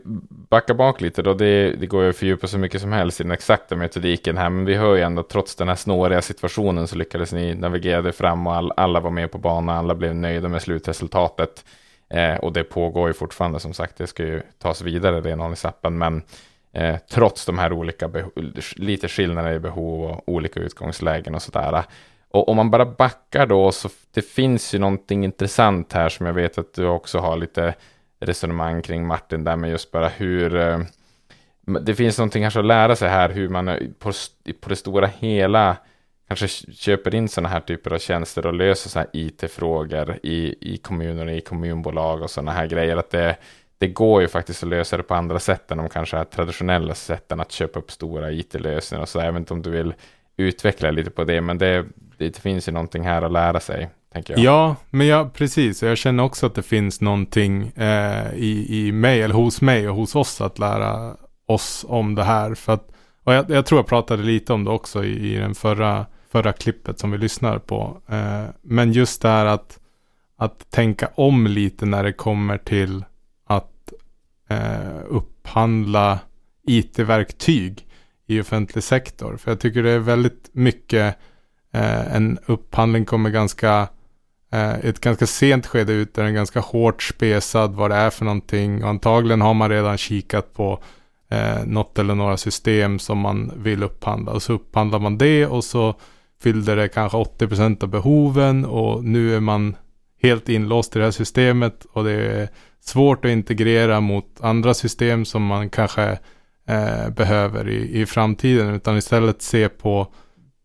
backar 0.51 0.75
bak 0.75 1.01
lite 1.01 1.23
då, 1.23 1.35
det, 1.35 1.71
det 1.71 1.87
går 1.87 2.03
ju 2.03 2.11
att 2.11 2.17
fördjupa 2.17 2.47
så 2.47 2.59
mycket 2.59 2.81
som 2.81 2.93
helst 2.93 3.21
i 3.21 3.23
den 3.23 3.33
exakta 3.33 3.77
metodiken 3.77 4.37
här, 4.37 4.51
men 4.51 4.65
vi 4.65 4.75
hör 4.75 4.95
ju 4.95 5.03
ändå 5.03 5.23
trots 5.23 5.57
den 5.57 5.69
här 5.69 5.75
snåriga 5.75 6.23
situationen 6.23 6.89
så 6.89 6.97
lyckades 6.97 7.33
ni 7.33 7.55
navigera 7.55 8.13
fram 8.13 8.47
och 8.47 8.55
all, 8.55 8.73
alla 8.77 9.01
var 9.01 9.11
med 9.11 9.31
på 9.31 9.39
banan, 9.39 9.77
alla 9.77 9.95
blev 9.95 10.15
nöjda 10.15 10.49
med 10.49 10.63
slutresultatet. 10.63 11.65
Eh, 12.09 12.35
och 12.35 12.53
det 12.53 12.65
pågår 12.65 13.09
ju 13.09 13.15
fortfarande 13.15 13.61
som 13.61 13.75
sagt, 13.75 13.97
det 13.97 14.07
ska 14.07 14.23
ju 14.23 14.43
tas 14.59 14.83
vidare 14.83 15.21
renhållningsappen, 15.21 15.99
men 15.99 16.23
eh, 16.75 16.97
trots 17.11 17.47
de 17.47 17.59
här 17.59 17.73
olika, 17.73 18.11
lite 18.77 19.09
skillnader 19.09 19.53
i 19.53 19.59
behov 19.59 20.11
och 20.11 20.29
olika 20.29 20.61
utgångslägen 20.61 21.35
och 21.35 21.43
sådär. 21.43 21.85
Och 22.29 22.49
om 22.49 22.57
man 22.57 22.71
bara 22.71 22.87
backar 22.87 23.47
då, 23.47 23.73
så 23.73 23.89
det 24.15 24.23
finns 24.23 24.75
ju 24.75 24.79
någonting 24.79 25.25
intressant 25.25 25.93
här 25.93 26.09
som 26.09 26.27
jag 26.27 26.33
vet 26.33 26.59
att 26.59 26.75
du 26.75 26.87
också 26.87 27.19
har 27.19 27.37
lite 27.37 27.75
resonemang 28.21 28.83
kring 28.83 29.07
Martin, 29.07 29.45
där 29.45 29.57
med 29.57 29.71
just 29.71 29.91
bara 29.91 30.09
hur 30.09 30.57
eh, 30.57 30.79
det 31.81 31.95
finns 31.95 32.19
någonting 32.19 32.43
kanske 32.43 32.61
att 32.61 32.67
lära 32.67 32.97
sig 32.97 33.09
här, 33.09 33.29
hur 33.29 33.49
man 33.49 33.69
eh, 33.69 33.79
på, 33.99 34.13
på 34.61 34.69
det 34.69 34.77
stora 34.77 35.07
hela 35.07 35.77
kanske 36.29 36.49
köper 36.73 37.15
in 37.15 37.29
sådana 37.29 37.49
här 37.49 37.61
typer 37.61 37.93
av 37.93 37.99
tjänster 37.99 38.47
och 38.47 38.55
löser 38.55 38.91
sådana 38.91 39.09
här 39.13 39.21
IT-frågor 39.21 40.19
i, 40.23 40.55
i 40.61 40.77
kommuner, 40.77 41.31
i 41.31 41.41
kommunbolag 41.41 42.23
och 42.23 42.31
sådana 42.31 42.53
här 42.53 42.67
grejer. 42.67 42.97
Att 42.97 43.11
det, 43.11 43.37
det 43.85 43.89
går 43.93 44.23
ju 44.23 44.29
faktiskt 44.29 44.63
att 44.63 44.69
lösa 44.69 44.97
det 44.97 45.03
på 45.03 45.15
andra 45.15 45.39
sätt 45.39 45.71
än 45.71 45.79
de 45.79 45.89
kanske 45.89 46.17
är 46.17 46.25
traditionella 46.25 46.95
sätten 46.95 47.41
att 47.41 47.53
köpa 47.53 47.79
upp 47.79 47.91
stora 47.91 48.33
IT-lösningar 48.33 49.03
och 49.03 49.09
så. 49.09 49.19
Jag 49.19 49.33
vet 49.33 49.39
inte 49.39 49.53
om 49.53 49.63
du 49.63 49.71
vill 49.71 49.95
utveckla 50.37 50.91
lite 50.91 51.11
på 51.11 51.25
det, 51.25 51.41
men 51.41 51.59
det, 51.59 51.87
det 52.19 52.39
finns 52.39 52.69
ju 52.69 52.73
någonting 52.73 53.03
här 53.03 53.23
att 53.23 53.33
lära 53.33 53.61
sig. 53.61 53.91
tänker 54.13 54.33
Jag. 54.33 54.43
Ja, 54.43 54.77
men 54.91 55.07
jag, 55.07 55.33
precis. 55.33 55.83
Jag 55.83 55.99
känner 55.99 56.23
också 56.23 56.47
att 56.47 56.55
det 56.55 56.63
finns 56.63 57.01
någonting 57.01 57.67
eh, 57.77 58.35
i, 58.35 58.67
i 58.69 58.93
mig, 58.93 59.23
eller 59.23 59.35
hos 59.35 59.61
mig 59.61 59.89
och 59.89 59.97
hos 59.97 60.15
oss 60.17 60.41
att 60.41 60.59
lära 60.59 61.17
oss 61.47 61.85
om 61.89 62.15
det 62.15 62.25
här. 62.25 62.55
För 62.55 62.73
att, 62.73 62.89
och 63.25 63.35
jag, 63.35 63.51
jag 63.51 63.67
tror 63.67 63.79
jag 63.79 63.87
pratade 63.87 64.23
lite 64.23 64.53
om 64.53 64.65
det 64.65 64.71
också 64.71 65.05
i, 65.05 65.35
i 65.35 65.37
den 65.37 65.55
förra, 65.55 66.07
förra 66.33 66.53
klippet 66.53 66.99
som 66.99 67.11
vi 67.11 67.19
lyssnar 67.19 67.59
på. 67.59 68.01
Eh, 68.09 68.45
men 68.63 68.93
just 68.93 69.23
det 69.23 69.29
här 69.29 69.47
att, 69.47 69.79
att 70.37 70.71
tänka 70.71 71.09
om 71.15 71.47
lite 71.47 71.87
när 71.87 72.03
det 72.03 72.13
kommer 72.13 72.59
till 72.59 73.05
eh, 74.49 75.01
upphandla 75.09 76.19
it-verktyg 76.67 77.87
i 78.27 78.41
offentlig 78.41 78.85
sektor. 78.85 79.37
För 79.37 79.51
jag 79.51 79.61
tycker 79.61 79.83
det 79.83 79.91
är 79.91 79.99
väldigt 79.99 80.51
mycket 80.53 81.17
eh, 81.73 82.15
en 82.15 82.39
upphandling 82.47 83.05
kommer 83.05 83.31
ganska 83.31 83.89
eh, 84.53 84.75
ett 84.75 85.01
ganska 85.01 85.27
sent 85.27 85.67
skede 85.67 85.93
ut 85.93 86.15
där 86.15 86.23
den 86.23 86.33
är 86.33 86.37
ganska 86.37 86.61
hårt 86.61 87.03
spesad 87.03 87.75
vad 87.75 87.91
det 87.91 87.97
är 87.97 88.11
för 88.11 88.25
någonting 88.25 88.85
och 88.85 88.91
antagligen 88.91 89.41
har 89.41 89.55
man 89.55 89.71
redan 89.71 89.99
kikat 89.99 90.55
på 90.55 90.83
eh, 91.31 91.65
något 91.67 91.99
eller 91.99 92.15
några 92.15 92.37
system 92.37 92.99
som 92.99 93.19
man 93.19 93.53
vill 93.57 93.83
upphandla 93.83 94.33
och 94.33 94.43
så 94.43 94.53
upphandlar 94.53 94.99
man 94.99 95.19
det 95.19 95.47
och 95.47 95.65
så 95.65 95.95
fyllde 96.43 96.75
det 96.75 96.89
kanske 96.89 97.19
80% 97.19 97.83
av 97.83 97.89
behoven 97.89 98.65
och 98.65 99.05
nu 99.05 99.37
är 99.37 99.41
man 99.41 99.77
helt 100.25 100.49
inlåst 100.49 100.97
i 100.97 100.99
det 100.99 101.05
här 101.05 101.13
systemet 101.13 101.87
och 101.93 102.05
det 102.05 102.13
är 102.13 102.49
svårt 102.81 103.25
att 103.25 103.31
integrera 103.31 104.01
mot 104.01 104.41
andra 104.41 104.75
system 104.75 105.25
som 105.25 105.47
man 105.47 105.71
kanske 105.71 106.19
eh, 106.69 107.11
behöver 107.17 107.69
i, 107.69 108.01
i 108.01 108.07
framtiden 108.07 108.75
utan 108.75 108.97
istället 108.97 109.43
se 109.43 109.69
på 109.69 110.07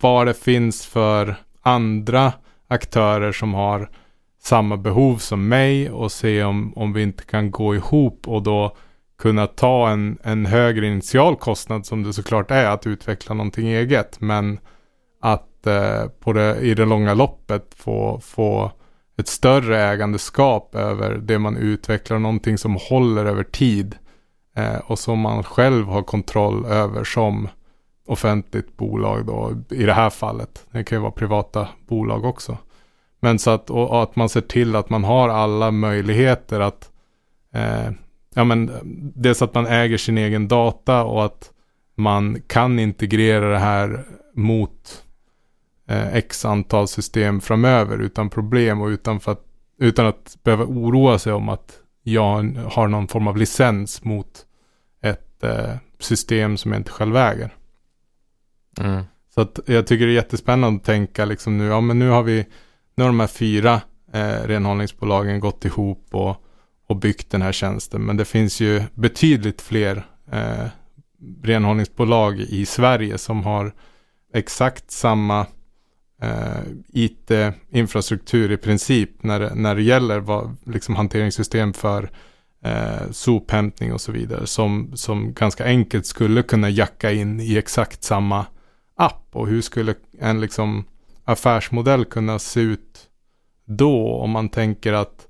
vad 0.01 0.27
det 0.27 0.33
finns 0.33 0.85
för 0.85 1.35
andra 1.61 2.33
aktörer 2.67 3.31
som 3.31 3.53
har 3.53 3.89
samma 4.41 4.77
behov 4.77 5.17
som 5.17 5.47
mig 5.47 5.89
och 5.89 6.11
se 6.11 6.43
om, 6.43 6.73
om 6.75 6.93
vi 6.93 7.03
inte 7.03 7.23
kan 7.23 7.51
gå 7.51 7.75
ihop 7.75 8.27
och 8.27 8.43
då 8.43 8.75
kunna 9.19 9.47
ta 9.47 9.89
en, 9.89 10.17
en 10.23 10.45
högre 10.45 10.87
initialkostnad 10.87 11.85
som 11.85 12.03
det 12.03 12.13
såklart 12.13 12.51
är 12.51 12.65
att 12.65 12.87
utveckla 12.87 13.35
någonting 13.35 13.67
eget. 13.67 14.21
Men 14.21 14.59
att 15.21 15.67
eh, 15.67 16.05
på 16.19 16.33
det, 16.33 16.59
i 16.59 16.73
det 16.73 16.85
långa 16.85 17.13
loppet 17.13 17.75
få, 17.75 18.19
få 18.23 18.71
ett 19.19 19.27
större 19.27 19.81
ägandeskap 19.83 20.75
över 20.75 21.17
det 21.17 21.39
man 21.39 21.57
utvecklar, 21.57 22.19
någonting 22.19 22.57
som 22.57 22.77
håller 22.89 23.25
över 23.25 23.43
tid 23.43 23.95
eh, 24.55 24.77
och 24.77 24.99
som 24.99 25.19
man 25.19 25.43
själv 25.43 25.85
har 25.85 26.03
kontroll 26.03 26.65
över 26.65 27.03
som 27.03 27.47
offentligt 28.07 28.77
bolag 28.77 29.25
då, 29.25 29.53
i 29.69 29.83
det 29.83 29.93
här 29.93 30.09
fallet. 30.09 30.65
Det 30.71 30.83
kan 30.83 30.97
ju 30.97 31.01
vara 31.01 31.11
privata 31.11 31.67
bolag 31.87 32.25
också. 32.25 32.57
Men 33.19 33.39
så 33.39 33.49
att, 33.49 33.69
och, 33.69 33.89
och 33.89 34.03
att 34.03 34.15
man 34.15 34.29
ser 34.29 34.41
till 34.41 34.75
att 34.75 34.89
man 34.89 35.03
har 35.03 35.29
alla 35.29 35.71
möjligheter 35.71 36.59
att 36.59 36.91
eh, 37.53 37.91
ja 38.35 38.43
men 38.43 38.71
dels 39.15 39.41
att 39.41 39.53
man 39.53 39.67
äger 39.67 39.97
sin 39.97 40.17
egen 40.17 40.47
data 40.47 41.03
och 41.03 41.25
att 41.25 41.51
man 41.95 42.41
kan 42.47 42.79
integrera 42.79 43.49
det 43.49 43.59
här 43.59 44.05
mot 44.35 45.03
eh, 45.89 46.15
x 46.15 46.45
antal 46.45 46.87
system 46.87 47.41
framöver 47.41 47.97
utan 47.97 48.29
problem 48.29 48.81
och 48.81 48.87
utan, 48.87 49.19
att, 49.25 49.45
utan 49.79 50.05
att 50.05 50.37
behöva 50.43 50.63
oroa 50.63 51.19
sig 51.19 51.33
om 51.33 51.49
att 51.49 51.79
jag 52.03 52.57
har 52.71 52.87
någon 52.87 53.07
form 53.07 53.27
av 53.27 53.37
licens 53.37 54.03
mot 54.03 54.45
ett 55.01 55.43
eh, 55.43 55.75
system 55.99 56.57
som 56.57 56.71
jag 56.71 56.79
inte 56.79 56.91
själv 56.91 57.17
äger. 57.17 57.53
Mm. 58.79 59.03
Så 59.33 59.41
att 59.41 59.59
jag 59.65 59.87
tycker 59.87 60.05
det 60.05 60.11
är 60.11 60.15
jättespännande 60.15 60.77
att 60.77 60.85
tänka 60.85 61.25
liksom 61.25 61.57
nu, 61.57 61.65
ja 61.65 61.81
men 61.81 61.99
nu 61.99 62.09
har 62.09 62.23
vi, 62.23 62.45
nu 62.95 63.03
har 63.03 63.09
de 63.09 63.19
här 63.19 63.27
fyra 63.27 63.81
eh, 64.13 64.47
renhållningsbolagen 64.47 65.39
gått 65.39 65.65
ihop 65.65 66.07
och 66.11 66.45
och 66.89 66.95
byggt 66.95 67.31
den 67.31 67.41
här 67.41 67.51
tjänsten. 67.51 68.05
Men 68.05 68.17
det 68.17 68.25
finns 68.25 68.59
ju 68.59 68.83
betydligt 68.93 69.61
fler 69.61 70.05
eh, 70.31 70.65
renhållningsbolag 71.43 72.39
i 72.39 72.65
Sverige 72.65 73.17
som 73.17 73.43
har 73.43 73.73
exakt 74.33 74.91
samma 74.91 75.45
eh, 76.21 76.61
IT-infrastruktur 76.87 78.51
i 78.51 78.57
princip 78.57 79.23
när 79.23 79.39
det, 79.39 79.55
när 79.55 79.75
det 79.75 79.81
gäller 79.81 80.19
vad, 80.19 80.57
liksom 80.65 80.95
hanteringssystem 80.95 81.73
för 81.73 82.09
eh, 82.63 83.11
sophämtning 83.11 83.93
och 83.93 84.01
så 84.01 84.11
vidare 84.11 84.47
som, 84.47 84.91
som 84.95 85.33
ganska 85.33 85.65
enkelt 85.65 86.05
skulle 86.05 86.43
kunna 86.43 86.69
jacka 86.69 87.11
in 87.11 87.39
i 87.39 87.57
exakt 87.57 88.03
samma 88.03 88.45
app. 88.95 89.27
Och 89.31 89.47
hur 89.47 89.61
skulle 89.61 89.95
en 90.19 90.41
liksom 90.41 90.85
affärsmodell 91.25 92.05
kunna 92.05 92.39
se 92.39 92.59
ut 92.59 93.09
då 93.65 94.13
om 94.13 94.29
man 94.29 94.49
tänker 94.49 94.93
att 94.93 95.27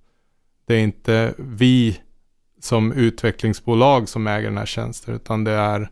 det 0.68 0.76
är 0.76 0.80
inte 0.80 1.34
vi 1.38 2.02
som 2.62 2.92
utvecklingsbolag 2.92 4.10
som 4.10 4.28
äger 4.28 4.48
den 4.48 4.58
här 4.58 4.66
tjänsten 4.66 5.16
utan 5.16 5.44
det 5.44 5.52
är 5.52 5.92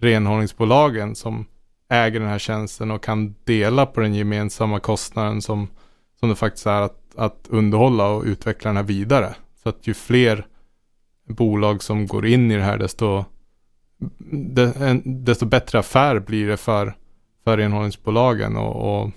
renhållningsbolagen 0.00 1.14
som 1.14 1.46
äger 1.88 2.20
den 2.20 2.28
här 2.28 2.38
tjänsten 2.38 2.90
och 2.90 3.02
kan 3.02 3.34
dela 3.44 3.86
på 3.86 4.00
den 4.00 4.14
gemensamma 4.14 4.80
kostnaden 4.80 5.42
som, 5.42 5.68
som 6.20 6.28
det 6.28 6.34
faktiskt 6.34 6.66
är 6.66 6.80
att, 6.80 7.00
att 7.16 7.46
underhålla 7.48 8.08
och 8.08 8.24
utveckla 8.24 8.68
den 8.68 8.76
här 8.76 8.84
vidare. 8.84 9.34
Så 9.62 9.68
att 9.68 9.86
ju 9.86 9.94
fler 9.94 10.46
bolag 11.28 11.82
som 11.82 12.06
går 12.06 12.26
in 12.26 12.50
i 12.50 12.56
det 12.56 12.62
här 12.62 12.78
desto, 12.78 13.24
desto 15.04 15.46
bättre 15.46 15.78
affär 15.78 16.18
blir 16.18 16.48
det 16.48 16.56
för, 16.56 16.94
för 17.44 17.56
renhållningsbolagen 17.56 18.56
och, 18.56 19.02
och, 19.02 19.10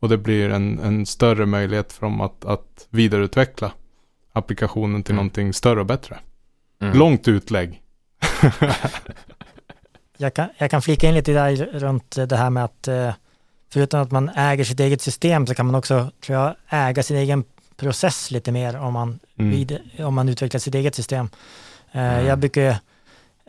och 0.00 0.08
det 0.08 0.18
blir 0.18 0.50
en, 0.50 0.78
en 0.78 1.06
större 1.06 1.46
möjlighet 1.46 1.92
för 1.92 2.06
dem 2.06 2.20
att, 2.20 2.44
att 2.44 2.86
vidareutveckla 2.90 3.72
applikationen 4.32 5.02
till 5.02 5.12
mm. 5.12 5.16
någonting 5.16 5.52
större 5.52 5.80
och 5.80 5.86
bättre. 5.86 6.18
Mm. 6.80 6.98
Långt 6.98 7.28
utlägg. 7.28 7.82
jag, 10.16 10.34
kan, 10.34 10.48
jag 10.58 10.70
kan 10.70 10.82
flika 10.82 11.08
in 11.08 11.14
lite 11.14 11.32
där 11.32 11.56
runt 11.56 12.16
det 12.28 12.36
här 12.36 12.50
med 12.50 12.64
att 12.64 12.88
eh, 12.88 13.12
förutom 13.72 14.00
att 14.00 14.10
man 14.10 14.28
äger 14.28 14.64
sitt 14.64 14.80
eget 14.80 15.02
system 15.02 15.46
så 15.46 15.54
kan 15.54 15.66
man 15.66 15.74
också, 15.74 16.10
tror 16.26 16.38
jag, 16.38 16.54
äga 16.68 17.02
sin 17.02 17.16
egen 17.16 17.44
process 17.76 18.30
lite 18.30 18.52
mer 18.52 18.76
om 18.76 18.92
man, 18.92 19.18
mm. 19.38 19.50
vid, 19.50 19.78
om 19.98 20.14
man 20.14 20.28
utvecklar 20.28 20.58
sitt 20.58 20.74
eget 20.74 20.94
system. 20.94 21.28
Eh, 21.92 22.14
mm. 22.14 22.26
Jag 22.26 22.38
brukar 22.38 22.76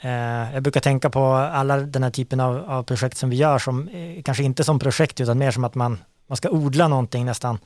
eh, 0.01 0.53
jag 0.53 0.63
brukar 0.63 0.82
tänka 0.82 1.09
på 1.09 1.26
alla 1.34 1.78
den 1.78 2.03
här 2.03 2.11
typen 2.11 2.39
av, 2.39 2.70
av 2.70 2.84
projekt 2.84 3.18
som 3.18 3.30
vi 3.30 3.36
gör 3.36 3.59
som 3.59 3.89
kanske 4.26 4.43
inte 4.43 4.63
som 4.63 4.80
projekt 4.80 5.22
utan 5.22 5.38
mer 5.38 5.51
som 5.51 5.63
att 5.63 5.76
man, 5.76 5.97
man 6.28 6.38
ska 6.38 6.49
odla 6.49 6.88
någonting 6.88 7.26
nästan. 7.26 7.57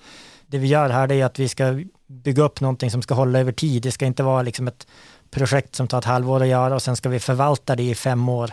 Det 0.47 0.57
vi 0.57 0.67
gör 0.67 0.89
här 0.89 1.11
är 1.11 1.25
att 1.25 1.39
vi 1.39 1.47
ska 1.47 1.81
bygga 2.07 2.43
upp 2.43 2.61
någonting 2.61 2.91
som 2.91 3.01
ska 3.01 3.13
hålla 3.13 3.39
över 3.39 3.51
tid. 3.51 3.83
Det 3.83 3.91
ska 3.91 4.05
inte 4.05 4.23
vara 4.23 4.41
liksom 4.41 4.67
ett 4.67 4.87
projekt 5.31 5.75
som 5.75 5.87
tar 5.87 5.97
ett 5.97 6.05
halvår 6.05 6.41
att 6.41 6.47
göra 6.47 6.75
och 6.75 6.81
sen 6.81 6.95
ska 6.95 7.09
vi 7.09 7.19
förvalta 7.19 7.75
det 7.75 7.83
i 7.83 7.95
fem 7.95 8.29
år. 8.29 8.51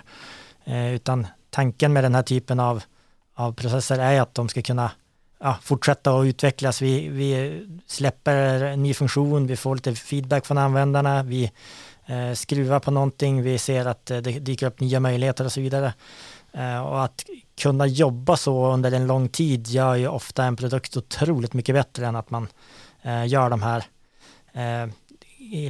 Eh, 0.67 0.95
utan 0.95 1.27
tanken 1.51 1.93
med 1.93 2.05
den 2.05 2.15
här 2.15 2.23
typen 2.23 2.61
av, 2.61 2.83
av 3.35 3.53
processer 3.53 3.99
är 3.99 4.21
att 4.21 4.35
de 4.35 4.49
ska 4.49 4.63
kunna 4.63 4.91
ja, 5.41 5.57
fortsätta 5.63 6.19
att 6.19 6.27
utvecklas. 6.27 6.83
Vi, 6.83 7.09
vi 7.09 7.61
släpper 7.87 8.65
en 8.65 8.83
ny 8.83 8.95
funktion, 8.95 9.47
vi 9.47 9.57
får 9.57 9.75
lite 9.75 9.95
feedback 9.95 10.47
från 10.47 10.59
användarna, 10.59 11.23
vi 11.23 11.53
eh, 12.07 12.33
skruvar 12.33 12.81
på 12.81 12.91
någonting, 12.91 13.43
vi 13.43 13.59
ser 13.59 13.87
att 13.87 14.11
eh, 14.11 14.19
det 14.19 14.39
dyker 14.39 14.67
upp 14.67 14.81
nya 14.81 15.01
möjligheter 15.01 15.45
och 15.45 15.53
så 15.53 15.61
vidare. 15.61 15.95
Eh, 16.53 16.87
och 16.87 17.05
att 17.05 17.25
kunna 17.59 17.87
jobba 17.87 18.37
så 18.37 18.73
under 18.73 18.93
en 18.93 19.07
lång 19.07 19.29
tid 19.29 19.69
gör 19.69 19.95
ju 19.95 20.09
ofta 20.09 20.45
en 20.45 20.57
produkt 20.57 20.97
otroligt 20.97 21.53
mycket 21.53 21.75
bättre 21.75 22.07
än 22.07 22.17
att 22.17 22.31
man 22.31 22.49
eh, 23.03 23.27
gör 23.27 23.51
de 23.51 23.63
här 23.63 23.85
eh, 24.53 24.91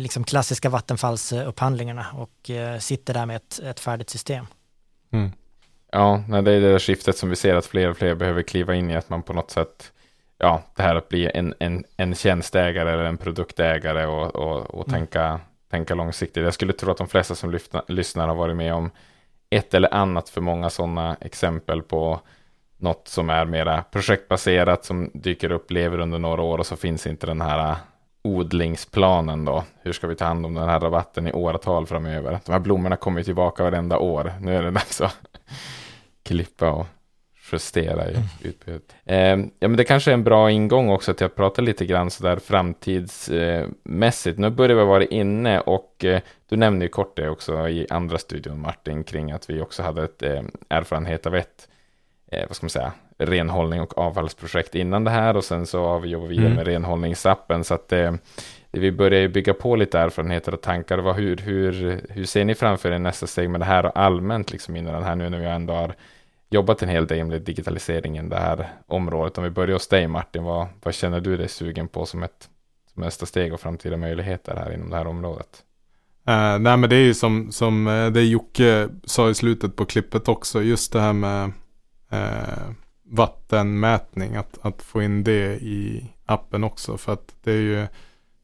liksom 0.01 0.25
klassiska 0.25 0.69
vattenfallsupphandlingarna 0.69 2.07
och 2.15 2.51
eh, 2.51 2.79
sitter 2.79 3.15
där 3.15 3.27
med 3.27 3.37
ett, 3.37 3.61
ett 3.65 3.81
färdigt 3.81 4.11
system. 4.11 4.47
Mm. 5.11 5.31
Ja, 5.93 6.25
det 6.29 6.37
är 6.37 6.43
det 6.43 6.61
där 6.61 6.79
skiftet 6.79 7.17
som 7.17 7.31
vi 7.31 7.37
ser 7.37 7.55
att 7.55 7.67
fler 7.67 7.91
och 7.91 7.97
fler 7.97 8.15
behöver 8.15 8.43
kliva 8.43 8.75
in 8.75 8.91
i, 8.91 8.97
att 8.97 9.11
man 9.11 9.23
på 9.23 9.33
något 9.33 9.51
sätt, 9.51 9.93
ja, 10.39 10.63
det 10.77 10.83
här 10.83 10.97
att 10.97 11.09
bli 11.09 11.31
en, 11.35 11.55
en, 11.59 11.85
en 11.97 12.15
tjänsteägare 12.15 12.93
eller 12.93 13.05
en 13.05 13.17
produktägare 13.17 14.07
och, 14.07 14.37
och, 14.37 14.75
och 14.75 14.89
mm. 14.89 15.01
tänka, 15.01 15.41
tänka 15.71 15.95
långsiktigt. 15.95 16.45
Jag 16.45 16.55
skulle 16.55 16.73
tro 16.73 16.91
att 16.91 16.99
de 16.99 17.09
flesta 17.09 17.35
som 17.35 17.51
lyfta, 17.51 17.83
lyssnar 17.89 18.29
har 18.29 18.35
varit 18.35 18.57
med 18.57 18.75
om 18.75 18.91
ett 19.51 19.75
eller 19.75 19.95
annat 19.95 20.29
för 20.29 20.41
många 20.41 20.71
sådana 20.71 21.17
exempel 21.21 21.83
på 21.83 22.21
något 22.77 23.09
som 23.09 23.31
är 23.31 23.45
mera 23.45 23.83
projektbaserat 23.83 24.85
som 24.85 25.11
dyker 25.15 25.53
upp, 25.53 25.71
lever 25.71 25.99
under 25.99 26.19
några 26.19 26.43
år 26.43 26.59
och 26.59 26.67
så 26.67 26.77
finns 26.77 27.07
inte 27.07 27.27
den 27.27 27.41
här 27.41 27.77
odlingsplanen 28.27 29.45
då. 29.45 29.65
Hur 29.83 29.93
ska 29.93 30.07
vi 30.07 30.17
ta 30.17 30.25
hand 30.25 30.47
om 30.47 30.55
den 30.55 30.69
här 30.69 30.81
rabatten 30.81 31.29
i 31.29 31.33
åratal 31.33 31.87
framöver? 31.87 32.39
De 32.45 32.53
här 32.53 32.59
blommorna 32.59 32.97
kommer 32.97 33.21
ju 33.21 33.25
tillbaka 33.25 33.63
varenda 33.63 33.99
år. 33.99 34.33
Nu 34.41 34.57
är 34.57 34.63
det 34.63 34.71
dags 34.71 35.01
att 35.01 35.17
klippa 36.23 36.71
och 36.71 36.87
justera 37.53 38.11
i 38.11 38.17
utbudet. 38.43 38.95
Eh, 39.05 39.19
ja, 39.19 39.69
men 39.69 39.77
det 39.77 39.85
kanske 39.85 40.11
är 40.11 40.15
en 40.15 40.25
bra 40.25 40.51
ingång 40.51 40.91
också 40.91 41.15
till 41.15 41.27
att 41.27 41.35
prata 41.35 41.63
lite 41.63 41.87
grann 41.87 42.11
sådär 42.11 42.37
framtidsmässigt. 42.37 44.39
Nu 44.39 44.51
börjar 44.51 44.77
vi 44.77 44.85
vara 44.85 45.05
inne 45.05 45.61
och 45.61 46.05
eh, 46.05 46.21
du 46.49 46.57
nämnde 46.57 46.85
ju 46.85 46.89
kort 46.89 47.17
det 47.17 47.29
också 47.29 47.69
i 47.69 47.87
andra 47.91 48.19
studion 48.19 48.61
Martin 48.61 49.05
kring 49.05 49.33
att 49.33 49.51
vi 49.51 49.61
också 49.61 49.83
hade 49.83 50.05
ett 50.05 50.23
eh, 50.23 50.43
erfarenhet 50.69 51.27
av 51.27 51.35
ett, 51.35 51.69
eh, 52.33 52.47
vad 52.47 52.57
ska 52.57 52.65
man 52.65 52.71
säga, 52.71 52.93
renhållning 53.19 53.81
och 53.81 53.99
avfallsprojekt 53.99 54.75
innan 54.75 55.05
det 55.05 55.11
här 55.11 55.37
och 55.37 55.45
sen 55.45 55.67
så 55.67 55.85
har 55.87 56.01
vi 56.01 56.09
jobbat 56.09 56.31
vidare 56.31 56.47
Mm. 56.47 56.57
med 56.57 56.67
renhållningsappen 56.67 57.65
så 57.65 57.75
att 57.75 57.93
eh, 57.93 58.13
vi 58.71 58.93
börjar 58.93 59.21
ju 59.21 59.29
bygga 59.29 59.55
på 59.55 59.77
lite 59.77 59.99
erfarenheter 59.99 60.55
och 60.55 60.61
tankar. 60.61 60.99
Vad, 60.99 61.17
hur, 61.17 61.37
hur, 61.37 62.01
hur 62.11 62.25
ser 62.25 62.45
ni 62.45 62.55
framför 62.55 62.91
er 62.93 62.99
nästa 62.99 63.27
steg 63.27 63.51
med 63.51 63.61
det 63.61 63.65
här 63.65 63.87
och 63.87 63.99
allmänt 63.99 64.53
liksom 64.53 64.77
inom 64.77 64.93
den 64.93 65.03
här 65.03 65.17
nu 65.17 65.31
när 65.31 65.39
vi 65.39 65.47
ändå 65.47 65.75
har 65.75 65.95
jobbat 66.51 66.83
en 66.83 66.89
hel 66.89 67.07
del 67.07 67.27
med 67.27 67.43
digitaliseringen 67.43 68.29
det 68.29 68.37
här 68.37 68.69
området. 68.87 69.39
Om 69.39 69.45
vi 69.45 69.51
börjar 69.51 69.73
hos 69.73 69.89
dig 69.89 70.09
Martin, 70.09 70.45
vad, 70.45 70.67
vad 70.83 70.95
känner 70.95 71.21
du 71.21 71.37
dig 71.37 71.49
sugen 71.49 71.89
på 71.89 72.07
som 72.07 72.23
ett 72.23 72.49
som 72.95 73.03
nästa 73.03 73.27
steg 73.27 73.55
och 73.55 73.61
framtida 73.61 73.97
möjligheter 73.97 74.57
här 74.57 74.73
inom 74.75 74.91
det 74.91 74.97
här 74.97 75.07
området? 75.07 75.63
Eh, 76.29 76.59
nej 76.59 76.77
men 76.77 76.91
det 76.91 76.97
är 76.97 77.05
ju 77.05 77.15
som, 77.15 77.53
som 77.53 77.87
eh, 77.87 78.07
det 78.07 78.25
Jocke 78.25 78.89
sa 79.05 79.31
i 79.31 79.35
slutet 79.35 79.77
på 79.77 79.85
klippet 79.85 80.29
också. 80.29 80.63
Just 80.63 80.93
det 80.93 81.01
här 81.01 81.13
med 81.13 81.53
eh, 82.11 82.71
vattenmätning. 83.09 84.37
Att, 84.37 84.59
att 84.63 84.83
få 84.83 85.03
in 85.03 85.25
det 85.25 85.57
i 85.57 86.11
appen 86.27 86.65
också. 86.65 86.99
För 86.99 87.13
att 87.13 87.35
det 87.45 87.53
är 87.53 87.61
ju 87.61 87.87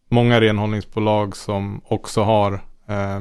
många 0.09 0.41
renhållningsbolag 0.41 1.37
som 1.37 1.81
också 1.85 2.23
har 2.23 2.53
eh, 2.87 3.21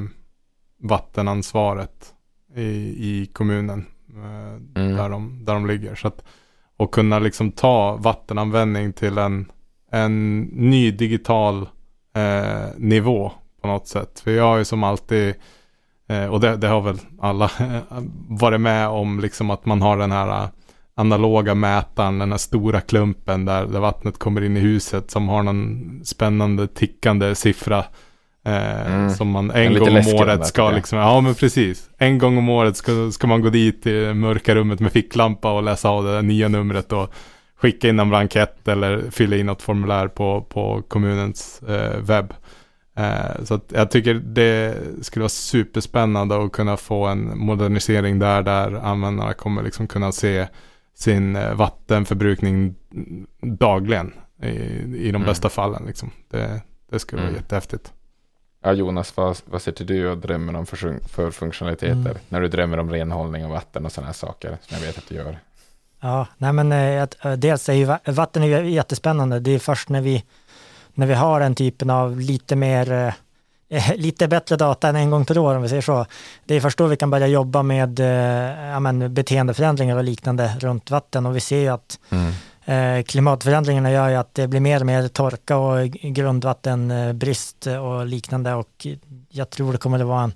vattenansvaret 0.79 2.13
i, 2.55 2.61
i 2.97 3.29
kommunen. 3.33 3.85
Eh, 4.09 4.51
Mm. 4.75 4.95
där, 4.97 5.09
de, 5.09 5.45
där 5.45 5.53
de 5.53 5.65
ligger. 5.67 5.95
Så 5.95 6.07
att, 6.07 6.23
och 6.77 6.93
kunna 6.93 7.19
liksom 7.19 7.51
ta 7.51 7.95
vattenanvändning 7.95 8.93
till 8.93 9.17
en, 9.17 9.51
en 9.91 10.39
ny 10.41 10.91
digital 10.91 11.67
eh, 12.15 12.67
nivå 12.77 13.31
på 13.61 13.67
något 13.67 13.87
sätt. 13.87 14.19
För 14.19 14.31
jag 14.31 14.43
har 14.43 14.57
ju 14.57 14.65
som 14.65 14.83
alltid, 14.83 15.35
eh, 16.07 16.25
och 16.25 16.39
det, 16.39 16.57
det 16.57 16.67
har 16.67 16.81
väl 16.81 16.99
alla 17.19 17.51
varit 18.29 18.61
med 18.61 18.87
om, 18.87 19.19
liksom 19.19 19.49
att 19.49 19.65
man 19.65 19.81
har 19.81 19.97
den 19.97 20.11
här 20.11 20.47
analoga 20.95 21.55
mätaren, 21.55 22.19
den 22.19 22.31
här 22.31 22.37
stora 22.37 22.81
klumpen 22.81 23.45
där, 23.45 23.65
där 23.65 23.79
vattnet 23.79 24.19
kommer 24.19 24.43
in 24.43 24.57
i 24.57 24.59
huset 24.59 25.11
som 25.11 25.29
har 25.29 25.43
någon 25.43 26.01
spännande 26.05 26.67
tickande 26.67 27.35
siffra. 27.35 27.85
Eh, 28.45 28.91
Mm. 28.91 29.09
Som 29.09 29.27
man 29.27 29.51
en 29.51 29.73
lite 29.73 29.85
gång 29.85 29.97
om 29.97 30.15
året 30.15 30.47
ska 30.47 30.71
liksom, 30.71 30.99
ja 30.99 31.21
men 31.21 31.35
precis. 31.35 31.89
En 31.97 32.17
gång 32.17 32.37
om 32.37 32.49
året 32.49 32.77
ska, 32.77 33.11
ska 33.11 33.27
man 33.27 33.41
gå 33.41 33.49
dit 33.49 33.87
i 33.87 34.13
mörka 34.13 34.55
rummet 34.55 34.79
med 34.79 34.91
ficklampa 34.91 35.51
och 35.51 35.63
läsa 35.63 35.89
av 35.89 36.03
det 36.03 36.11
där 36.11 36.21
nya 36.21 36.47
numret 36.47 36.91
och 36.91 37.13
skicka 37.61 37.89
in 37.89 37.99
en 37.99 38.09
blankett 38.09 38.67
eller 38.67 39.03
fylla 39.11 39.35
in 39.35 39.45
något 39.45 39.61
formulär 39.61 40.07
på, 40.07 40.41
på 40.41 40.81
kommunens 40.87 41.61
eh, 41.63 41.97
webb. 41.99 42.33
Eh, 42.97 43.43
så 43.43 43.59
jag 43.69 43.91
tycker 43.91 44.13
det 44.13 44.75
skulle 45.01 45.21
vara 45.21 45.29
superspännande 45.29 46.43
att 46.43 46.51
kunna 46.51 46.77
få 46.77 47.05
en 47.05 47.37
modernisering 47.37 48.19
där, 48.19 48.41
där 48.41 48.73
användarna 48.73 49.33
kommer 49.33 49.63
liksom 49.63 49.87
kunna 49.87 50.11
se 50.11 50.47
sin 51.01 51.35
eh, 51.35 51.53
vattenförbrukning 51.53 52.75
dagligen 53.41 54.13
i, 54.43 54.47
i 54.47 55.03
de 55.03 55.09
Mm. 55.09 55.23
bästa 55.25 55.49
fallen. 55.49 55.83
Liksom. 55.87 56.11
Det, 56.29 56.61
det 56.91 56.99
skulle 56.99 57.21
Mm. 57.21 57.33
vara 57.33 57.41
jättehäftigt. 57.41 57.93
Ja, 58.63 58.73
Jonas, 58.73 59.17
vad, 59.17 59.37
vad 59.45 59.61
sätter 59.61 59.85
du 59.85 60.09
och 60.09 60.17
drömmer 60.17 60.55
om 60.55 60.65
för, 60.65 60.99
för 61.07 61.31
funktionaliteter? 61.31 61.93
Mm. 61.95 62.17
När 62.29 62.41
du 62.41 62.47
drömmer 62.47 62.77
om 62.77 62.89
renhållning 62.91 63.45
och 63.45 63.51
vatten 63.51 63.85
och 63.85 63.91
sådana 63.91 64.05
här 64.07 64.13
saker 64.13 64.57
som 64.61 64.77
jag 64.77 64.85
vet 64.85 64.97
att 64.97 65.07
du 65.09 65.15
gör. 65.15 65.39
Ja, 66.01 66.27
nej 66.37 66.53
men 66.53 66.71
eh, 66.71 67.01
eh, 67.23 67.33
dels 67.37 67.69
är 67.69 67.73
ju 67.73 67.85
va- 67.85 67.99
vatten 68.05 68.43
är 68.43 68.47
ju 68.63 68.69
jättespännande. 68.71 69.39
Det 69.39 69.51
är 69.51 69.59
först 69.59 69.89
när 69.89 70.01
vi, 70.01 70.23
när 70.93 71.07
vi 71.07 71.13
har 71.13 71.39
den 71.39 71.55
typen 71.55 71.89
av 71.89 72.19
lite 72.19 72.55
mer, 72.55 73.13
lite 73.95 74.27
bättre 74.27 74.55
data 74.55 74.89
än 74.89 74.95
en 74.95 75.09
gång 75.09 75.25
per 75.25 75.37
år 75.37 75.55
om 75.55 75.61
vi 75.61 75.69
säger 75.69 75.81
så. 75.81 76.05
Det 76.45 76.55
är 76.55 76.61
först 76.61 76.77
då 76.77 76.87
vi 76.87 76.97
kan 76.97 77.09
börja 77.09 77.27
jobba 77.27 77.63
med 77.63 77.99
eh, 77.99 78.69
ja, 78.71 78.79
men, 78.79 79.13
beteendeförändringar 79.13 79.97
och 79.97 80.03
liknande 80.03 80.55
runt 80.59 80.91
vatten 80.91 81.25
och 81.25 81.35
vi 81.35 81.39
ser 81.39 81.59
ju 81.59 81.67
att 81.67 81.99
eh, 82.65 83.03
klimatförändringarna 83.03 83.91
gör 83.91 84.09
ju 84.09 84.15
att 84.15 84.33
det 84.33 84.47
blir 84.47 84.59
mer 84.59 84.79
och 84.79 84.85
mer 84.85 85.07
torka 85.07 85.57
och 85.57 85.87
grundvattenbrist 85.89 87.67
och 87.67 88.05
liknande 88.05 88.53
och 88.53 88.87
jag 89.29 89.49
tror 89.49 89.71
det 89.71 89.77
kommer 89.77 89.99
att 89.99 90.07
vara 90.07 90.23
en, 90.23 90.33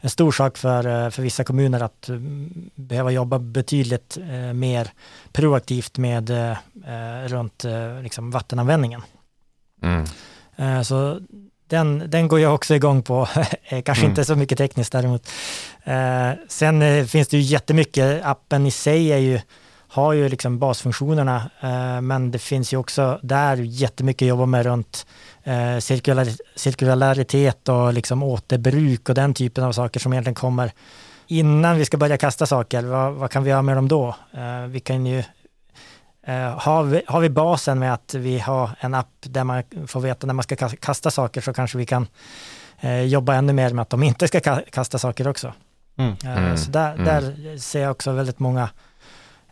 en 0.00 0.10
stor 0.10 0.32
sak 0.32 0.58
för, 0.58 1.04
eh, 1.04 1.10
för 1.10 1.22
vissa 1.22 1.44
kommuner 1.44 1.80
att 1.80 2.08
mm, 2.08 2.70
behöva 2.74 3.10
jobba 3.10 3.38
betydligt 3.38 4.18
eh, 4.30 4.52
mer 4.52 4.90
proaktivt 5.32 5.98
med 5.98 6.30
eh, 6.30 6.50
eh, 6.86 7.28
runt 7.28 7.64
eh, 7.64 8.02
liksom 8.02 8.30
vattenanvändningen. 8.30 9.02
Mm. 9.82 10.04
Eh, 10.56 10.82
Så 10.82 11.20
den, 11.68 12.02
den 12.10 12.28
går 12.28 12.40
jag 12.40 12.54
också 12.54 12.74
igång 12.74 13.02
på, 13.02 13.28
Eh, 13.70 13.82
kanske 13.82 14.02
Mm. 14.04 14.10
inte 14.10 14.24
så 14.24 14.36
mycket 14.36 14.58
tekniskt 14.58 14.92
däremot. 14.92 15.28
Eh, 15.84 16.30
Sen 16.48 16.82
eh, 16.82 17.04
finns 17.04 17.28
det 17.28 17.36
ju 17.36 17.42
jättemycket, 17.42 18.20
appen 18.24 18.66
i 18.66 18.70
sig 18.70 19.12
är 19.12 19.18
ju, 19.18 19.40
har 19.88 20.12
ju 20.12 20.28
liksom 20.28 20.58
basfunktionerna, 20.58 21.50
eh, 21.60 22.00
men 22.00 22.30
det 22.30 22.38
finns 22.38 22.72
ju 22.72 22.76
också 22.76 23.18
där 23.22 23.56
jättemycket 23.56 24.26
att 24.26 24.28
jobba 24.28 24.46
med 24.46 24.66
runt 24.66 25.06
eh, 25.44 25.78
cirkular, 25.78 26.26
cirkularitet 26.56 27.68
och 27.68 27.92
liksom 27.92 28.22
återbruk 28.22 29.08
och 29.08 29.14
den 29.14 29.34
typen 29.34 29.64
av 29.64 29.72
saker 29.72 30.00
som 30.00 30.12
egentligen 30.12 30.34
kommer 30.34 30.72
innan 31.26 31.76
vi 31.76 31.84
ska 31.84 31.96
börja 31.96 32.16
kasta 32.16 32.46
saker. 32.46 32.82
Vad, 32.82 33.12
vad 33.12 33.30
kan 33.30 33.44
vi 33.44 33.50
göra 33.50 33.62
med 33.62 33.76
dem 33.76 33.88
då? 33.88 34.08
Eh, 34.32 34.66
Vi 34.68 34.80
kan 34.80 35.06
ju 35.06 35.22
har, 36.36 36.82
vi, 36.82 37.02
har 37.06 37.20
vi 37.20 37.28
basen 37.30 37.78
med 37.78 37.94
att 37.94 38.14
vi 38.14 38.38
har 38.38 38.70
en 38.80 38.94
app 38.94 39.08
där 39.20 39.44
man 39.44 39.62
får 39.86 40.00
veta 40.00 40.26
när 40.26 40.34
man 40.34 40.42
ska 40.42 40.54
ka- 40.54 40.76
kasta 40.80 41.10
saker 41.10 41.40
så 41.40 41.52
kanske 41.52 41.78
vi 41.78 41.86
kan 41.86 42.06
eh, 42.80 43.02
jobba 43.02 43.34
ännu 43.34 43.52
mer 43.52 43.70
med 43.74 43.82
att 43.82 43.90
de 43.90 44.02
inte 44.02 44.28
ska 44.28 44.38
ka- 44.38 44.70
kasta 44.70 44.98
saker 44.98 45.28
också. 45.28 45.52
Mm. 45.96 46.12
Eh, 46.24 46.36
Mm, 46.38 46.56
Så 46.56 46.70
där, 46.70 46.92
mm. 46.94 47.04
där 47.04 47.56
ser 47.58 47.82
jag 47.82 47.90
också 47.90 48.12
väldigt 48.12 48.38
många 48.38 48.68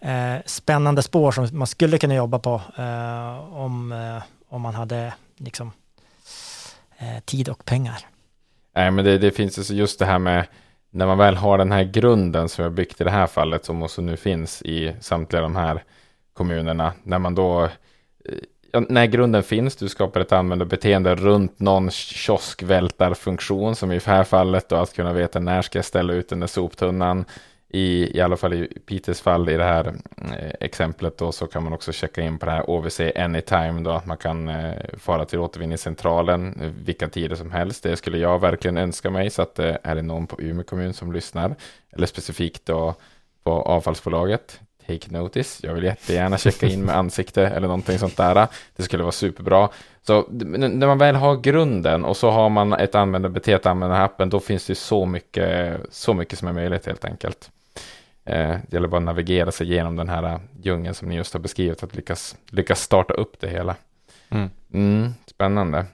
eh, 0.00 0.34
spännande 0.46 1.02
spår 1.02 1.32
som 1.32 1.48
man 1.52 1.66
skulle 1.66 1.98
kunna 1.98 2.14
jobba 2.14 2.38
på 2.38 2.60
eh, 2.78 3.54
om, 3.56 3.92
eh, 3.92 4.22
om 4.48 4.62
man 4.62 4.74
hade 4.74 5.14
liksom, 5.36 5.72
eh, 6.98 7.20
tid 7.24 7.48
och 7.48 7.64
pengar. 7.64 7.98
Nej, 8.74 8.90
men 8.90 9.04
det, 9.04 9.18
det 9.18 9.30
finns 9.30 9.70
just 9.70 9.98
det 9.98 10.06
här 10.06 10.18
med 10.18 10.46
när 10.90 11.06
man 11.06 11.18
väl 11.18 11.36
har 11.36 11.58
den 11.58 11.72
här 11.72 11.82
grunden 11.84 12.48
som 12.48 12.62
har 12.64 12.70
byggt 12.70 13.00
i 13.00 13.04
det 13.04 13.10
här 13.10 13.26
fallet 13.26 13.64
som 13.64 13.82
också 13.82 14.02
nu 14.02 14.16
finns 14.16 14.62
i 14.62 14.96
samtliga 15.00 15.42
de 15.42 15.56
här 15.56 15.84
kommunerna. 16.36 16.92
När 17.02 17.18
man 17.18 17.34
då, 17.34 17.64
eh, 17.64 17.68
ja, 18.72 18.80
när 18.88 19.06
grunden 19.06 19.42
finns, 19.42 19.76
du 19.76 19.88
skapar 19.88 20.20
ett 20.20 20.32
användarbeteende 20.32 21.14
runt 21.14 21.60
någon 21.60 21.90
kioskvältarfunktion 21.90 23.76
som 23.76 23.92
i 23.92 23.94
det 23.94 24.06
här 24.06 24.24
fallet 24.24 24.68
då 24.68 24.76
att 24.76 24.94
kunna 24.94 25.12
veta 25.12 25.40
när 25.40 25.62
ska 25.62 25.78
jag 25.78 25.84
ställa 25.84 26.12
ut 26.12 26.28
den 26.28 26.40
där 26.40 26.46
soptunnan. 26.46 27.24
I, 27.68 28.16
I 28.18 28.20
alla 28.20 28.36
fall 28.36 28.52
i 28.52 28.66
Peters 28.86 29.20
fall 29.20 29.48
i 29.48 29.56
det 29.56 29.64
här 29.64 29.86
eh, 30.16 30.52
exemplet 30.60 31.18
då 31.18 31.32
så 31.32 31.46
kan 31.46 31.62
man 31.62 31.72
också 31.72 31.92
checka 31.92 32.20
in 32.20 32.38
på 32.38 32.46
det 32.46 32.52
här 32.52 32.70
OVC 32.70 33.00
Anytime 33.16 33.80
då 33.80 33.90
att 33.90 34.06
man 34.06 34.16
kan 34.16 34.48
eh, 34.48 34.74
fara 34.98 35.24
till 35.24 35.38
återvinningscentralen 35.38 36.60
eh, 36.60 36.70
vilka 36.84 37.08
tider 37.08 37.36
som 37.36 37.50
helst. 37.50 37.82
Det 37.82 37.96
skulle 37.96 38.18
jag 38.18 38.40
verkligen 38.40 38.76
önska 38.76 39.10
mig 39.10 39.30
så 39.30 39.42
att 39.42 39.58
eh, 39.58 39.76
är 39.82 39.94
det 39.94 40.02
någon 40.02 40.26
på 40.26 40.40
Umeå 40.40 40.64
kommun 40.64 40.92
som 40.92 41.12
lyssnar 41.12 41.54
eller 41.92 42.06
specifikt 42.06 42.66
då 42.66 42.94
på 43.44 43.52
avfallsbolaget 43.52 44.60
Take 44.86 45.10
notice. 45.10 45.60
Jag 45.62 45.74
vill 45.74 45.84
jättegärna 45.84 46.38
checka 46.38 46.66
in 46.66 46.84
med 46.84 46.96
ansikte 46.96 47.46
eller 47.46 47.68
någonting 47.68 47.98
sånt 47.98 48.16
där. 48.16 48.48
Det 48.76 48.82
skulle 48.82 49.02
vara 49.02 49.12
superbra. 49.12 49.68
Så 50.02 50.26
när 50.30 50.86
man 50.86 50.98
väl 50.98 51.14
har 51.14 51.36
grunden 51.36 52.04
och 52.04 52.16
så 52.16 52.30
har 52.30 52.48
man 52.48 52.72
ett 52.72 52.94
användarbeteende 52.94 53.56
att 53.56 53.66
använda 53.66 54.04
appen, 54.04 54.30
då 54.30 54.40
finns 54.40 54.66
det 54.66 54.74
så 54.74 55.06
mycket, 55.06 55.80
så 55.90 56.14
mycket 56.14 56.38
som 56.38 56.48
är 56.48 56.52
möjligt 56.52 56.86
helt 56.86 57.04
enkelt. 57.04 57.50
Eh, 58.24 58.48
det 58.48 58.72
gäller 58.72 58.88
bara 58.88 58.96
att 58.96 59.02
navigera 59.02 59.52
sig 59.52 59.72
igenom 59.72 59.96
den 59.96 60.08
här 60.08 60.40
djungeln 60.62 60.94
som 60.94 61.08
ni 61.08 61.16
just 61.16 61.32
har 61.32 61.40
beskrivit, 61.40 61.82
att 61.82 61.94
lyckas, 61.94 62.36
lyckas 62.50 62.80
starta 62.80 63.14
upp 63.14 63.40
det 63.40 63.48
hela. 63.48 63.76
Mm. 64.28 64.50
Mm, 64.72 65.14
spännande. 65.26 65.86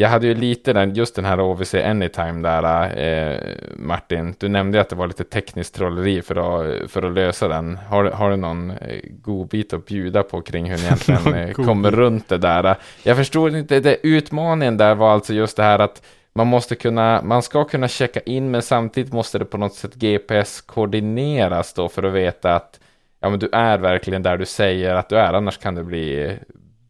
Jag 0.00 0.08
hade 0.08 0.26
ju 0.26 0.34
lite 0.34 0.72
den, 0.72 0.94
just 0.94 1.14
den 1.14 1.24
här 1.24 1.40
OVC 1.40 1.74
Anytime 1.74 2.42
där, 2.42 2.98
eh, 2.98 3.40
Martin. 3.76 4.34
Du 4.38 4.48
nämnde 4.48 4.80
att 4.80 4.88
det 4.88 4.96
var 4.96 5.06
lite 5.06 5.24
tekniskt 5.24 5.74
trolleri 5.74 6.22
för 6.22 6.36
att, 6.36 6.90
för 6.90 7.02
att 7.02 7.12
lösa 7.12 7.48
den. 7.48 7.76
Har, 7.76 8.04
har 8.04 8.30
du 8.30 8.36
någon 8.36 8.70
eh, 8.70 9.00
godbit 9.22 9.72
att 9.72 9.86
bjuda 9.86 10.22
på 10.22 10.40
kring 10.40 10.70
hur 10.70 10.76
ni 10.76 10.82
egentligen 10.84 11.34
eh, 11.34 11.52
kommer 11.52 11.90
runt 11.90 12.28
det 12.28 12.38
där? 12.38 12.76
Jag 13.02 13.16
förstod 13.16 13.56
inte, 13.56 13.80
det, 13.80 14.06
utmaningen 14.06 14.76
där 14.76 14.94
var 14.94 15.12
alltså 15.12 15.34
just 15.34 15.56
det 15.56 15.62
här 15.62 15.78
att 15.78 16.02
man 16.32 16.46
måste 16.46 16.74
kunna, 16.74 17.22
man 17.22 17.42
ska 17.42 17.64
kunna 17.64 17.88
checka 17.88 18.20
in, 18.20 18.50
men 18.50 18.62
samtidigt 18.62 19.12
måste 19.12 19.38
det 19.38 19.44
på 19.44 19.58
något 19.58 19.74
sätt 19.74 19.94
GPS-koordineras 19.94 21.74
då 21.74 21.88
för 21.88 22.02
att 22.02 22.12
veta 22.12 22.54
att 22.54 22.80
ja, 23.20 23.30
men 23.30 23.38
du 23.38 23.48
är 23.52 23.78
verkligen 23.78 24.22
där 24.22 24.36
du 24.36 24.46
säger 24.46 24.94
att 24.94 25.08
du 25.08 25.16
är, 25.16 25.32
annars 25.32 25.58
kan 25.58 25.74
det 25.74 25.84
bli 25.84 26.36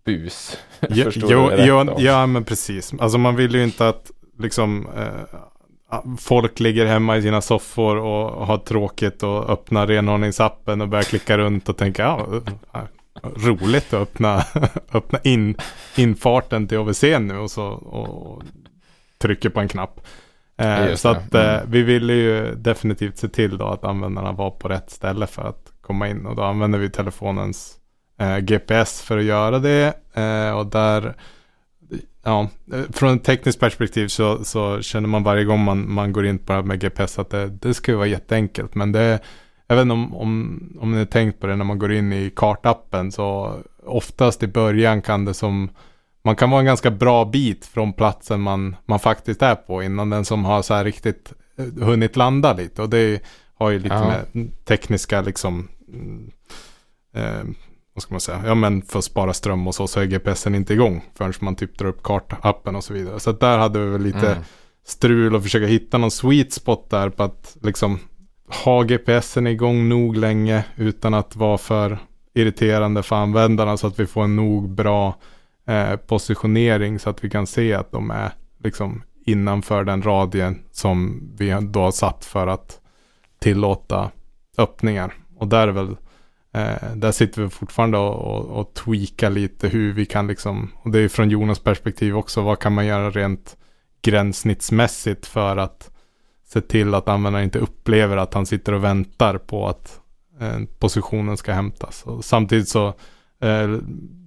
bus. 0.05 0.59
Ja, 0.89 1.11
jo, 1.15 1.51
jo, 1.59 1.95
ja, 1.99 2.27
men 2.27 2.45
precis. 2.45 2.95
Alltså 2.99 3.19
man 3.19 3.37
vill 3.37 3.55
ju 3.55 3.65
inte 3.65 3.89
att 3.89 4.11
liksom 4.39 4.89
eh, 4.97 5.39
folk 6.19 6.61
ligger 6.61 6.87
hemma 6.87 7.17
i 7.17 7.23
sina 7.23 7.41
soffor 7.41 7.97
och 7.97 8.47
har 8.47 8.59
tråkigt 8.59 9.23
och 9.23 9.51
öppnar 9.51 9.87
renhållningsappen 9.87 10.81
och 10.81 10.89
börjar 10.89 11.03
klicka 11.03 11.39
runt 11.39 11.69
och 11.69 11.77
tänka 11.77 12.03
ja, 12.03 12.87
roligt 13.23 13.95
att 13.95 14.01
öppna, 14.01 14.45
öppna 14.93 15.19
in 15.25 15.57
infarten 15.97 16.69
till 16.69 16.79
OVC 16.79 17.03
nu 17.03 17.39
och 17.39 17.51
så 17.51 17.67
och 17.67 18.43
trycker 19.19 19.49
på 19.49 19.61
en 19.61 19.69
knapp. 19.69 20.01
Eh, 20.57 20.95
så 20.95 21.09
att 21.09 21.35
mm. 21.35 21.57
eh, 21.57 21.63
vi 21.67 21.83
ville 21.83 22.13
ju 22.13 22.55
definitivt 22.55 23.19
se 23.19 23.29
till 23.29 23.59
då 23.59 23.67
att 23.67 23.85
användarna 23.85 24.33
var 24.33 24.51
på 24.51 24.69
rätt 24.69 24.91
ställe 24.91 25.27
för 25.27 25.43
att 25.43 25.73
komma 25.81 26.09
in 26.09 26.27
och 26.27 26.37
då 26.37 26.43
använder 26.43 26.79
vi 26.79 26.91
telefonens 26.91 27.80
eh, 28.21 28.39
GPS 28.39 29.03
för 29.03 29.19
att 29.19 29.25
göra 29.25 29.59
det 29.59 29.95
eh, 30.15 30.51
och 30.51 30.67
där 30.67 31.15
ja, 32.23 32.49
från 32.93 33.17
ett 33.17 33.25
tekniskt 33.25 33.61
perspektiv 33.61 34.09
så, 34.09 34.45
så, 34.45 34.83
känner 34.83 35.09
man 35.09 35.23
varje 35.23 35.45
gång 35.45 35.65
man, 35.65 35.93
man 35.93 36.13
går 36.13 36.27
in 36.27 36.39
på 36.39 36.53
det 36.53 36.59
här 36.59 36.63
med 36.63 36.81
GPS 36.81 37.19
att 37.19 37.31
det, 37.31 37.49
det 37.49 37.75
ska 37.75 37.93
ju 37.93 37.97
vara 37.97 38.07
jätteenkelt. 38.07 38.75
Men 38.75 38.93
det, 38.93 39.21
jag 39.67 39.77
vet 39.77 39.83
inte 39.83 39.93
om, 39.93 40.17
om, 40.17 40.61
om 40.81 40.93
ni 40.93 40.99
har 40.99 41.05
tänkt 41.05 41.41
på 41.41 41.47
det 41.47 41.57
när 41.57 41.65
man 41.65 41.79
går 41.79 41.93
in 41.93 42.13
i 42.13 42.33
kartappen 42.37 43.13
så 43.13 43.59
oftast 43.87 44.43
i 44.43 44.47
början 44.47 45.03
kan 45.03 45.25
det 45.25 45.35
som 45.35 45.71
man 46.23 46.37
kan 46.37 46.51
vara 46.51 46.61
en 46.61 46.67
ganska 46.67 46.91
bra 46.91 47.25
bit 47.25 47.67
från 47.67 47.93
platsen 47.93 48.41
man, 48.41 48.77
man 48.87 48.99
faktiskt 48.99 49.43
är 49.43 49.55
på 49.55 49.83
innan 49.83 50.11
den 50.11 50.25
som 50.25 50.45
har 50.45 50.63
så 50.63 50.75
här 50.75 50.85
riktigt 50.85 51.33
eh, 51.57 51.85
hunnit 51.85 52.17
landa 52.17 52.53
lite. 52.53 52.83
Och 52.83 52.91
det 52.91 53.23
har 53.55 53.71
ju 53.71 53.79
lite 53.79 53.95
ja. 53.95 54.25
med 54.35 54.51
tekniska 54.65 55.21
liksom 55.21 55.69
mm, 55.89 56.31
eh, 57.15 57.45
vad 58.01 58.03
ska 58.03 58.15
man 58.15 58.41
säga, 58.43 58.43
ja 58.47 58.55
men 58.55 58.83
för 58.83 58.99
att 58.99 59.05
spara 59.05 59.33
ström 59.33 59.67
och 59.69 59.75
så, 59.75 59.87
så 59.87 60.01
är 60.01 60.05
GPSen 60.05 60.55
inte 60.55 60.73
igång 60.73 61.05
förrän 61.15 61.33
man 61.41 61.57
typ 61.57 61.79
drar 61.79 61.89
upp 61.89 62.03
kartappen 62.03 62.77
och 62.77 62.85
så 62.85 62.95
vidare. 62.95 63.21
Så 63.21 63.33
där 63.33 63.59
hade 63.59 63.79
vi 63.79 63.91
väl 63.91 64.03
lite 64.03 64.31
mm. 64.31 64.43
strul 64.85 65.35
och 65.35 65.43
försöka 65.43 65.67
hitta 65.67 65.99
någon 65.99 66.11
sweet 66.11 66.53
spot 66.53 66.91
där 66.91 67.09
på 67.09 67.23
att 67.23 67.57
liksom 67.63 67.99
ha 68.65 68.83
GPSen 68.83 69.47
igång 69.47 69.89
nog 69.89 70.17
länge 70.17 70.65
utan 70.77 71.15
att 71.15 71.37
vara 71.37 71.59
för 71.59 71.99
irriterande 72.35 73.03
för 73.03 73.17
användarna 73.17 73.77
så 73.77 73.87
att 73.87 74.01
vi 74.01 74.07
får 74.07 74.25
en 74.25 74.37
nog 74.37 74.71
bra 74.71 75.15
eh, 75.67 75.97
positionering 75.97 76.99
så 76.99 77.11
att 77.11 77.25
vi 77.25 77.31
kan 77.31 77.47
se 77.47 77.75
att 77.75 77.93
de 77.93 78.11
är 78.11 78.33
liksom 78.65 79.03
innanför 79.27 79.85
den 79.85 80.03
radien 80.03 80.59
som 80.73 81.23
vi 81.39 81.57
då 81.61 81.81
har 81.81 81.91
satt 81.91 82.25
för 82.25 82.47
att 82.47 82.81
tillåta 83.41 84.11
öppningar. 84.59 85.15
Och 85.37 85.49
där 85.49 85.69
är 85.69 85.73
väl 85.73 85.97
Eh, 86.53 86.95
där 86.95 87.13
sitter 87.13 87.43
vi 87.43 87.49
fortfarande 87.49 87.99
och, 87.99 88.15
och, 88.15 88.61
och 88.61 88.75
tweakar 88.75 89.31
lite 89.31 89.69
hur 89.69 89.93
vi 89.93 90.07
kan 90.07 90.27
liksom, 90.27 90.71
och 90.83 90.91
det 90.91 91.01
är 91.01 91.09
från 91.09 91.31
Jonas 91.31 91.59
perspektiv 91.59 92.17
också, 92.17 92.43
vad 92.43 92.59
kan 92.59 92.73
man 92.73 92.87
göra 92.87 93.11
rent 93.11 93.57
gränssnittsmässigt 94.03 95.27
för 95.27 95.57
att 95.57 95.91
se 96.45 96.61
till 96.61 96.95
att 96.95 97.09
användaren 97.09 97.45
inte 97.45 97.59
upplever 97.59 98.17
att 98.17 98.35
han 98.35 98.47
sitter 98.47 98.73
och 98.73 98.85
väntar 98.85 99.39
på 99.39 99.69
att 99.69 100.01
eh, 100.41 100.59
positionen 100.79 101.37
ska 101.37 101.53
hämtas. 101.53 102.03
Och 102.03 102.25
samtidigt 102.25 102.69
så 102.69 102.87
eh, 103.41 103.79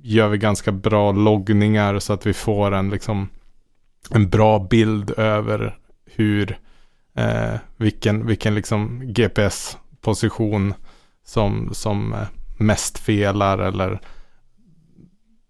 gör 0.01 0.27
vi 0.27 0.37
ganska 0.37 0.71
bra 0.71 1.11
loggningar 1.11 1.99
så 1.99 2.13
att 2.13 2.25
vi 2.25 2.33
får 2.33 2.71
en, 2.71 2.89
liksom, 2.89 3.29
en 4.09 4.29
bra 4.29 4.59
bild 4.59 5.11
över 5.17 5.77
hur, 6.05 6.59
eh, 7.15 7.55
vilken, 7.77 8.27
vilken 8.27 8.55
liksom 8.55 9.01
GPS-position 9.05 10.73
som, 11.23 11.69
som 11.73 12.13
eh, 12.13 12.27
mest 12.57 12.97
felar 12.97 13.57
eller 13.57 13.99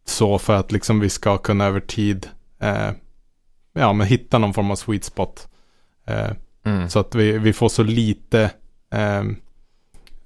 så 0.05 0.39
för 0.39 0.53
att 0.53 0.71
liksom 0.71 0.99
vi 0.99 1.09
ska 1.09 1.37
kunna 1.37 1.65
över 1.65 1.79
tid 1.79 2.27
eh, 2.59 2.91
ja, 3.73 3.93
men 3.93 4.07
hitta 4.07 4.37
någon 4.37 4.53
form 4.53 4.71
av 4.71 4.75
sweet 4.75 5.03
spot. 5.03 5.47
Eh, 6.05 6.31
mm. 6.65 6.89
Så 6.89 6.99
att 6.99 7.15
vi, 7.15 7.37
vi 7.37 7.53
får 7.53 7.69
så 7.69 7.83
lite, 7.83 8.51
eh, 8.91 9.23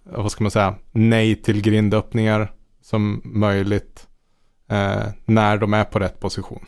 vad 0.03 0.31
ska 0.31 0.43
man 0.43 0.51
säga, 0.51 0.75
nej 0.91 1.41
till 1.41 1.61
grindöppningar 1.61 2.53
som 2.81 3.21
möjligt 3.23 4.07
eh, 4.69 5.03
när 5.25 5.57
de 5.57 5.73
är 5.73 5.83
på 5.83 5.99
rätt 5.99 6.19
position. 6.19 6.65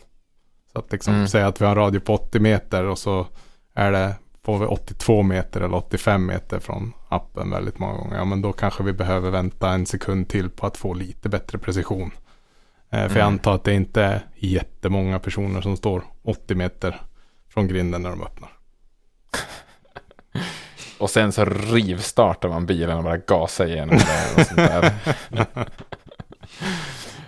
Så 0.72 0.78
att 0.78 0.92
liksom 0.92 1.14
mm. 1.14 1.28
säga 1.28 1.46
att 1.46 1.60
vi 1.60 1.64
har 1.64 1.72
en 1.72 1.78
radio 1.78 2.00
på 2.00 2.14
80 2.14 2.40
meter 2.40 2.84
och 2.84 2.98
så 2.98 3.26
är 3.74 3.92
det 3.92 4.14
får 4.42 4.58
vi 4.58 4.66
82 4.66 5.22
meter 5.22 5.60
eller 5.60 5.76
85 5.76 6.26
meter 6.26 6.58
från 6.58 6.92
appen 7.10 7.50
väldigt 7.50 7.78
många 7.78 7.98
gånger. 7.98 8.16
Ja, 8.16 8.24
men 8.24 8.42
då 8.42 8.52
kanske 8.52 8.82
vi 8.82 8.92
behöver 8.92 9.30
vänta 9.30 9.70
en 9.70 9.86
sekund 9.86 10.28
till 10.28 10.50
på 10.50 10.66
att 10.66 10.76
få 10.76 10.94
lite 10.94 11.28
bättre 11.28 11.58
precision. 11.58 12.10
Eh, 12.90 12.98
för 12.98 13.06
mm. 13.06 13.18
jag 13.18 13.26
antar 13.26 13.54
att 13.54 13.64
det 13.64 13.74
inte 13.74 14.02
är 14.02 14.26
jättemånga 14.36 15.18
personer 15.18 15.60
som 15.60 15.76
står 15.76 16.04
80 16.22 16.54
meter 16.54 17.00
från 17.48 17.68
grinden 17.68 18.02
när 18.02 18.10
de 18.10 18.22
öppnar. 18.22 18.50
och 20.98 21.10
sen 21.10 21.32
så 21.32 21.44
rivstartar 21.44 22.48
man 22.48 22.66
bilen 22.66 22.98
och 22.98 23.04
bara 23.04 23.16
gasar 23.16 23.66
igenom 23.66 23.96
det. 23.96 24.40
Och 24.40 24.46
sånt 24.46 24.56
där. 24.56 24.94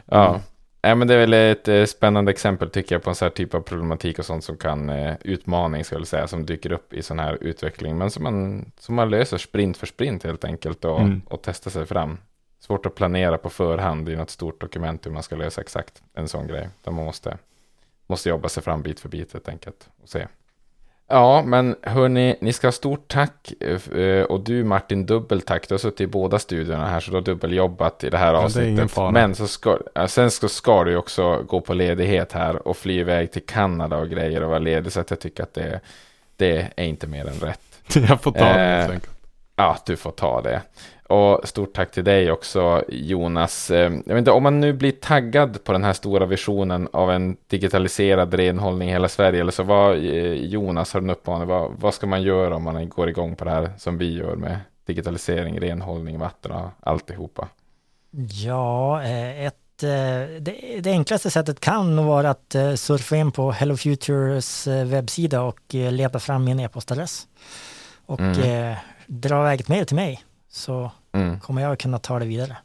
ja. 0.07 0.41
Ja, 0.85 0.95
men 0.95 1.09
det 1.09 1.15
är 1.15 1.19
väl 1.19 1.33
ett 1.33 1.69
eh, 1.69 1.85
spännande 1.85 2.31
exempel 2.31 2.71
tycker 2.71 2.95
jag 2.95 3.03
på 3.03 3.11
en 3.11 3.15
sån 3.15 3.27
här 3.27 3.31
typ 3.31 3.55
av 3.55 3.61
problematik 3.61 4.19
och 4.19 4.25
sånt 4.25 4.45
som 4.45 4.57
kan, 4.57 4.89
eh, 4.89 5.15
utmaning 5.21 5.85
skulle 5.85 6.01
jag 6.01 6.09
säga, 6.09 6.27
som 6.27 6.47
dyker 6.47 6.73
upp 6.73 6.95
i 6.95 7.03
sån 7.03 7.19
här 7.19 7.39
utveckling, 7.41 7.99
men 7.99 8.11
som 8.11 8.23
man, 8.23 8.65
som 8.79 8.95
man 8.95 9.11
löser 9.11 9.39
sprint 9.39 9.77
för 9.77 9.87
sprint 9.87 10.25
helt 10.25 10.45
enkelt 10.45 10.85
och, 10.85 11.01
mm. 11.01 11.23
och 11.27 11.41
testar 11.43 11.71
sig 11.71 11.87
fram. 11.87 12.19
Svårt 12.61 12.87
att 12.87 12.95
planera 12.95 13.39
på 13.39 13.51
förhand 13.51 14.09
i 14.09 14.17
något 14.17 14.31
stort 14.31 14.61
dokument 14.61 15.07
hur 15.07 15.11
man 15.11 15.23
ska 15.23 15.37
lösa 15.37 15.61
exakt 15.61 16.03
en 16.15 16.29
sån 16.29 16.47
grej. 16.47 16.69
Där 16.85 16.93
man 16.93 17.05
måste, 17.05 17.39
måste 18.07 18.29
jobba 18.29 18.49
sig 18.49 18.63
fram 18.63 18.83
bit 18.83 19.01
för 19.01 19.09
bit 19.09 19.33
helt 19.33 19.49
enkelt 19.49 19.89
och 20.03 20.09
se. 20.09 20.27
Ja, 21.13 21.43
men 21.43 21.77
hörni, 21.83 22.37
ni 22.41 22.53
ska 22.53 22.67
ha 22.67 22.73
stort 22.73 23.09
tack. 23.09 23.53
Eh, 23.95 24.23
och 24.23 24.41
du 24.41 24.65
Martin, 24.65 25.07
dubbelt 25.07 25.47
tack. 25.47 25.69
Du 25.69 25.75
har 25.75 25.79
suttit 25.79 26.01
i 26.01 26.07
båda 26.07 26.39
studiorna 26.39 26.87
här, 26.87 27.01
så 27.01 27.11
du 27.11 27.17
har 27.17 27.23
dubbeljobbat 27.23 28.05
i 28.05 28.11
det 28.11 28.19
här 28.19 28.35
avsnittet. 28.35 28.95
Det 28.95 29.11
men 29.11 29.35
så 29.35 29.47
ska, 29.47 29.79
sen 30.07 30.31
ska, 30.31 30.49
ska 30.49 30.85
du 30.85 30.97
också 30.97 31.43
gå 31.43 31.61
på 31.61 31.75
ledighet 31.75 32.33
här 32.33 32.69
och 32.69 32.77
fly 32.77 33.01
iväg 33.01 33.33
till 33.33 33.43
Kanada 33.43 33.97
och 33.97 34.11
grejer 34.11 34.43
och 34.43 34.49
vara 34.49 34.59
ledig. 34.59 34.93
Så 34.93 35.01
att 35.01 35.11
jag 35.11 35.21
tycker 35.21 35.43
att 35.43 35.55
det, 35.55 35.81
det 36.37 36.69
är 36.77 36.85
inte 36.85 37.07
mer 37.07 37.29
än 37.29 37.41
rätt. 37.41 37.61
Jag 38.09 38.21
får 38.21 38.33
ta 38.33 38.45
det. 38.45 38.89
Eh, 38.93 39.01
ja, 39.57 39.77
du 39.87 39.97
får 39.97 40.11
ta 40.11 40.43
det. 40.43 40.63
Och 41.13 41.49
stort 41.49 41.75
tack 41.75 41.91
till 41.91 42.05
dig 42.05 42.33
också 42.33 42.85
Jonas. 42.89 43.71
Eh, 43.71 43.93
jag 44.07 44.15
vet 44.15 44.19
inte, 44.19 44.31
om 44.31 44.43
man 44.43 44.61
nu 44.61 44.73
blir 44.73 44.93
taggad 44.93 45.65
på 45.65 45.73
den 45.73 45.85
här 45.85 45.93
stora 45.93 46.27
visionen 46.27 46.89
av 46.93 47.11
en 47.11 47.37
digitaliserad 47.47 48.35
renhållning 48.35 48.89
i 48.89 48.93
hela 48.93 49.09
Sverige, 49.09 49.41
eller 49.41 49.53
så 49.53 49.63
vad 49.63 49.97
eh, 49.97 50.33
Jonas 50.33 50.93
har 50.93 51.01
en 51.01 51.11
uppmaning, 51.11 51.49
vad, 51.49 51.73
vad 51.79 51.95
ska 51.95 52.07
man 52.07 52.23
göra 52.23 52.57
om 52.57 52.63
man 52.63 52.89
går 52.89 53.09
igång 53.09 53.37
på 53.37 53.45
det 53.45 53.51
här 53.51 53.73
som 53.79 53.99
vi 53.99 54.17
gör 54.17 54.37
med 54.37 54.59
digitalisering, 54.87 55.61
renhållning, 55.61 56.19
vatten 56.19 56.53
och 56.53 56.71
alltihopa? 56.81 57.49
Ja, 58.45 59.03
eh, 59.03 59.47
ett 59.47 59.57
det, 60.41 60.81
det, 60.81 60.91
enklaste 60.91 61.31
sättet 61.31 61.61
kan 61.61 61.97
nog 61.97 62.07
vara 62.07 62.31
att 62.31 62.57
surfa 62.77 63.17
in 63.17 63.33
på 63.33 63.53
Hello 63.53 63.77
Futures 63.77 64.67
webbsida 64.67 65.43
och 65.43 65.61
leta 65.71 66.19
fram 66.19 66.45
min 66.45 66.61
e-postadress. 66.61 67.27
Och 68.07 68.21
mm. 68.21 68.77
dra 69.07 69.41
iväg 69.41 69.61
ett 69.61 69.69
mejl 69.69 69.87
till 69.87 69.97
mig 69.97 70.25
så 70.49 70.91
mm. 71.13 71.41
kommer 71.41 71.63
jag 71.63 71.79
kunna 71.79 71.99
ta 71.99 72.19
det 72.19 72.27
vidare. 72.27 72.57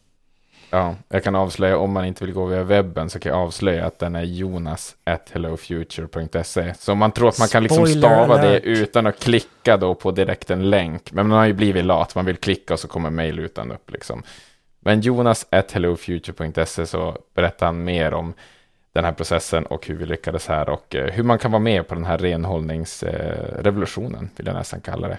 Ja, 0.70 0.96
jag 1.10 1.24
kan 1.24 1.36
avslöja 1.36 1.78
om 1.78 1.92
man 1.92 2.06
inte 2.06 2.26
vill 2.26 2.34
gå 2.34 2.46
via 2.46 2.64
webben 2.64 3.10
så 3.10 3.20
kan 3.20 3.32
jag 3.32 3.42
avslöja 3.42 3.86
att 3.86 4.00
den 4.00 4.16
är 4.16 4.24
jonas 4.24 4.96
at 5.04 5.30
hellofuture.se. 5.34 6.74
Så 6.80 6.96
man 6.96 7.12
tror 7.12 7.30
att 7.30 7.40
man 7.40 7.48
kan 7.48 7.64
liksom 7.64 7.88
stava 7.88 8.40
alert. 8.40 8.64
det 8.64 8.70
utan 8.70 9.08
att 9.08 9.20
klicka 9.20 9.78
då 9.78 9.96
på 9.96 10.12
direkt 10.12 10.52
en 10.52 10.70
länk. 10.70 11.12
Men 11.12 11.28
man 11.28 11.38
har 11.38 11.46
ju 11.46 11.54
blivit 11.54 11.86
lat, 11.86 12.16
man 12.16 12.26
vill 12.26 12.38
klicka 12.38 12.74
och 12.74 12.80
så 12.80 12.88
kommer 12.88 13.10
mail 13.10 13.40
utan 13.40 13.72
upp 13.72 13.92
liksom. 13.92 14.24
Men 14.80 15.02
jonas 15.02 15.46
at 15.50 15.72
hellofuture.se 15.72 16.86
så 16.86 17.18
berättar 17.36 17.66
han 17.66 17.84
mer 17.84 18.14
om 18.14 18.34
den 18.94 19.06
här 19.06 19.12
processen 19.12 19.66
och 19.66 19.88
hur 19.88 19.96
vi 19.96 20.06
lyckades 20.06 20.48
här 20.48 20.70
och 20.70 20.96
eh, 20.96 21.14
hur 21.14 21.24
man 21.24 21.40
kan 21.40 21.52
vara 21.52 21.62
med 21.62 21.88
på 21.88 21.96
den 21.96 22.06
här 22.06 22.18
renhållningsrevolutionen, 22.18 24.30
vill 24.36 24.48
jag 24.48 24.56
nästan 24.56 24.82
kalla 24.82 25.08
det. 25.08 25.18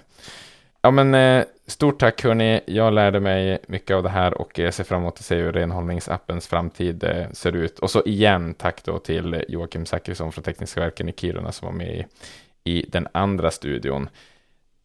Ja, 0.88 0.92
men 0.92 1.14
eh, 1.14 1.44
stort 1.66 2.00
tack 2.00 2.24
hörni. 2.24 2.60
Jag 2.66 2.92
lärde 2.92 3.20
mig 3.20 3.58
mycket 3.66 3.96
av 3.96 4.02
det 4.02 4.08
här 4.08 4.34
och 4.34 4.58
jag 4.58 4.74
ser 4.74 4.84
fram 4.84 5.00
emot 5.00 5.18
att 5.18 5.24
se 5.24 5.36
hur 5.36 5.52
renhållningsappens 5.52 6.46
framtid 6.46 7.04
eh, 7.04 7.30
ser 7.32 7.56
ut. 7.56 7.78
Och 7.78 7.90
så 7.90 8.02
igen 8.04 8.54
tack 8.54 8.84
då 8.84 8.98
till 8.98 9.44
Joakim 9.48 9.86
Zachrisson 9.86 10.32
från 10.32 10.44
Tekniska 10.44 10.80
verken 10.80 11.08
i 11.08 11.12
Kiruna 11.12 11.52
som 11.52 11.66
var 11.66 11.72
med 11.72 11.88
i, 11.88 12.06
i 12.72 12.86
den 12.88 13.08
andra 13.12 13.50
studion. 13.50 14.08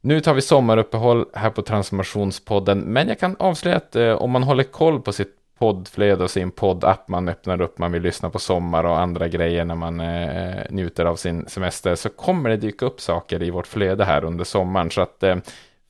Nu 0.02 0.22
tar 0.22 0.34
vi 0.34 0.42
sommaruppehåll 0.42 1.26
här 1.34 1.50
på 1.50 1.62
Transformationspodden, 1.62 2.80
men 2.80 3.08
jag 3.08 3.20
kan 3.20 3.36
avslöja 3.40 3.78
att 3.78 3.96
om 3.96 4.32
man 4.32 4.44
håller 4.44 4.64
koll 4.64 5.02
på 5.02 5.14
sitt 5.14 5.36
poddflöde 5.58 6.24
och 6.24 6.32
sin 6.32 6.52
poddapp 6.52 7.08
man 7.08 7.30
öppnar 7.30 7.62
upp, 7.62 7.78
man 7.78 7.92
vill 7.92 8.02
lyssna 8.02 8.30
på 8.30 8.40
sommar 8.40 8.84
och 8.84 9.00
andra 9.00 9.28
grejer 9.28 9.66
när 9.66 9.76
man 9.76 10.00
eh, 10.00 10.64
njuter 10.70 11.06
av 11.06 11.16
sin 11.16 11.46
semester, 11.48 11.96
så 11.96 12.10
kommer 12.10 12.50
det 12.50 12.58
dyka 12.58 12.86
upp 12.86 13.02
saker 13.02 13.44
i 13.44 13.50
vårt 13.50 13.68
flöde 13.68 14.06
här 14.06 14.24
under 14.24 14.44
sommaren. 14.44 14.92
Så 14.92 15.02
att 15.02 15.24
eh, 15.24 15.36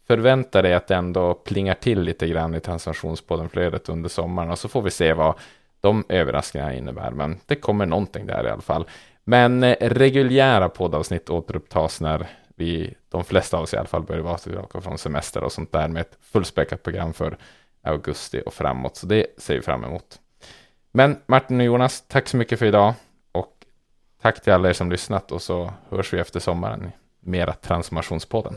förvänta 0.08 0.62
dig 0.62 0.74
att 0.74 0.88
det 0.88 0.95
ändå 0.95 1.34
plingar 1.34 1.74
till 1.74 2.01
lite 2.01 2.28
grann 2.28 2.56
i 2.56 2.60
transationspoddenflödet 2.60 3.89
under 3.89 4.10
sommaren 4.10 4.51
och 4.51 4.60
så 4.60 4.68
får 4.68 4.82
vi 4.82 4.91
se 4.91 5.14
vad 5.14 5.36
de 5.82 6.04
överraskningarna 6.10 6.74
innebär. 6.74 7.12
Men 7.12 7.39
det 7.45 7.56
kommer 7.56 7.86
någonting 7.86 8.26
där 8.26 8.47
i 8.47 8.49
alla 8.49 8.62
fall. 8.62 8.86
Men 9.24 9.64
eh, 9.64 9.76
reguljära 9.80 10.70
poddavsnitt 10.70 11.30
återupptas 11.30 12.01
när 12.01 12.28
vi, 12.56 12.93
de 13.10 13.24
flesta 13.24 13.58
av 13.58 13.64
oss 13.64 13.74
i 13.74 13.78
alla 13.78 13.88
fall, 13.88 14.04
börjar 14.04 14.22
vara 14.22 14.38
tillbaka 14.38 14.82
från 14.82 14.97
semester 14.97 15.43
och 15.43 15.51
sånt 15.51 15.72
där 15.72 15.88
med 15.88 16.01
ett 16.01 16.18
fullspäckat 16.22 16.84
program 16.84 17.14
för 17.14 17.38
augusti 17.84 18.41
och 18.45 18.54
framåt. 18.54 18.95
Så 18.95 19.06
det 19.06 19.26
ser 19.38 19.56
vi 19.56 19.62
fram 19.62 19.84
emot. 19.84 20.20
Men 20.91 21.18
Martin 21.26 21.60
och 21.60 21.66
Jonas, 21.66 22.04
tack 22.08 22.28
så 22.28 22.38
mycket 22.38 22.60
för 22.60 22.66
idag 22.66 22.93
och 23.32 23.66
tack 24.22 24.41
till 24.41 24.54
alla 24.54 24.70
er 24.70 24.74
som 24.74 24.91
lyssnat 24.91 25.32
och 25.32 25.41
så 25.41 25.74
hörs 25.89 26.14
vi 26.14 26.20
efter 26.20 26.39
sommaren. 26.39 26.91
Mera 27.20 27.54
Transformationspodden. 27.54 28.54